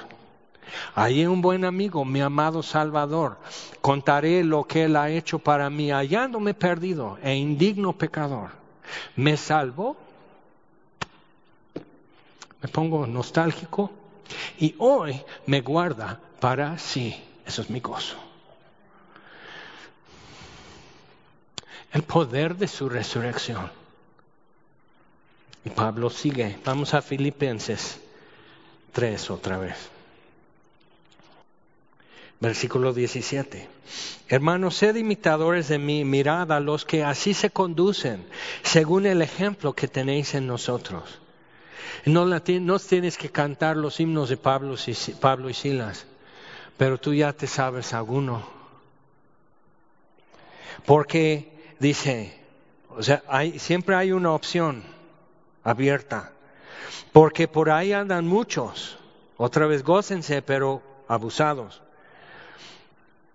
Allí 0.96 1.26
un 1.26 1.42
buen 1.42 1.66
amigo, 1.66 2.06
mi 2.06 2.22
amado 2.22 2.62
Salvador. 2.64 3.38
Contaré 3.82 4.44
lo 4.44 4.66
que 4.66 4.86
Él 4.86 4.96
ha 4.96 5.10
hecho 5.10 5.40
para 5.40 5.70
mí, 5.70 5.92
hallándome 5.92 6.54
perdido 6.54 7.18
e 7.24 7.36
indigno 7.36 7.94
pecador. 7.94 8.50
Me 9.16 9.38
salvó 9.38 9.96
me 12.62 12.68
pongo 12.68 13.08
nostálgico 13.08 13.92
y 14.60 14.76
hoy 14.80 15.22
me 15.46 15.62
guarda 15.62 16.20
para 16.40 16.78
sí. 16.78 17.16
Eso 17.46 17.62
es 17.62 17.70
mi 17.70 17.80
gozo. 17.80 18.18
El 21.92 22.04
poder 22.04 22.56
de 22.56 22.68
su 22.68 22.88
resurrección. 22.90 23.72
Y 25.66 25.70
Pablo 25.72 26.10
sigue. 26.10 26.58
Vamos 26.64 26.94
a 26.94 27.02
Filipenses 27.02 28.00
3 28.94 29.32
otra 29.32 29.58
vez. 29.58 29.90
Versículo 32.40 32.94
17. 32.94 33.68
Hermanos, 34.30 34.76
sed 34.76 34.96
imitadores 34.96 35.68
de 35.68 35.80
mí, 35.80 36.06
mirad 36.06 36.52
a 36.52 36.60
los 36.60 36.86
que 36.86 37.04
así 37.04 37.34
se 37.34 37.50
conducen, 37.50 38.24
según 38.62 39.08
el 39.08 39.22
ejemplo 39.22 39.74
que 39.74 39.88
tenéis 39.88 40.36
en 40.36 40.48
nosotros. 40.48 41.20
No, 42.06 42.40
tienes 42.80 43.18
que 43.18 43.30
cantar 43.30 43.76
los 43.76 44.00
himnos 44.00 44.30
de 44.30 44.38
Pablo 44.38 44.76
y 45.50 45.54
Silas, 45.54 46.06
pero 46.80 46.98
tú 46.98 47.14
ya 47.14 47.34
te 47.34 47.46
sabes 47.46 47.94
alguno. 47.94 48.42
Porque 50.86 51.52
dice, 51.78 52.40
o 52.88 53.04
sea, 53.04 53.22
hay, 53.28 53.60
siempre 53.60 53.98
hay 53.98 54.14
una 54.14 54.32
opción 54.32 54.82
abierta, 55.62 56.32
porque 57.12 57.50
por 57.50 57.70
ahí 57.70 57.92
andan 57.92 58.26
muchos, 58.26 58.98
otra 59.36 59.68
vez 59.68 59.84
gócense, 59.84 60.42
pero 60.42 60.82
abusados 61.10 61.82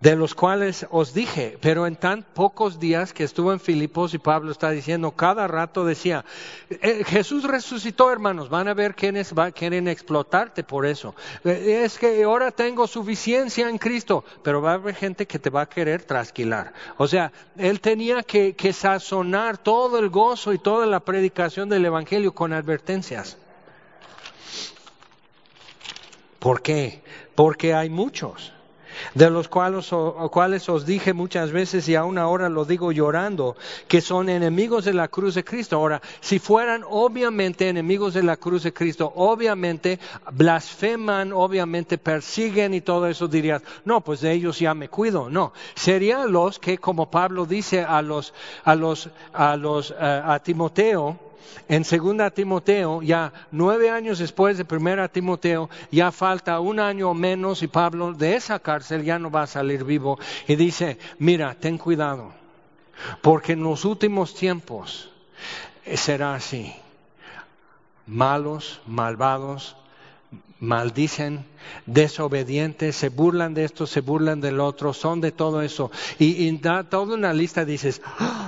de 0.05 0.15
los 0.15 0.35
cuales 0.35 0.85
os 0.91 1.15
dije, 1.15 1.57
pero 1.59 1.87
en 1.87 1.95
tan 1.95 2.21
pocos 2.21 2.79
días 2.79 3.11
que 3.11 3.23
estuvo 3.23 3.51
en 3.51 3.59
Filipos 3.59 4.13
y 4.13 4.19
Pablo 4.19 4.51
está 4.51 4.69
diciendo, 4.69 5.09
cada 5.09 5.47
rato 5.47 5.83
decía, 5.83 6.23
eh, 6.69 7.03
Jesús 7.07 7.43
resucitó 7.43 8.11
hermanos, 8.11 8.47
van 8.47 8.67
a 8.67 8.75
ver 8.75 8.93
quiénes 8.93 9.33
va, 9.33 9.49
quieren 9.49 9.87
explotarte 9.87 10.63
por 10.63 10.85
eso. 10.85 11.15
Eh, 11.43 11.81
es 11.83 11.97
que 11.97 12.23
ahora 12.23 12.51
tengo 12.51 12.85
suficiencia 12.85 13.67
en 13.67 13.79
Cristo, 13.79 14.23
pero 14.43 14.61
va 14.61 14.73
a 14.73 14.75
haber 14.75 14.93
gente 14.93 15.25
que 15.25 15.39
te 15.39 15.49
va 15.49 15.61
a 15.61 15.69
querer 15.69 16.03
trasquilar. 16.03 16.71
O 16.97 17.07
sea, 17.07 17.31
él 17.57 17.81
tenía 17.81 18.21
que, 18.21 18.55
que 18.55 18.73
sazonar 18.73 19.57
todo 19.57 19.97
el 19.97 20.09
gozo 20.09 20.53
y 20.53 20.59
toda 20.59 20.85
la 20.85 20.99
predicación 20.99 21.67
del 21.67 21.83
Evangelio 21.83 22.31
con 22.31 22.53
advertencias. 22.53 23.39
¿Por 26.37 26.61
qué? 26.61 27.01
Porque 27.33 27.73
hay 27.73 27.89
muchos 27.89 28.54
de 29.13 29.29
los 29.29 29.47
cuales, 29.47 29.89
cuales, 30.31 30.69
os 30.69 30.85
dije 30.85 31.13
muchas 31.13 31.51
veces 31.51 31.87
y 31.89 31.95
aún 31.95 32.17
ahora 32.17 32.49
lo 32.49 32.65
digo 32.65 32.91
llorando, 32.91 33.55
que 33.87 34.01
son 34.01 34.29
enemigos 34.29 34.85
de 34.85 34.93
la 34.93 35.07
cruz 35.07 35.35
de 35.35 35.43
Cristo. 35.43 35.77
Ahora, 35.77 36.01
si 36.21 36.39
fueran 36.39 36.83
obviamente 36.87 37.69
enemigos 37.69 38.13
de 38.13 38.23
la 38.23 38.37
cruz 38.37 38.63
de 38.63 38.73
Cristo, 38.73 39.11
obviamente 39.15 39.99
blasfeman, 40.31 41.33
obviamente 41.33 41.97
persiguen 41.97 42.73
y 42.73 42.81
todo 42.81 43.07
eso 43.07 43.27
dirías, 43.27 43.61
no, 43.83 44.01
pues 44.01 44.21
de 44.21 44.31
ellos 44.31 44.59
ya 44.59 44.73
me 44.73 44.89
cuido. 44.89 45.29
No, 45.29 45.53
serían 45.75 46.31
los 46.31 46.59
que, 46.59 46.77
como 46.77 47.09
Pablo 47.09 47.45
dice 47.45 47.83
a 47.83 48.01
los, 48.01 48.33
a 48.63 48.75
los, 48.75 49.09
a 49.33 49.55
los, 49.55 49.91
eh, 49.91 49.95
a 49.99 50.39
Timoteo, 50.39 51.19
en 51.67 51.83
segunda 51.83 52.29
Timoteo, 52.29 53.01
ya 53.01 53.31
nueve 53.51 53.89
años 53.89 54.19
después 54.19 54.57
de 54.57 54.65
primera 54.65 55.07
Timoteo, 55.07 55.69
ya 55.91 56.11
falta 56.11 56.59
un 56.59 56.79
año 56.79 57.09
o 57.09 57.13
menos 57.13 57.63
y 57.63 57.67
Pablo 57.67 58.13
de 58.13 58.35
esa 58.35 58.59
cárcel 58.59 59.03
ya 59.03 59.19
no 59.19 59.31
va 59.31 59.43
a 59.43 59.47
salir 59.47 59.83
vivo 59.83 60.19
y 60.47 60.55
dice, 60.55 60.97
mira, 61.19 61.55
ten 61.55 61.77
cuidado, 61.77 62.31
porque 63.21 63.53
en 63.53 63.63
los 63.63 63.85
últimos 63.85 64.35
tiempos 64.35 65.11
será 65.95 66.35
así. 66.35 66.73
Malos, 68.07 68.81
malvados, 68.85 69.75
maldicen, 70.59 71.45
desobedientes, 71.85 72.95
se 72.95 73.09
burlan 73.09 73.53
de 73.53 73.65
esto, 73.65 73.87
se 73.87 74.01
burlan 74.01 74.41
del 74.41 74.59
otro, 74.59 74.93
son 74.93 75.21
de 75.21 75.31
todo 75.31 75.61
eso. 75.61 75.91
Y, 76.19 76.55
da 76.57 76.83
toda 76.83 77.15
una 77.15 77.33
lista, 77.33 77.65
dices, 77.65 78.01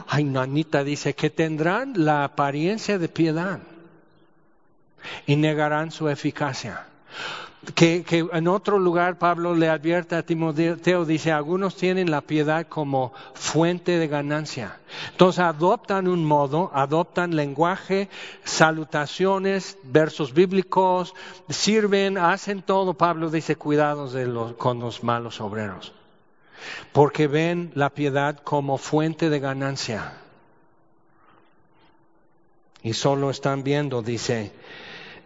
ay, 0.08 0.24
Nanita 0.24 0.84
dice 0.84 1.14
que 1.14 1.30
tendrán 1.30 1.94
la 2.06 2.24
apariencia 2.24 2.98
de 2.98 3.10
piedad 3.10 3.60
y 5.26 5.36
negarán 5.36 5.92
su 5.92 6.10
eficacia 6.10 6.88
que, 7.76 8.28
en 8.32 8.48
otro 8.48 8.80
lugar 8.80 9.18
Pablo 9.18 9.54
le 9.54 9.70
advierte 9.70 10.16
a 10.16 10.24
Timoteo, 10.24 11.06
dice, 11.06 11.32
algunos 11.32 11.76
tienen 11.76 12.10
la 12.12 12.22
piedad 12.22 12.66
como 12.68 13.14
fuente 13.34 13.98
de 13.98 14.08
ganancia. 14.08 14.78
Entonces 15.12 15.40
adoptan 15.40 16.08
un 16.08 16.24
modo, 16.24 16.72
adoptan 16.74 17.36
lenguaje, 17.36 18.10
salutaciones, 18.44 19.78
versos 19.84 20.34
bíblicos, 20.34 21.14
sirven, 21.50 22.18
hacen 22.18 22.62
todo. 22.62 22.94
Pablo 22.94 23.30
dice, 23.30 23.56
cuidados 23.56 24.16
con 24.58 24.80
los 24.80 25.04
malos 25.04 25.42
obreros, 25.42 25.94
porque 26.94 27.28
ven 27.28 27.72
la 27.76 27.90
piedad 27.90 28.38
como 28.44 28.78
fuente 28.78 29.30
de 29.30 29.40
ganancia. 29.40 30.14
Y 32.82 32.94
solo 32.94 33.30
están 33.30 33.64
viendo, 33.64 34.02
dice, 34.02 34.54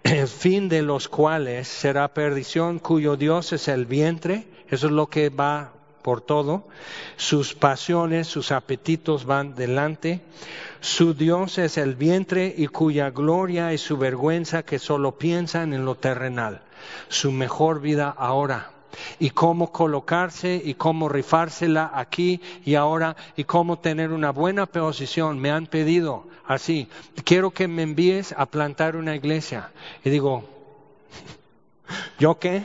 el 0.03 0.27
fin 0.27 0.69
de 0.69 0.81
los 0.81 1.07
cuales 1.07 1.67
será 1.67 2.13
perdición, 2.13 2.79
cuyo 2.79 3.17
Dios 3.17 3.53
es 3.53 3.67
el 3.67 3.85
vientre, 3.85 4.47
eso 4.69 4.87
es 4.87 4.93
lo 4.93 5.07
que 5.07 5.29
va 5.29 5.73
por 6.01 6.21
todo, 6.21 6.67
sus 7.17 7.53
pasiones, 7.53 8.27
sus 8.27 8.51
apetitos 8.51 9.25
van 9.25 9.55
delante, 9.55 10.21
su 10.79 11.13
Dios 11.13 11.57
es 11.59 11.77
el 11.77 11.95
vientre 11.95 12.53
y 12.57 12.67
cuya 12.67 13.11
gloria 13.11 13.73
y 13.73 13.77
su 13.77 13.97
vergüenza 13.97 14.63
que 14.63 14.79
solo 14.79 15.17
piensan 15.17 15.73
en 15.73 15.85
lo 15.85 15.95
terrenal, 15.95 16.61
su 17.07 17.31
mejor 17.31 17.81
vida 17.81 18.09
ahora 18.09 18.71
y 19.19 19.29
cómo 19.31 19.71
colocarse 19.71 20.61
y 20.63 20.73
cómo 20.73 21.09
rifársela 21.09 21.91
aquí 21.93 22.41
y 22.65 22.75
ahora 22.75 23.15
y 23.35 23.43
cómo 23.43 23.79
tener 23.79 24.11
una 24.11 24.31
buena 24.31 24.65
posición. 24.65 25.39
Me 25.39 25.51
han 25.51 25.67
pedido 25.67 26.25
así, 26.45 26.87
quiero 27.23 27.51
que 27.51 27.67
me 27.67 27.83
envíes 27.83 28.33
a 28.37 28.45
plantar 28.45 28.95
una 28.95 29.15
iglesia. 29.15 29.71
Y 30.03 30.09
digo, 30.09 30.43
¿yo 32.19 32.39
qué? 32.39 32.63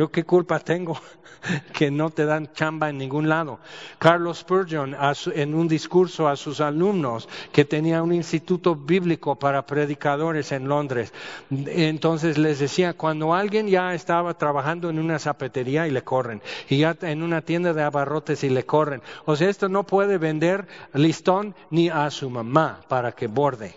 ¿Yo 0.00 0.10
qué 0.10 0.24
culpa 0.24 0.58
tengo? 0.58 0.98
que 1.74 1.90
no 1.90 2.08
te 2.08 2.24
dan 2.24 2.50
chamba 2.54 2.88
en 2.88 2.96
ningún 2.96 3.28
lado. 3.28 3.58
Carlos 3.98 4.38
Spurgeon, 4.38 4.96
en 5.34 5.54
un 5.54 5.68
discurso 5.68 6.26
a 6.26 6.36
sus 6.36 6.62
alumnos, 6.62 7.28
que 7.52 7.66
tenía 7.66 8.02
un 8.02 8.14
instituto 8.14 8.74
bíblico 8.74 9.36
para 9.36 9.66
predicadores 9.66 10.52
en 10.52 10.68
Londres, 10.68 11.12
entonces 11.50 12.38
les 12.38 12.60
decía, 12.60 12.94
cuando 12.94 13.34
alguien 13.34 13.68
ya 13.68 13.92
estaba 13.92 14.32
trabajando 14.32 14.88
en 14.88 14.98
una 14.98 15.18
zapatería 15.18 15.86
y 15.86 15.90
le 15.90 16.02
corren, 16.02 16.40
y 16.70 16.78
ya 16.78 16.96
en 17.02 17.22
una 17.22 17.42
tienda 17.42 17.74
de 17.74 17.82
abarrotes 17.82 18.42
y 18.42 18.48
le 18.48 18.64
corren, 18.64 19.02
o 19.26 19.36
sea, 19.36 19.50
esto 19.50 19.68
no 19.68 19.84
puede 19.84 20.16
vender 20.16 20.66
listón 20.94 21.54
ni 21.68 21.90
a 21.90 22.10
su 22.10 22.30
mamá 22.30 22.80
para 22.88 23.12
que 23.12 23.26
borde. 23.26 23.74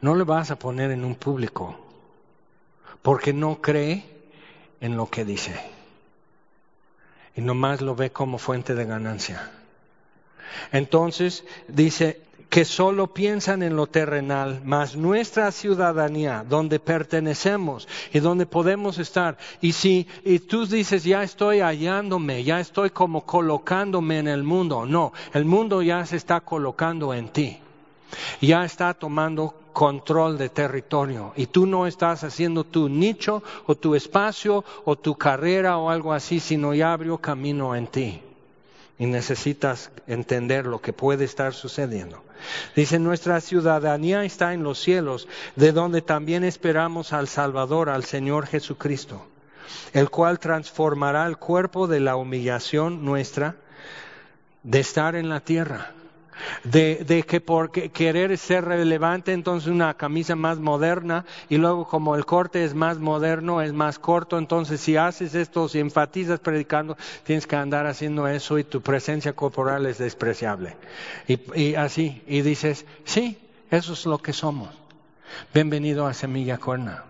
No 0.00 0.14
le 0.14 0.24
vas 0.24 0.50
a 0.50 0.58
poner 0.58 0.90
en 0.90 1.04
un 1.04 1.16
público, 1.16 1.76
porque 3.02 3.34
no 3.34 3.60
cree 3.60 4.17
en 4.80 4.96
lo 4.96 5.08
que 5.08 5.24
dice 5.24 5.54
y 7.38 7.40
nomás 7.40 7.80
lo 7.80 7.94
ve 7.94 8.10
como 8.10 8.36
fuente 8.36 8.74
de 8.74 8.84
ganancia. 8.84 9.48
Entonces 10.72 11.44
dice 11.68 12.20
que 12.50 12.64
solo 12.64 13.14
piensan 13.14 13.62
en 13.62 13.76
lo 13.76 13.86
terrenal, 13.86 14.60
mas 14.64 14.96
nuestra 14.96 15.52
ciudadanía, 15.52 16.44
donde 16.48 16.80
pertenecemos 16.80 17.86
y 18.12 18.18
donde 18.18 18.44
podemos 18.44 18.98
estar. 18.98 19.38
Y 19.60 19.72
si 19.72 20.08
y 20.24 20.40
tú 20.40 20.66
dices, 20.66 21.04
ya 21.04 21.22
estoy 21.22 21.60
hallándome, 21.60 22.42
ya 22.42 22.58
estoy 22.58 22.90
como 22.90 23.24
colocándome 23.24 24.18
en 24.18 24.26
el 24.26 24.42
mundo, 24.42 24.84
no, 24.84 25.12
el 25.32 25.44
mundo 25.44 25.80
ya 25.80 26.04
se 26.06 26.16
está 26.16 26.40
colocando 26.40 27.14
en 27.14 27.28
ti, 27.28 27.60
ya 28.40 28.64
está 28.64 28.94
tomando 28.94 29.54
control 29.72 30.38
de 30.38 30.48
territorio 30.48 31.32
y 31.36 31.46
tú 31.46 31.66
no 31.66 31.86
estás 31.86 32.24
haciendo 32.24 32.64
tu 32.64 32.88
nicho 32.88 33.42
o 33.66 33.76
tu 33.76 33.94
espacio 33.94 34.64
o 34.84 34.96
tu 34.96 35.14
carrera 35.14 35.78
o 35.78 35.90
algo 35.90 36.12
así, 36.12 36.40
sino 36.40 36.74
ya 36.74 36.92
abrió 36.92 37.18
camino 37.18 37.76
en 37.76 37.86
ti 37.86 38.20
y 38.98 39.06
necesitas 39.06 39.90
entender 40.08 40.66
lo 40.66 40.80
que 40.80 40.92
puede 40.92 41.24
estar 41.24 41.54
sucediendo. 41.54 42.22
Dice, 42.74 42.98
nuestra 42.98 43.40
ciudadanía 43.40 44.24
está 44.24 44.52
en 44.52 44.64
los 44.64 44.80
cielos, 44.80 45.28
de 45.54 45.72
donde 45.72 46.02
también 46.02 46.44
esperamos 46.44 47.12
al 47.12 47.28
Salvador, 47.28 47.88
al 47.88 48.04
Señor 48.04 48.46
Jesucristo, 48.46 49.24
el 49.92 50.10
cual 50.10 50.40
transformará 50.40 51.26
el 51.26 51.36
cuerpo 51.36 51.86
de 51.86 52.00
la 52.00 52.16
humillación 52.16 53.04
nuestra 53.04 53.56
de 54.64 54.80
estar 54.80 55.14
en 55.14 55.28
la 55.28 55.40
tierra 55.40 55.92
de, 56.64 57.24
que 57.26 57.40
por 57.40 57.70
querer 57.70 58.36
ser 58.38 58.64
relevante, 58.64 59.32
entonces 59.32 59.68
una 59.68 59.94
camisa 59.94 60.36
más 60.36 60.58
moderna 60.58 61.24
y 61.48 61.56
luego 61.56 61.86
como 61.86 62.16
el 62.16 62.24
corte 62.24 62.64
es 62.64 62.74
más 62.74 62.98
moderno, 62.98 63.62
es 63.62 63.72
más 63.72 63.98
corto, 63.98 64.38
entonces 64.38 64.80
si 64.80 64.96
haces 64.96 65.34
esto, 65.34 65.68
si 65.68 65.78
enfatizas 65.78 66.40
predicando, 66.40 66.96
tienes 67.24 67.46
que 67.46 67.56
andar 67.56 67.86
haciendo 67.86 68.28
eso 68.28 68.58
y 68.58 68.64
tu 68.64 68.80
presencia 68.80 69.32
corporal 69.32 69.86
es 69.86 69.98
despreciable. 69.98 70.76
Y, 71.26 71.74
así, 71.74 72.22
y 72.26 72.42
dices, 72.42 72.86
sí, 73.04 73.38
eso 73.70 73.92
es 73.92 74.06
lo 74.06 74.18
que 74.18 74.32
somos. 74.32 74.70
Bienvenido 75.52 76.06
a 76.06 76.14
Semilla 76.14 76.58
Cuerna 76.58 77.07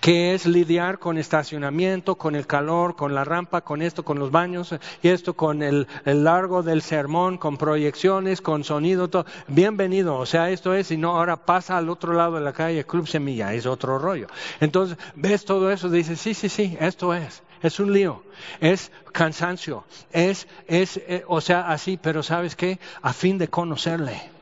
que 0.00 0.34
es 0.34 0.46
lidiar 0.46 0.98
con 0.98 1.18
estacionamiento, 1.18 2.16
con 2.16 2.34
el 2.34 2.46
calor, 2.46 2.96
con 2.96 3.14
la 3.14 3.24
rampa, 3.24 3.60
con 3.60 3.82
esto, 3.82 4.04
con 4.04 4.18
los 4.18 4.30
baños, 4.30 4.74
y 5.02 5.08
esto 5.08 5.34
con 5.34 5.62
el, 5.62 5.86
largo 6.04 6.62
del 6.62 6.82
sermón, 6.82 7.38
con 7.38 7.56
proyecciones, 7.56 8.40
con 8.40 8.64
sonido, 8.64 9.08
todo. 9.08 9.26
Bienvenido, 9.48 10.16
o 10.16 10.26
sea, 10.26 10.50
esto 10.50 10.74
es, 10.74 10.90
y 10.90 10.96
no, 10.96 11.16
ahora 11.16 11.36
pasa 11.36 11.76
al 11.76 11.88
otro 11.88 12.12
lado 12.12 12.36
de 12.36 12.40
la 12.40 12.52
calle, 12.52 12.84
Club 12.84 13.06
Semilla, 13.08 13.52
es 13.52 13.66
otro 13.66 13.98
rollo. 13.98 14.28
Entonces, 14.60 14.96
ves 15.14 15.44
todo 15.44 15.70
eso, 15.70 15.88
dices, 15.88 16.20
sí, 16.20 16.34
sí, 16.34 16.48
sí, 16.48 16.76
esto 16.80 17.14
es. 17.14 17.42
Es 17.60 17.80
un 17.80 17.92
lío, 17.92 18.22
es 18.60 18.92
cansancio, 19.10 19.84
es, 20.12 20.46
es, 20.68 20.96
eh, 20.96 21.24
o 21.26 21.40
sea, 21.40 21.62
así, 21.72 21.98
pero 22.00 22.22
¿sabes 22.22 22.54
qué? 22.54 22.78
A 23.02 23.12
fin 23.12 23.36
de 23.36 23.48
conocerle 23.48 24.37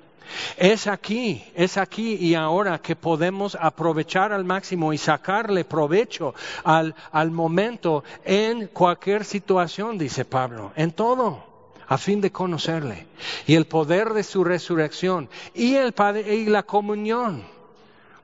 es 0.56 0.86
aquí, 0.86 1.44
es 1.54 1.76
aquí 1.76 2.14
y 2.14 2.34
ahora 2.34 2.78
que 2.78 2.96
podemos 2.96 3.56
aprovechar 3.60 4.32
al 4.32 4.44
máximo 4.44 4.92
y 4.92 4.98
sacarle 4.98 5.64
provecho 5.64 6.34
al, 6.64 6.94
al 7.12 7.30
momento 7.30 8.04
en 8.24 8.68
cualquier 8.68 9.24
situación, 9.24 9.98
dice 9.98 10.24
Pablo, 10.24 10.72
en 10.76 10.92
todo 10.92 11.44
a 11.88 11.98
fin 11.98 12.20
de 12.20 12.32
conocerle 12.32 13.06
y 13.46 13.54
el 13.54 13.66
poder 13.66 14.12
de 14.12 14.22
su 14.22 14.44
resurrección 14.44 15.28
y, 15.54 15.76
el, 15.76 15.94
y 16.28 16.46
la 16.46 16.64
comunión 16.64 17.44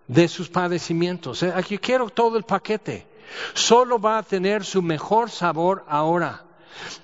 de 0.09 0.28
sus 0.28 0.48
padecimientos. 0.48 1.42
Eh, 1.42 1.53
aquí 1.55 1.78
quiero 1.78 2.11
todo 2.11 2.36
el 2.36 2.44
paquete. 2.44 3.07
Solo 3.55 3.98
va 3.98 4.18
a 4.18 4.22
tener 4.22 4.64
su 4.64 4.82
mejor 4.82 5.30
sabor 5.30 5.84
ahora 5.88 6.44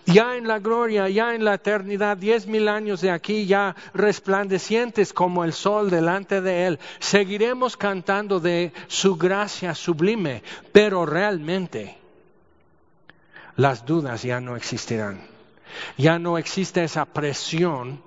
ya 0.06 0.36
en 0.36 0.48
la 0.48 0.58
gloria, 0.58 1.08
ya 1.08 1.34
en 1.34 1.44
la 1.44 1.54
eternidad, 1.54 2.16
diez 2.16 2.46
mil 2.46 2.68
años 2.68 3.00
de 3.00 3.10
aquí, 3.10 3.46
ya 3.46 3.76
resplandecientes 3.94 5.12
como 5.12 5.44
el 5.44 5.52
sol 5.52 5.90
delante 5.90 6.40
de 6.40 6.66
Él, 6.66 6.78
seguiremos 6.98 7.76
cantando 7.76 8.40
de 8.40 8.72
su 8.86 9.16
gracia 9.16 9.74
sublime, 9.74 10.42
pero 10.72 11.06
realmente 11.06 11.98
las 13.56 13.84
dudas 13.84 14.22
ya 14.22 14.40
no 14.40 14.56
existirán. 14.56 15.20
Ya 15.96 16.18
no 16.18 16.38
existe 16.38 16.84
esa 16.84 17.04
presión. 17.04 18.02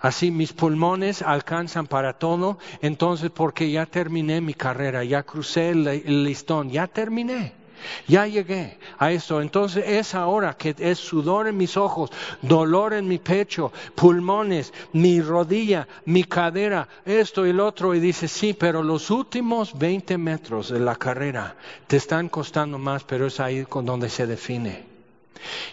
Así 0.00 0.30
mis 0.30 0.52
pulmones 0.52 1.22
alcanzan 1.22 1.86
para 1.86 2.14
todo, 2.18 2.58
entonces 2.82 3.30
porque 3.30 3.70
ya 3.70 3.86
terminé 3.86 4.40
mi 4.40 4.52
carrera, 4.52 5.02
ya 5.02 5.22
crucé 5.22 5.70
el 5.70 6.24
listón, 6.24 6.70
ya 6.70 6.86
terminé. 6.86 7.63
Ya 8.06 8.26
llegué 8.26 8.78
a 8.98 9.12
esto. 9.12 9.40
Entonces 9.40 9.84
es 9.86 10.14
ahora 10.14 10.56
que 10.56 10.74
es 10.78 10.98
sudor 10.98 11.48
en 11.48 11.56
mis 11.56 11.76
ojos, 11.76 12.10
dolor 12.42 12.94
en 12.94 13.08
mi 13.08 13.18
pecho, 13.18 13.72
pulmones, 13.94 14.72
mi 14.92 15.20
rodilla, 15.20 15.86
mi 16.06 16.24
cadera, 16.24 16.88
esto 17.04 17.46
y 17.46 17.50
el 17.50 17.60
otro. 17.60 17.94
Y 17.94 18.00
dice, 18.00 18.28
sí, 18.28 18.54
pero 18.54 18.82
los 18.82 19.10
últimos 19.10 19.78
20 19.78 20.18
metros 20.18 20.70
de 20.70 20.80
la 20.80 20.96
carrera 20.96 21.56
te 21.86 21.96
están 21.96 22.28
costando 22.28 22.78
más, 22.78 23.04
pero 23.04 23.26
es 23.26 23.40
ahí 23.40 23.64
con 23.64 23.86
donde 23.86 24.08
se 24.08 24.26
define. 24.26 24.94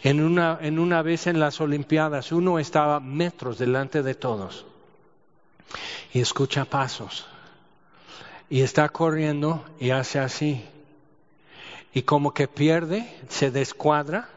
En 0.03 0.21
una, 0.21 0.59
en 0.61 0.79
una 0.79 1.01
vez 1.01 1.27
en 1.27 1.39
las 1.39 1.61
Olimpiadas 1.61 2.31
uno 2.31 2.59
estaba 2.59 2.99
metros 2.99 3.57
delante 3.57 4.03
de 4.03 4.15
todos 4.15 4.65
y 6.13 6.19
escucha 6.19 6.65
pasos 6.65 7.25
y 8.49 8.61
está 8.61 8.89
corriendo 8.89 9.63
y 9.79 9.91
hace 9.91 10.19
así 10.19 10.65
y 11.93 12.03
como 12.03 12.33
que 12.33 12.47
pierde, 12.47 13.13
se 13.29 13.51
descuadra 13.51 14.29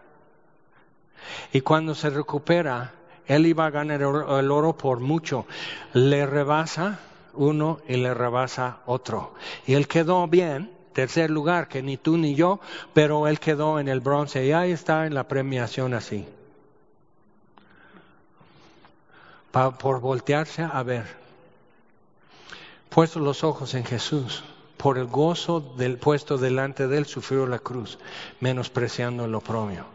y 1.53 1.61
cuando 1.61 1.95
se 1.95 2.11
recupera, 2.11 2.93
él 3.27 3.47
iba 3.47 3.67
a 3.67 3.71
ganar 3.71 4.01
el 4.03 4.51
oro 4.51 4.77
por 4.77 5.01
mucho, 5.01 5.47
le 5.93 6.27
rebasa 6.27 7.01
uno 7.35 7.81
y 7.89 7.97
le 7.97 8.13
rebasa 8.13 8.79
otro. 8.87 9.35
Y 9.67 9.75
él 9.75 9.89
quedó 9.89 10.27
bien, 10.27 10.71
tercer 10.93 11.31
lugar, 11.31 11.69
que 11.69 11.83
ni 11.83 11.97
tú 11.97 12.19
ni 12.19 12.35
yo, 12.35 12.61
pero 12.93 13.27
él 13.29 13.41
quedó 13.41 13.79
en 13.79 13.89
el 13.89 14.01
bronce 14.01 14.45
y 14.45 14.53
ahí 14.53 14.73
está 14.73 15.07
en 15.07 15.15
la 15.15 15.29
premiación 15.29 15.95
así. 15.95 16.27
por 19.79 20.01
voltearse 20.01 20.63
a 20.65 20.83
ver, 20.83 21.07
puesto 22.89 23.21
los 23.21 23.45
ojos 23.45 23.75
en 23.75 23.85
Jesús 23.85 24.43
por 24.85 24.99
el 24.99 25.07
gozo 25.07 25.61
del 25.78 25.97
puesto 25.97 26.37
delante 26.37 26.87
de 26.87 26.99
él, 26.99 27.07
sufrió 27.07 27.47
la 27.47 27.59
cruz, 27.59 27.99
menospreciando 28.41 29.26
lo 29.26 29.41
propio. 29.41 29.87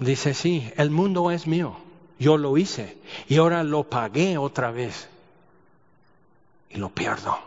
Dice, 0.00 0.34
sí, 0.34 0.68
el 0.76 0.90
mundo 0.90 1.30
es 1.30 1.46
mío, 1.46 1.76
yo 2.18 2.38
lo 2.38 2.58
hice 2.58 2.98
y 3.28 3.36
ahora 3.36 3.62
lo 3.62 3.84
pagué 3.84 4.36
otra 4.36 4.72
vez 4.72 5.08
y 6.70 6.78
lo 6.78 6.88
pierdo. 6.88 7.38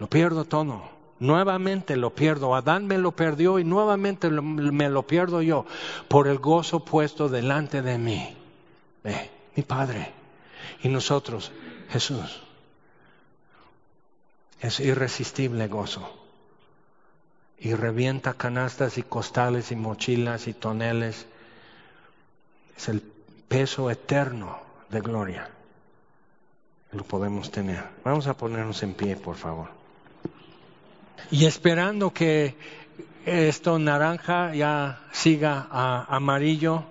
Lo 0.00 0.08
pierdo 0.08 0.44
todo. 0.44 0.82
Nuevamente 1.20 1.94
lo 1.94 2.10
pierdo. 2.10 2.56
Adán 2.56 2.88
me 2.88 2.98
lo 2.98 3.12
perdió 3.12 3.60
y 3.60 3.64
nuevamente 3.64 4.28
me 4.28 4.88
lo 4.88 5.06
pierdo 5.06 5.40
yo 5.40 5.66
por 6.08 6.26
el 6.26 6.40
gozo 6.40 6.80
puesto 6.84 7.28
delante 7.28 7.80
de 7.80 7.96
mí. 7.96 8.36
mi 9.54 9.62
Padre. 9.62 10.10
Y 10.82 10.88
nosotros, 10.88 11.52
Jesús. 11.90 12.42
Es 14.62 14.78
irresistible 14.78 15.66
gozo. 15.66 16.08
Y 17.58 17.74
revienta 17.74 18.34
canastas 18.34 18.96
y 18.96 19.02
costales 19.02 19.72
y 19.72 19.76
mochilas 19.76 20.46
y 20.46 20.54
toneles. 20.54 21.26
Es 22.76 22.88
el 22.88 23.02
peso 23.48 23.90
eterno 23.90 24.60
de 24.88 25.00
gloria. 25.00 25.50
Lo 26.92 27.02
podemos 27.02 27.50
tener. 27.50 27.82
Vamos 28.04 28.28
a 28.28 28.36
ponernos 28.36 28.82
en 28.84 28.94
pie, 28.94 29.16
por 29.16 29.34
favor. 29.36 29.68
Y 31.30 31.46
esperando 31.46 32.12
que 32.12 32.54
esto 33.26 33.78
naranja 33.80 34.54
ya 34.54 35.00
siga 35.10 35.66
a 35.70 36.04
amarillo, 36.14 36.84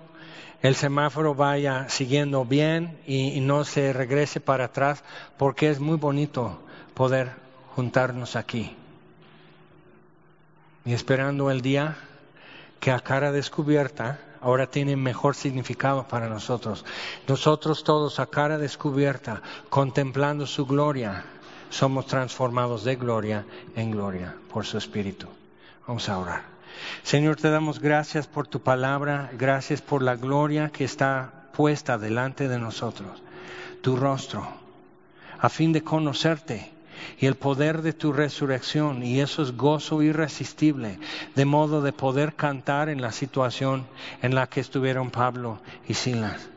el 0.60 0.74
semáforo 0.74 1.34
vaya 1.34 1.88
siguiendo 1.88 2.44
bien 2.44 2.98
y, 3.06 3.40
no 3.40 3.64
se 3.64 3.92
regrese 3.92 4.40
para 4.40 4.66
atrás, 4.66 5.02
porque 5.38 5.70
es 5.70 5.80
muy 5.80 5.96
bonito 5.96 6.60
poder 6.94 7.41
juntarnos 7.74 8.36
aquí 8.36 8.76
y 10.84 10.92
esperando 10.92 11.50
el 11.50 11.60
día 11.60 11.96
que 12.80 12.90
a 12.90 13.00
cara 13.00 13.32
descubierta 13.32 14.18
ahora 14.40 14.66
tiene 14.66 14.96
mejor 14.96 15.36
significado 15.36 16.08
para 16.08 16.28
nosotros. 16.28 16.84
Nosotros 17.28 17.84
todos 17.84 18.18
a 18.18 18.26
cara 18.26 18.58
descubierta, 18.58 19.40
contemplando 19.68 20.46
su 20.46 20.66
gloria, 20.66 21.24
somos 21.70 22.06
transformados 22.06 22.82
de 22.82 22.96
gloria 22.96 23.46
en 23.76 23.92
gloria 23.92 24.34
por 24.52 24.66
su 24.66 24.78
Espíritu. 24.78 25.28
Vamos 25.86 26.08
a 26.08 26.18
orar. 26.18 26.42
Señor, 27.04 27.36
te 27.36 27.50
damos 27.50 27.78
gracias 27.78 28.26
por 28.26 28.48
tu 28.48 28.60
palabra, 28.60 29.30
gracias 29.34 29.80
por 29.80 30.02
la 30.02 30.16
gloria 30.16 30.70
que 30.70 30.84
está 30.84 31.48
puesta 31.52 31.98
delante 31.98 32.48
de 32.48 32.58
nosotros, 32.58 33.22
tu 33.82 33.94
rostro, 33.94 34.46
a 35.38 35.48
fin 35.48 35.72
de 35.72 35.82
conocerte 35.82 36.71
y 37.18 37.26
el 37.26 37.36
poder 37.36 37.82
de 37.82 37.92
tu 37.92 38.12
resurrección 38.12 39.02
y 39.02 39.20
eso 39.20 39.42
es 39.42 39.56
gozo 39.56 40.02
irresistible, 40.02 40.98
de 41.34 41.44
modo 41.44 41.82
de 41.82 41.92
poder 41.92 42.34
cantar 42.34 42.88
en 42.88 43.00
la 43.00 43.12
situación 43.12 43.86
en 44.22 44.34
la 44.34 44.48
que 44.48 44.60
estuvieron 44.60 45.10
Pablo 45.10 45.60
y 45.88 45.94
Silas. 45.94 46.48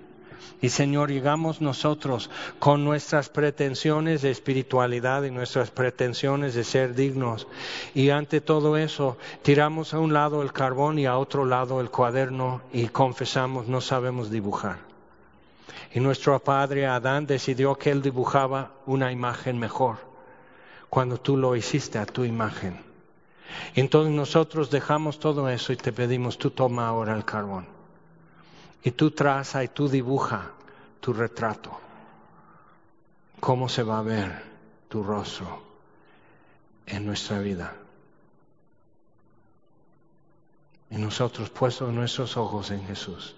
Y 0.61 0.69
Señor, 0.69 1.11
llegamos 1.11 1.61
nosotros 1.61 2.29
con 2.59 2.83
nuestras 2.83 3.29
pretensiones 3.29 4.21
de 4.21 4.31
espiritualidad 4.31 5.23
y 5.23 5.29
nuestras 5.29 5.69
pretensiones 5.69 6.55
de 6.55 6.63
ser 6.63 6.95
dignos. 6.95 7.47
Y 7.93 8.09
ante 8.09 8.41
todo 8.41 8.77
eso, 8.77 9.17
tiramos 9.43 9.93
a 9.93 9.99
un 9.99 10.13
lado 10.13 10.41
el 10.41 10.53
carbón 10.53 10.97
y 10.97 11.05
a 11.05 11.17
otro 11.17 11.45
lado 11.45 11.81
el 11.81 11.91
cuaderno 11.91 12.61
y 12.73 12.87
confesamos, 12.87 13.67
no 13.67 13.81
sabemos 13.81 14.31
dibujar. 14.31 14.77
Y 15.93 15.99
nuestro 15.99 16.39
padre 16.39 16.87
Adán 16.87 17.27
decidió 17.27 17.75
que 17.75 17.91
él 17.91 18.01
dibujaba 18.01 18.71
una 18.85 19.11
imagen 19.11 19.59
mejor 19.59 20.14
cuando 20.95 21.19
tú 21.19 21.35
lo 21.35 21.57
hiciste 21.57 21.99
a 21.99 22.05
tu 22.05 22.23
imagen. 22.23 22.79
Entonces 23.73 24.13
nosotros 24.13 24.71
dejamos 24.71 25.19
todo 25.19 25.49
eso 25.49 25.73
y 25.73 25.75
te 25.75 25.91
pedimos, 25.91 26.37
tú 26.37 26.51
toma 26.51 26.87
ahora 26.87 27.17
el 27.17 27.25
carbón. 27.25 27.67
Y 28.81 28.91
tú 28.91 29.11
traza 29.11 29.61
y 29.61 29.67
tú 29.67 29.89
dibuja 29.89 30.53
tu 31.01 31.11
retrato. 31.11 31.77
¿Cómo 33.41 33.67
se 33.67 33.83
va 33.83 33.99
a 33.99 34.03
ver 34.03 34.41
tu 34.87 35.03
rostro 35.03 35.63
en 36.85 37.05
nuestra 37.05 37.39
vida? 37.39 37.75
Y 40.91 40.95
nosotros 40.95 41.49
puestos 41.49 41.91
nuestros 41.91 42.37
ojos 42.37 42.71
en 42.71 42.87
Jesús, 42.87 43.35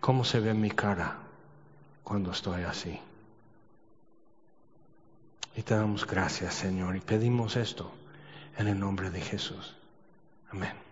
¿cómo 0.00 0.24
se 0.24 0.40
ve 0.40 0.54
mi 0.54 0.70
cara 0.70 1.18
cuando 2.02 2.30
estoy 2.30 2.62
así? 2.62 2.98
Y 5.56 5.62
te 5.62 5.74
damos 5.74 6.06
gracias, 6.06 6.54
Señor, 6.54 6.96
y 6.96 7.00
pedimos 7.00 7.56
esto 7.56 7.90
en 8.58 8.68
el 8.68 8.78
nombre 8.78 9.10
de 9.10 9.22
Jesús. 9.22 9.74
Amén. 10.50 10.85